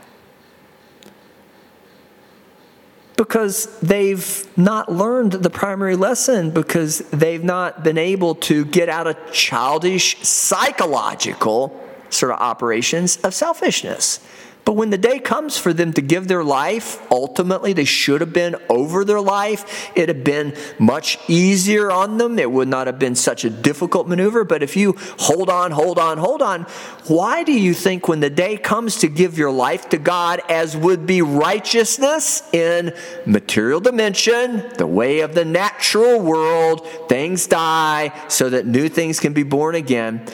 because 3.16 3.66
they've 3.80 4.46
not 4.58 4.92
learned 4.92 5.32
the 5.32 5.50
primary 5.50 5.96
lesson, 5.96 6.50
because 6.50 6.98
they've 7.10 7.42
not 7.42 7.82
been 7.82 7.98
able 7.98 8.34
to 8.34 8.64
get 8.66 8.88
out 8.88 9.06
of 9.06 9.16
childish 9.32 10.18
psychological 10.18 11.82
sort 12.10 12.32
of 12.32 12.38
operations 12.38 13.16
of 13.18 13.34
selfishness. 13.34 14.20
But 14.66 14.72
when 14.72 14.90
the 14.90 14.98
day 14.98 15.20
comes 15.20 15.56
for 15.56 15.72
them 15.72 15.92
to 15.92 16.02
give 16.02 16.26
their 16.26 16.42
life, 16.42 17.00
ultimately 17.08 17.72
they 17.72 17.84
should 17.84 18.20
have 18.20 18.32
been 18.32 18.56
over 18.68 19.04
their 19.04 19.20
life. 19.20 19.92
It 19.94 20.08
had 20.08 20.24
been 20.24 20.56
much 20.80 21.20
easier 21.28 21.88
on 21.92 22.18
them. 22.18 22.36
It 22.36 22.50
would 22.50 22.66
not 22.66 22.88
have 22.88 22.98
been 22.98 23.14
such 23.14 23.44
a 23.44 23.50
difficult 23.50 24.08
maneuver. 24.08 24.42
But 24.42 24.64
if 24.64 24.76
you 24.76 24.96
hold 25.20 25.48
on, 25.50 25.70
hold 25.70 26.00
on, 26.00 26.18
hold 26.18 26.42
on, 26.42 26.62
why 27.06 27.44
do 27.44 27.52
you 27.52 27.74
think 27.74 28.08
when 28.08 28.18
the 28.18 28.28
day 28.28 28.56
comes 28.56 28.96
to 28.96 29.08
give 29.08 29.38
your 29.38 29.52
life 29.52 29.88
to 29.90 29.98
God, 29.98 30.40
as 30.48 30.76
would 30.76 31.06
be 31.06 31.22
righteousness 31.22 32.42
in 32.52 32.92
material 33.24 33.78
dimension, 33.78 34.68
the 34.78 34.86
way 34.86 35.20
of 35.20 35.36
the 35.36 35.44
natural 35.44 36.18
world, 36.18 36.84
things 37.08 37.46
die 37.46 38.10
so 38.26 38.50
that 38.50 38.66
new 38.66 38.88
things 38.88 39.20
can 39.20 39.32
be 39.32 39.44
born 39.44 39.76
again, 39.76 40.26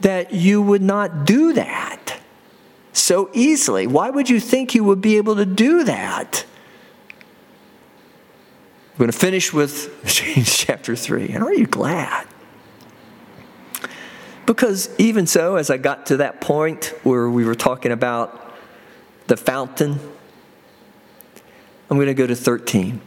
that 0.00 0.32
you 0.32 0.62
would 0.62 0.82
not 0.82 1.24
do 1.26 1.54
that? 1.54 2.21
So 2.92 3.30
easily. 3.32 3.86
Why 3.86 4.10
would 4.10 4.28
you 4.28 4.40
think 4.40 4.74
you 4.74 4.84
would 4.84 5.00
be 5.00 5.16
able 5.16 5.36
to 5.36 5.46
do 5.46 5.84
that? 5.84 6.44
I'm 8.92 8.98
going 8.98 9.10
to 9.10 9.16
finish 9.16 9.52
with 9.52 10.02
James 10.04 10.56
chapter 10.56 10.94
3. 10.94 11.30
And 11.30 11.42
are 11.42 11.54
you 11.54 11.66
glad? 11.66 12.26
Because 14.44 14.90
even 14.98 15.26
so, 15.26 15.56
as 15.56 15.70
I 15.70 15.76
got 15.78 16.06
to 16.06 16.18
that 16.18 16.40
point 16.40 16.92
where 17.04 17.30
we 17.30 17.44
were 17.44 17.54
talking 17.54 17.92
about 17.92 18.52
the 19.28 19.36
fountain, 19.36 19.98
I'm 21.88 21.96
going 21.96 22.08
to 22.08 22.14
go 22.14 22.26
to 22.26 22.36
13. 22.36 23.00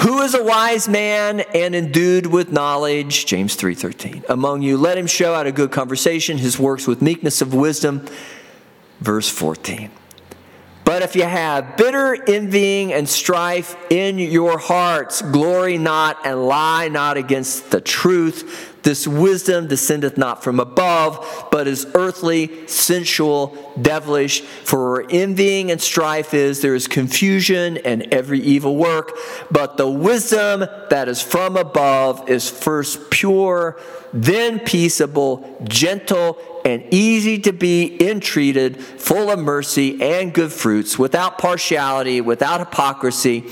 Who 0.00 0.20
is 0.20 0.34
a 0.34 0.44
wise 0.44 0.88
man 0.88 1.40
and 1.40 1.74
endued 1.74 2.26
with 2.26 2.52
knowledge? 2.52 3.26
James 3.26 3.56
3:13. 3.56 4.24
Among 4.28 4.62
you 4.62 4.76
let 4.76 4.96
him 4.96 5.08
show 5.08 5.34
out 5.34 5.48
a 5.48 5.52
good 5.52 5.72
conversation, 5.72 6.38
his 6.38 6.56
works 6.56 6.86
with 6.86 7.02
meekness 7.02 7.40
of 7.40 7.52
wisdom. 7.52 8.06
Verse 9.00 9.28
14. 9.28 9.90
But 10.84 11.02
if 11.02 11.16
you 11.16 11.24
have 11.24 11.76
bitter 11.76 12.16
envying 12.28 12.92
and 12.92 13.08
strife 13.08 13.76
in 13.90 14.18
your 14.18 14.56
hearts, 14.56 15.20
glory 15.20 15.78
not 15.78 16.24
and 16.24 16.46
lie 16.46 16.88
not 16.88 17.16
against 17.16 17.72
the 17.72 17.80
truth. 17.80 18.77
This 18.82 19.06
wisdom 19.06 19.66
descendeth 19.66 20.16
not 20.16 20.44
from 20.44 20.60
above, 20.60 21.48
but 21.50 21.66
is 21.66 21.86
earthly, 21.94 22.66
sensual, 22.68 23.74
devilish. 23.80 24.40
For 24.40 24.92
where 24.92 25.06
envying 25.10 25.70
and 25.70 25.80
strife 25.80 26.32
is, 26.32 26.62
there 26.62 26.74
is 26.74 26.86
confusion 26.86 27.78
and 27.78 28.12
every 28.14 28.40
evil 28.40 28.76
work. 28.76 29.16
But 29.50 29.76
the 29.76 29.88
wisdom 29.88 30.64
that 30.90 31.08
is 31.08 31.20
from 31.20 31.56
above 31.56 32.28
is 32.28 32.48
first 32.48 33.10
pure, 33.10 33.78
then 34.12 34.60
peaceable, 34.60 35.58
gentle, 35.64 36.38
and 36.64 36.84
easy 36.92 37.38
to 37.40 37.52
be 37.52 37.96
entreated, 38.08 38.80
full 38.80 39.30
of 39.30 39.38
mercy 39.38 40.00
and 40.02 40.32
good 40.32 40.52
fruits, 40.52 40.98
without 40.98 41.38
partiality, 41.38 42.20
without 42.20 42.60
hypocrisy, 42.60 43.44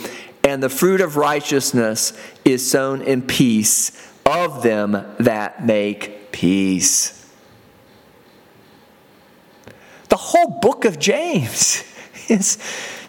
and 0.45 0.63
the 0.63 0.69
fruit 0.69 1.01
of 1.01 1.17
righteousness 1.17 2.13
is 2.45 2.69
sown 2.69 3.03
in 3.03 3.23
peace 3.23 4.06
of 4.27 4.63
them 4.63 5.15
that 5.19 5.65
make 5.65 6.33
peace. 6.33 7.13
The 10.09 10.17
whole 10.17 10.59
book 10.61 10.85
of 10.85 10.99
James 10.99 11.85
is 12.29 12.59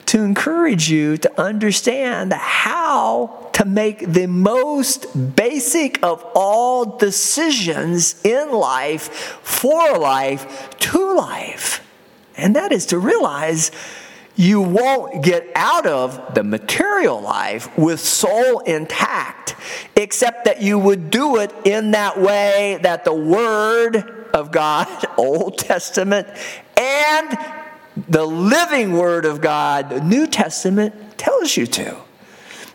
to 0.06 0.24
encourage 0.24 0.90
you 0.90 1.18
to 1.18 1.42
understand 1.42 2.32
how 2.34 3.50
to 3.54 3.66
make 3.66 4.08
the 4.14 4.28
most 4.28 5.36
basic 5.36 6.02
of 6.04 6.24
all 6.34 6.98
decisions 6.98 8.24
in 8.24 8.52
life, 8.52 9.12
for 9.44 9.98
life, 9.98 10.70
to 10.78 11.16
life. 11.16 11.84
And 12.38 12.56
that 12.56 12.72
is 12.72 12.86
to 12.88 13.00
realize 13.00 13.72
you 14.38 14.62
won't 14.62 15.24
get 15.24 15.52
out 15.56 15.88
of 15.88 16.36
the 16.36 16.44
material 16.44 17.20
life 17.20 17.76
with 17.78 18.00
soul 18.00 18.60
intact, 18.60 19.56
except 19.96 20.46
that 20.46 20.62
you 20.62 20.78
would 20.78 21.10
do 21.10 21.38
it 21.38 21.52
in 21.66 21.92
that 21.92 22.22
way 22.22 22.80
that 22.84 23.04
the 23.04 23.14
Word 23.14 24.30
of 24.34 24.52
God, 24.52 24.88
Old 25.18 25.58
Testament, 25.58 26.28
and 26.78 27.38
the 28.08 28.26
living 28.26 28.94
Word 28.94 29.26
of 29.26 29.42
God, 29.42 30.06
New 30.06 30.28
Testament, 30.28 31.18
tells 31.18 31.58
you 31.58 31.66
to. 31.66 31.98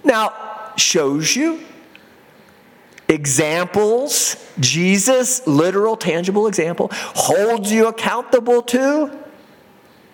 Now, 0.03 0.35
shows 0.77 1.37
you 1.37 1.61
examples, 3.09 4.37
Jesus, 4.59 5.47
literal, 5.47 5.97
tangible 5.97 6.49
example, 6.49 6.89
holds 6.93 7.71
you 7.71 7.87
accountable 7.87 8.63
to, 8.63 9.17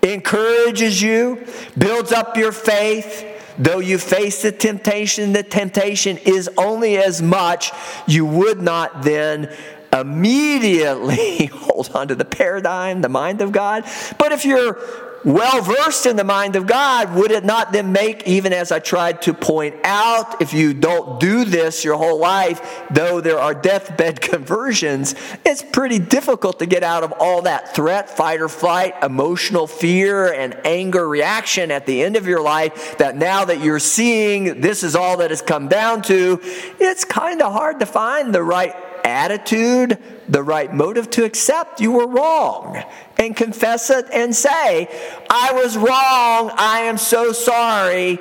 encourages 0.02 1.00
you, 1.02 1.46
builds 1.76 2.12
up 2.12 2.36
your 2.36 2.52
faith, 2.52 3.24
though 3.58 3.80
you 3.80 3.98
face 3.98 4.42
the 4.42 4.52
temptation, 4.52 5.32
the 5.32 5.42
temptation 5.42 6.18
is 6.18 6.48
only 6.56 6.96
as 6.98 7.20
much. 7.20 7.72
You 8.06 8.24
would 8.26 8.60
not 8.60 9.02
then 9.02 9.54
immediately 9.92 11.46
hold 11.52 11.90
on 11.94 12.08
to 12.08 12.14
the 12.14 12.24
paradigm, 12.24 13.00
the 13.00 13.08
mind 13.08 13.40
of 13.40 13.52
God. 13.52 13.84
But 14.18 14.32
if 14.32 14.44
you're 14.44 14.78
well 15.24 15.62
versed 15.62 16.06
in 16.06 16.16
the 16.16 16.24
mind 16.24 16.56
of 16.56 16.66
God, 16.66 17.14
would 17.14 17.30
it 17.30 17.44
not 17.44 17.72
then 17.72 17.92
make, 17.92 18.26
even 18.26 18.52
as 18.52 18.72
I 18.72 18.78
tried 18.78 19.22
to 19.22 19.34
point 19.34 19.76
out, 19.84 20.40
if 20.40 20.52
you 20.52 20.74
don't 20.74 21.20
do 21.20 21.44
this 21.44 21.84
your 21.84 21.96
whole 21.96 22.18
life, 22.18 22.86
though 22.90 23.20
there 23.20 23.38
are 23.38 23.54
deathbed 23.54 24.20
conversions, 24.20 25.14
it's 25.44 25.62
pretty 25.62 25.98
difficult 25.98 26.58
to 26.60 26.66
get 26.66 26.82
out 26.82 27.04
of 27.04 27.12
all 27.12 27.42
that 27.42 27.74
threat, 27.74 28.08
fight 28.10 28.40
or 28.40 28.48
flight, 28.48 28.94
emotional 29.02 29.66
fear, 29.66 30.32
and 30.32 30.58
anger 30.64 31.08
reaction 31.08 31.70
at 31.70 31.86
the 31.86 32.02
end 32.02 32.16
of 32.16 32.26
your 32.26 32.40
life. 32.40 32.96
That 32.98 33.16
now 33.16 33.44
that 33.44 33.60
you're 33.60 33.78
seeing 33.78 34.60
this 34.60 34.82
is 34.82 34.94
all 34.96 35.18
that 35.18 35.30
has 35.30 35.42
come 35.42 35.68
down 35.68 36.02
to, 36.02 36.40
it's 36.42 37.04
kind 37.04 37.42
of 37.42 37.52
hard 37.52 37.80
to 37.80 37.86
find 37.86 38.34
the 38.34 38.42
right 38.42 38.74
attitude, 39.04 39.98
the 40.28 40.42
right 40.42 40.72
motive 40.72 41.10
to 41.10 41.24
accept 41.24 41.80
you 41.80 41.92
were 41.92 42.06
wrong 42.06 42.82
and 43.18 43.36
confess 43.36 43.90
it 43.90 44.06
and 44.12 44.34
say, 44.34 44.88
I 45.28 45.52
was 45.52 45.76
wrong. 45.76 46.52
I 46.56 46.82
am 46.82 46.98
so 46.98 47.32
sorry. 47.32 48.18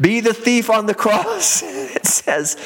Be 0.00 0.20
the 0.20 0.34
thief 0.34 0.70
on 0.70 0.86
the 0.86 0.94
cross. 1.04 1.62
it 1.62 2.06
says, 2.06 2.56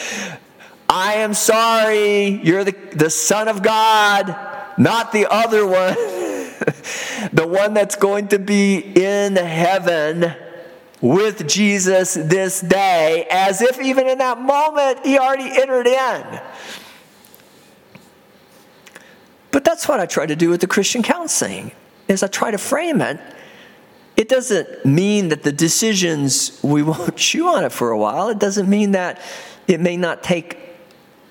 I 0.89 1.15
am 1.15 1.35
sorry. 1.35 2.41
You're 2.43 2.65
the, 2.65 2.77
the 2.93 3.11
Son 3.11 3.49
of 3.49 3.63
God, 3.63 4.37
not 4.79 5.13
the 5.13 5.27
other 5.31 5.67
one, 5.67 5.95
the 7.33 7.47
one 7.47 7.75
that's 7.75 7.97
going 7.97 8.29
to 8.29 8.39
be 8.39 8.79
in 8.79 9.37
heaven 9.37 10.35
with 11.01 11.49
Jesus 11.49 12.15
this 12.15 12.61
day, 12.61 13.27
as 13.29 13.61
if 13.61 13.81
even 13.81 14.07
in 14.07 14.19
that 14.19 14.41
moment 14.41 15.05
he 15.05 15.19
already 15.19 15.51
entered 15.61 15.89
in. 15.89 16.41
But 19.53 19.65
that's 19.65 19.87
what 19.87 20.01
I 20.01 20.07
try 20.07 20.27
to 20.27 20.35
do 20.35 20.49
with 20.49 20.63
the 20.63 20.67
Christian 20.67 21.03
counseling, 21.03 21.71
is 22.09 22.23
I 22.23 22.27
try 22.27 22.51
to 22.51 22.59
frame 22.59 23.01
it. 23.01 23.21
It 24.17 24.29
doesn't 24.29 24.85
mean 24.85 25.29
that 25.29 25.43
the 25.45 25.53
decisions, 25.53 26.59
we 26.63 26.83
won't 26.91 27.17
chew 27.17 27.47
on 27.47 27.65
it 27.65 27.71
for 27.71 27.91
a 27.91 27.99
while. 27.99 28.29
It 28.31 28.39
doesn't 28.39 28.69
mean 28.69 28.93
that 28.93 29.21
it 29.69 29.79
may 29.79 29.97
not 29.97 30.23
take 30.25 30.59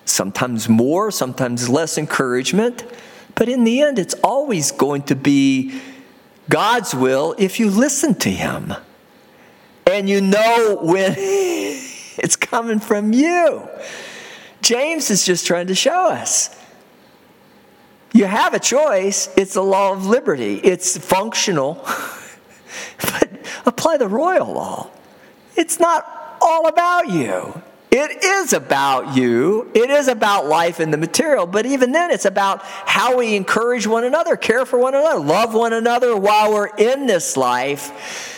sometimes 0.06 0.70
more, 0.70 1.12
sometimes 1.12 1.68
less 1.68 1.98
encouragement. 1.98 2.86
But 3.36 3.50
in 3.50 3.64
the 3.64 3.82
end, 3.82 3.98
it's 3.98 4.14
always 4.24 4.72
going 4.72 5.04
to 5.04 5.16
be 5.16 5.82
God's 6.48 6.94
will 6.94 7.36
if 7.40 7.60
you 7.60 7.70
listen 7.70 8.14
to 8.16 8.30
Him. 8.30 8.74
And 9.88 10.08
you 10.08 10.22
know 10.22 10.78
when 10.82 11.16
it's 11.18 12.36
coming 12.36 12.80
from 12.80 13.14
you. 13.14 13.68
James 14.62 15.10
is 15.10 15.26
just 15.26 15.48
trying 15.48 15.68
to 15.68 15.76
show 15.76 16.10
us 16.10 16.56
you 18.14 18.26
have 18.26 18.54
a 18.54 18.60
choice. 18.60 19.30
It's 19.38 19.54
the 19.54 19.64
law 19.64 19.94
of 19.94 20.06
liberty, 20.06 20.56
it's 20.56 20.98
functional. 20.98 21.76
but 23.02 23.30
apply 23.66 23.98
the 23.98 24.08
royal 24.08 24.54
law. 24.54 24.90
It's 25.56 25.80
not 25.80 26.38
all 26.42 26.68
about 26.68 27.10
you. 27.10 27.62
It 27.92 28.24
is 28.24 28.54
about 28.54 29.18
you. 29.18 29.70
It 29.74 29.90
is 29.90 30.08
about 30.08 30.46
life 30.46 30.80
in 30.80 30.92
the 30.92 30.98
material. 30.98 31.46
But 31.46 31.66
even 31.66 31.92
then, 31.92 32.10
it's 32.10 32.24
about 32.24 32.62
how 32.64 33.18
we 33.18 33.36
encourage 33.36 33.86
one 33.86 34.06
another, 34.06 34.38
care 34.38 34.66
for 34.66 34.80
one 34.80 34.96
another, 34.96 35.20
love 35.20 35.54
one 35.54 35.74
another 35.74 36.16
while 36.16 36.54
we're 36.54 36.74
in 36.78 37.06
this 37.06 37.36
life 37.36 38.38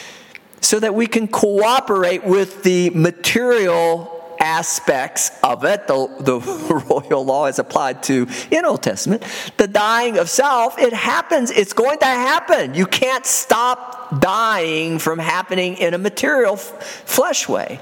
so 0.59 0.79
that 0.79 0.95
we 0.95 1.05
can 1.05 1.27
cooperate 1.27 2.23
with 2.23 2.63
the 2.63 2.89
material 2.91 4.12
aspects 4.43 5.31
of 5.41 5.63
it, 5.63 5.87
the, 5.87 6.07
the 6.19 6.39
royal 6.89 7.25
law 7.25 7.47
is 7.47 7.59
applied 7.59 8.03
to 8.03 8.27
in 8.51 8.65
Old 8.65 8.83
Testament, 8.83 9.23
the 9.57 9.67
dying 9.67 10.17
of 10.17 10.29
self, 10.29 10.77
it 10.77 10.93
happens. 10.93 11.49
It's 11.49 11.73
going 11.73 11.99
to 11.99 12.05
happen. 12.05 12.73
You 12.73 12.85
can't 12.85 13.25
stop 13.25 14.19
dying 14.19 14.99
from 14.99 15.17
happening 15.17 15.77
in 15.77 15.93
a 15.93 15.97
material 15.97 16.57
flesh 16.57 17.47
way. 17.47 17.79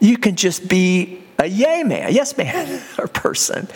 You 0.00 0.16
can 0.16 0.36
just 0.36 0.68
be 0.68 1.22
a 1.38 1.46
yay 1.46 1.82
man, 1.82 2.08
a 2.08 2.10
yes 2.10 2.36
man, 2.36 2.82
or 2.98 3.06
person, 3.06 3.68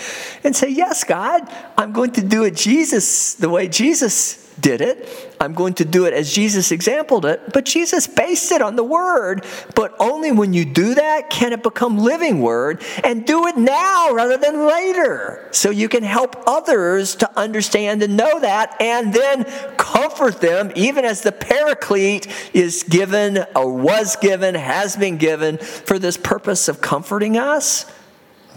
and 0.42 0.56
say, 0.56 0.68
Yes, 0.68 1.04
God, 1.04 1.42
I'm 1.76 1.92
going 1.92 2.12
to 2.12 2.22
do 2.22 2.44
it 2.44 2.56
Jesus, 2.56 3.34
the 3.34 3.50
way 3.50 3.68
Jesus 3.68 4.47
did 4.60 4.80
it. 4.80 5.36
I'm 5.40 5.54
going 5.54 5.74
to 5.74 5.84
do 5.84 6.06
it 6.06 6.14
as 6.14 6.32
Jesus 6.32 6.72
exampled 6.72 7.24
it. 7.24 7.52
But 7.52 7.64
Jesus 7.64 8.06
based 8.06 8.50
it 8.52 8.62
on 8.62 8.76
the 8.76 8.84
Word. 8.84 9.44
But 9.74 9.94
only 9.98 10.32
when 10.32 10.52
you 10.52 10.64
do 10.64 10.94
that 10.94 11.30
can 11.30 11.52
it 11.52 11.62
become 11.62 11.98
living 11.98 12.40
Word. 12.40 12.82
And 13.04 13.26
do 13.26 13.46
it 13.46 13.56
now 13.56 14.12
rather 14.12 14.36
than 14.36 14.66
later. 14.66 15.48
So 15.52 15.70
you 15.70 15.88
can 15.88 16.02
help 16.02 16.36
others 16.46 17.16
to 17.16 17.38
understand 17.38 18.02
and 18.02 18.16
know 18.16 18.40
that 18.40 18.76
and 18.80 19.12
then 19.12 19.44
comfort 19.76 20.40
them, 20.40 20.72
even 20.74 21.04
as 21.04 21.22
the 21.22 21.32
Paraclete 21.32 22.26
is 22.54 22.82
given 22.82 23.44
or 23.54 23.72
was 23.72 24.16
given, 24.16 24.54
has 24.54 24.96
been 24.96 25.16
given 25.16 25.58
for 25.58 25.98
this 25.98 26.16
purpose 26.16 26.68
of 26.68 26.80
comforting 26.80 27.36
us 27.36 27.86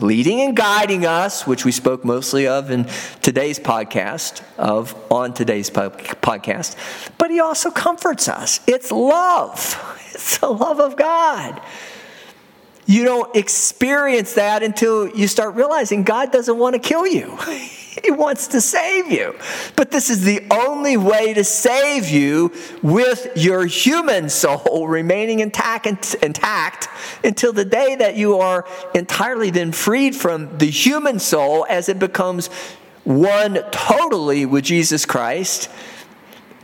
leading 0.01 0.41
and 0.41 0.55
guiding 0.55 1.05
us, 1.05 1.45
which 1.45 1.65
we 1.65 1.71
spoke 1.71 2.03
mostly 2.03 2.47
of 2.47 2.71
in 2.71 2.87
today's 3.21 3.59
podcast, 3.59 4.41
of 4.57 4.95
on 5.11 5.33
today's 5.33 5.69
podcast. 5.69 6.75
But 7.17 7.31
he 7.31 7.39
also 7.39 7.71
comforts 7.71 8.27
us. 8.27 8.59
It's 8.67 8.91
love. 8.91 9.97
It's 10.13 10.39
the 10.39 10.49
love 10.49 10.79
of 10.79 10.97
God. 10.97 11.61
You 12.91 13.05
don't 13.05 13.33
experience 13.37 14.33
that 14.33 14.63
until 14.63 15.07
you 15.07 15.29
start 15.29 15.55
realizing 15.55 16.03
God 16.03 16.33
doesn't 16.33 16.57
want 16.57 16.73
to 16.73 16.79
kill 16.79 17.07
you. 17.07 17.37
He 18.05 18.09
wants 18.09 18.47
to 18.47 18.61
save 18.61 19.11
you. 19.11 19.35
But 19.75 19.91
this 19.91 20.09
is 20.09 20.23
the 20.23 20.47
only 20.49 20.95
way 20.95 21.33
to 21.33 21.43
save 21.43 22.07
you 22.07 22.53
with 22.81 23.27
your 23.35 23.65
human 23.65 24.29
soul 24.29 24.87
remaining 24.87 25.41
intact, 25.41 25.85
intact 26.23 26.87
until 27.21 27.51
the 27.51 27.65
day 27.65 27.95
that 27.97 28.15
you 28.15 28.39
are 28.39 28.65
entirely 28.95 29.51
then 29.51 29.73
freed 29.73 30.15
from 30.15 30.57
the 30.57 30.67
human 30.67 31.19
soul 31.19 31.65
as 31.69 31.89
it 31.89 31.99
becomes 31.99 32.47
one 33.03 33.55
totally 33.71 34.45
with 34.45 34.63
Jesus 34.63 35.05
Christ 35.05 35.69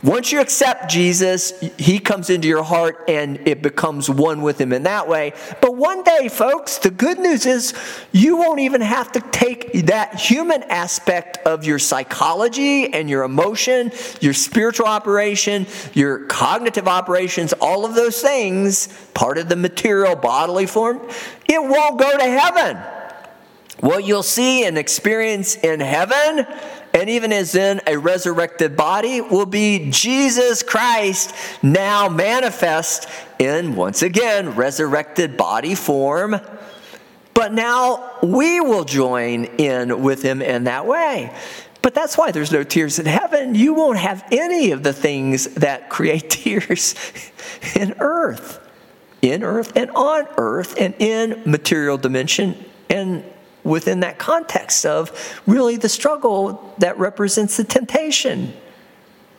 once 0.02 0.30
you 0.30 0.40
accept 0.40 0.88
Jesus, 0.88 1.58
he 1.76 1.98
comes 1.98 2.30
into 2.30 2.46
your 2.46 2.62
heart 2.62 3.04
and 3.08 3.48
it 3.48 3.62
becomes 3.62 4.08
one 4.08 4.42
with 4.42 4.60
him 4.60 4.72
in 4.72 4.84
that 4.84 5.08
way. 5.08 5.32
But 5.60 5.74
one 5.74 6.04
day, 6.04 6.28
folks, 6.28 6.78
the 6.78 6.90
good 6.90 7.18
news 7.18 7.46
is 7.46 7.74
you 8.12 8.36
won't 8.36 8.60
even 8.60 8.80
have 8.80 9.10
to 9.12 9.20
take 9.32 9.72
that 9.86 10.14
human 10.14 10.62
aspect 10.64 11.38
of 11.38 11.64
your 11.64 11.80
psychology 11.80 12.92
and 12.92 13.10
your 13.10 13.24
emotion, 13.24 13.90
your 14.20 14.34
spiritual 14.34 14.86
operation, 14.86 15.66
your 15.94 16.26
cognitive 16.26 16.86
operations, 16.86 17.52
all 17.54 17.84
of 17.84 17.94
those 17.94 18.22
things, 18.22 18.86
part 19.14 19.36
of 19.36 19.48
the 19.48 19.56
material 19.56 20.14
bodily 20.14 20.66
form, 20.66 21.00
it 21.48 21.60
won't 21.60 21.98
go 21.98 22.16
to 22.16 22.24
heaven. 22.24 22.76
What 23.80 24.04
you'll 24.04 24.22
see 24.24 24.64
and 24.64 24.76
experience 24.76 25.56
in 25.56 25.80
heaven 25.80 26.46
and 26.94 27.08
even 27.10 27.32
as 27.32 27.54
in 27.54 27.80
a 27.86 27.96
resurrected 27.96 28.76
body, 28.76 29.20
will 29.20 29.46
be 29.46 29.90
Jesus 29.90 30.62
Christ 30.62 31.34
now 31.62 32.08
manifest 32.08 33.08
in, 33.38 33.76
once 33.76 34.02
again, 34.02 34.54
resurrected 34.54 35.36
body 35.36 35.74
form. 35.74 36.40
But 37.34 37.52
now 37.52 38.12
we 38.22 38.60
will 38.60 38.84
join 38.84 39.44
in 39.44 40.02
with 40.02 40.22
him 40.22 40.42
in 40.42 40.64
that 40.64 40.86
way. 40.86 41.32
But 41.82 41.94
that's 41.94 42.18
why 42.18 42.32
there's 42.32 42.52
no 42.52 42.64
tears 42.64 42.98
in 42.98 43.06
heaven. 43.06 43.54
You 43.54 43.74
won't 43.74 43.98
have 43.98 44.26
any 44.32 44.72
of 44.72 44.82
the 44.82 44.92
things 44.92 45.46
that 45.54 45.88
create 45.88 46.30
tears 46.30 46.94
in 47.76 47.94
earth, 48.00 48.60
in 49.22 49.42
earth 49.42 49.72
and 49.76 49.90
on 49.92 50.26
earth 50.36 50.74
and 50.78 50.94
in 50.98 51.42
material 51.46 51.96
dimension 51.96 52.64
and 52.90 53.24
within 53.68 54.00
that 54.00 54.18
context 54.18 54.84
of 54.86 55.12
really 55.46 55.76
the 55.76 55.88
struggle 55.88 56.74
that 56.78 56.98
represents 56.98 57.56
the 57.56 57.64
temptation, 57.64 58.52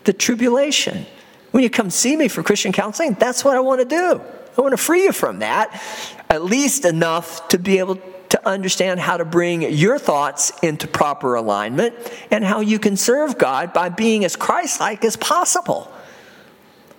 the 0.04 0.14
tribulation. 0.14 1.06
When 1.52 1.64
you 1.64 1.70
come 1.70 1.90
see 1.90 2.16
me 2.16 2.28
for 2.28 2.44
Christian 2.44 2.72
counseling, 2.72 3.14
that's 3.14 3.44
what 3.44 3.56
I 3.56 3.60
want 3.60 3.82
to 3.82 3.86
do. 3.86 4.22
I 4.58 4.62
want 4.62 4.74
to 4.74 4.78
free 4.78 5.04
you 5.04 5.12
from 5.12 5.40
that, 5.40 5.82
at 6.30 6.44
least 6.44 6.86
enough 6.86 7.48
to 7.50 7.58
be 7.58 7.80
able 7.80 8.00
to 8.30 8.48
understand 8.48 9.00
how 9.00 9.18
to 9.18 9.26
bring 9.26 9.62
your 9.64 9.98
thoughts 9.98 10.52
into 10.62 10.88
proper 10.88 11.36
alignment 11.36 11.96
and 12.30 12.44
how 12.44 12.60
you 12.60 12.78
can 12.78 12.96
serve 12.96 13.38
God 13.38 13.74
by 13.74 13.90
being 13.90 14.24
as 14.24 14.36
Christ 14.36 14.80
like 14.80 15.04
as 15.04 15.16
possible. 15.16 15.92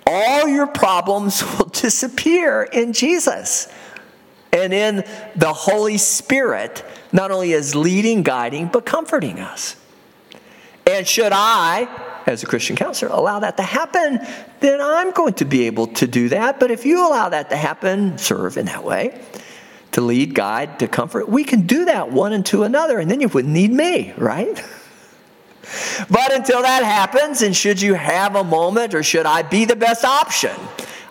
All 0.07 0.49
your 0.49 0.67
problems 0.67 1.43
will 1.59 1.67
disappear 1.67 2.63
in 2.63 2.93
Jesus 2.93 3.69
and 4.53 4.73
in 4.73 5.05
the 5.37 5.53
Holy 5.53 5.99
Spirit 5.99 6.85
not 7.13 7.31
only 7.31 7.53
as 7.55 7.75
leading, 7.75 8.23
guiding, 8.23 8.69
but 8.69 8.87
comforting 8.87 9.41
us. 9.41 9.77
And 10.87 11.07
should 11.07 11.33
I 11.33 11.89
as 12.27 12.43
a 12.43 12.47
Christian 12.47 12.77
counselor, 12.77 13.11
allow 13.13 13.41
that 13.41 13.57
to 13.57 13.63
happen, 13.63 14.21
then 14.61 14.81
I'm 14.81 15.11
going 15.13 15.35
to 15.35 15.45
be 15.45 15.67
able 15.67 15.89
to 15.89 16.07
do 16.07 16.29
that. 16.31 16.61
But 16.61 16.71
if 16.71 16.85
you 16.85 17.07
allow 17.07 17.29
that 17.29 17.51
to 17.51 17.57
happen, 17.57 18.19
serve 18.19 18.57
in 18.57 18.67
that 18.67 18.85
way, 18.85 19.21
to 19.93 20.01
lead, 20.01 20.35
guide, 20.35 20.79
to 20.79 20.89
comfort, 20.89 21.29
we 21.29 21.45
can 21.45 21.67
do 21.67 21.87
that 21.87 22.11
one 22.11 22.33
and 22.33 22.45
to 22.47 22.63
another, 22.63 22.99
and 22.99 23.11
then 23.11 23.21
you 23.21 23.29
wouldn't 23.29 23.53
need 23.53 23.73
me, 23.73 24.13
right? 24.17 24.63
But 26.11 26.33
until 26.33 26.63
that 26.63 26.83
happens, 26.83 27.43
and 27.43 27.55
should 27.55 27.81
you 27.81 27.95
have 27.95 28.35
a 28.35 28.43
moment 28.43 28.93
or 28.93 29.05
should 29.05 29.25
I 29.25 29.43
be 29.43 29.67
the 29.67 29.77
best 29.77 30.05
option, 30.05 30.57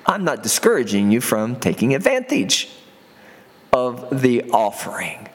I'm 0.05 0.25
not 0.25 0.43
discouraging 0.43 1.11
you 1.11 1.21
from 1.21 1.55
taking 1.55 1.95
advantage 1.95 2.67
of 3.71 4.21
the 4.21 4.49
offering. 4.51 5.28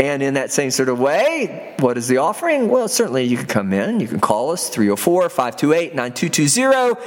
And 0.00 0.22
in 0.22 0.34
that 0.34 0.52
same 0.52 0.70
sort 0.70 0.88
of 0.88 1.00
way, 1.00 1.74
what 1.80 1.98
is 1.98 2.06
the 2.06 2.18
offering? 2.18 2.68
Well, 2.68 2.86
certainly 2.86 3.24
you 3.24 3.36
can 3.36 3.46
come 3.46 3.72
in, 3.72 3.98
you 3.98 4.06
can 4.06 4.20
call 4.20 4.50
us 4.50 4.68
304 4.68 5.28
528 5.28 5.92
9220. 5.94 7.00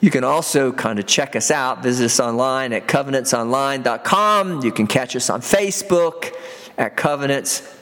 You 0.00 0.10
can 0.10 0.24
also 0.24 0.72
kind 0.72 0.98
of 0.98 1.06
check 1.06 1.36
us 1.36 1.52
out, 1.52 1.80
visit 1.80 2.06
us 2.06 2.18
online 2.18 2.72
at 2.72 2.88
covenantsonline.com. 2.88 4.64
You 4.64 4.72
can 4.72 4.88
catch 4.88 5.14
us 5.14 5.30
on 5.30 5.42
Facebook 5.42 6.34
at 6.76 6.96
Covenants. 6.96 7.78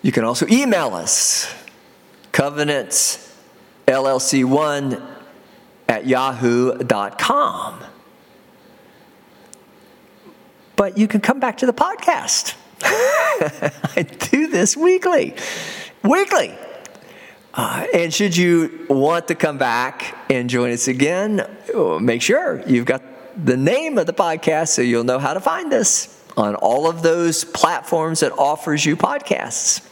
You 0.00 0.12
can 0.12 0.24
also 0.24 0.46
email 0.48 0.94
us, 0.94 1.54
covenantsllc1 2.32 5.02
at 5.88 6.06
yahoo.com 6.06 7.89
but 10.80 10.96
you 10.96 11.06
can 11.06 11.20
come 11.20 11.38
back 11.38 11.58
to 11.58 11.66
the 11.66 11.74
podcast. 11.74 12.54
I 12.82 14.02
do 14.02 14.46
this 14.46 14.78
weekly. 14.78 15.34
Weekly. 16.02 16.56
Uh, 17.52 17.86
and 17.92 18.14
should 18.14 18.34
you 18.34 18.86
want 18.88 19.28
to 19.28 19.34
come 19.34 19.58
back 19.58 20.16
and 20.30 20.48
join 20.48 20.70
us 20.70 20.88
again, 20.88 21.46
make 22.00 22.22
sure 22.22 22.62
you've 22.66 22.86
got 22.86 23.02
the 23.44 23.58
name 23.58 23.98
of 23.98 24.06
the 24.06 24.14
podcast 24.14 24.68
so 24.68 24.80
you'll 24.80 25.04
know 25.04 25.18
how 25.18 25.34
to 25.34 25.40
find 25.40 25.70
us 25.74 26.18
on 26.38 26.54
all 26.54 26.88
of 26.88 27.02
those 27.02 27.44
platforms 27.44 28.20
that 28.20 28.32
offers 28.32 28.86
you 28.86 28.96
podcasts. 28.96 29.86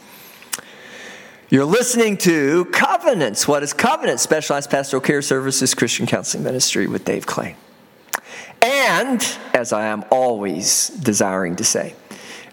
You're 1.49 1.65
listening 1.65 2.17
to 2.17 2.65
Covenants. 2.65 3.47
What 3.47 3.61
is 3.61 3.73
Covenant? 3.73 4.21
Specialized 4.21 4.71
Pastoral 4.71 5.01
Care 5.01 5.21
Services 5.21 5.75
Christian 5.75 6.07
Counseling 6.07 6.43
Ministry 6.43 6.87
with 6.87 7.05
Dave 7.05 7.27
Clay. 7.27 7.55
And, 8.61 9.21
as 9.53 9.71
I 9.73 9.85
am 9.87 10.03
always 10.11 10.89
desiring 10.89 11.55
to 11.57 11.63
say, 11.63 11.95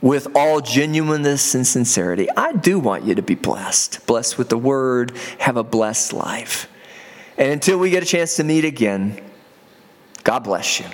with 0.02 0.28
all 0.36 0.60
genuineness 0.60 1.54
and 1.54 1.66
sincerity, 1.66 2.28
I 2.36 2.52
do 2.52 2.78
want 2.78 3.04
you 3.04 3.14
to 3.14 3.22
be 3.22 3.34
blessed. 3.34 4.06
Blessed 4.06 4.38
with 4.38 4.48
the 4.48 4.58
word, 4.58 5.16
have 5.38 5.56
a 5.56 5.64
blessed 5.64 6.12
life. 6.12 6.68
And 7.38 7.50
until 7.50 7.78
we 7.78 7.90
get 7.90 8.02
a 8.02 8.06
chance 8.06 8.36
to 8.36 8.44
meet 8.44 8.64
again, 8.64 9.20
God 10.22 10.40
bless 10.40 10.80
you. 10.80 10.86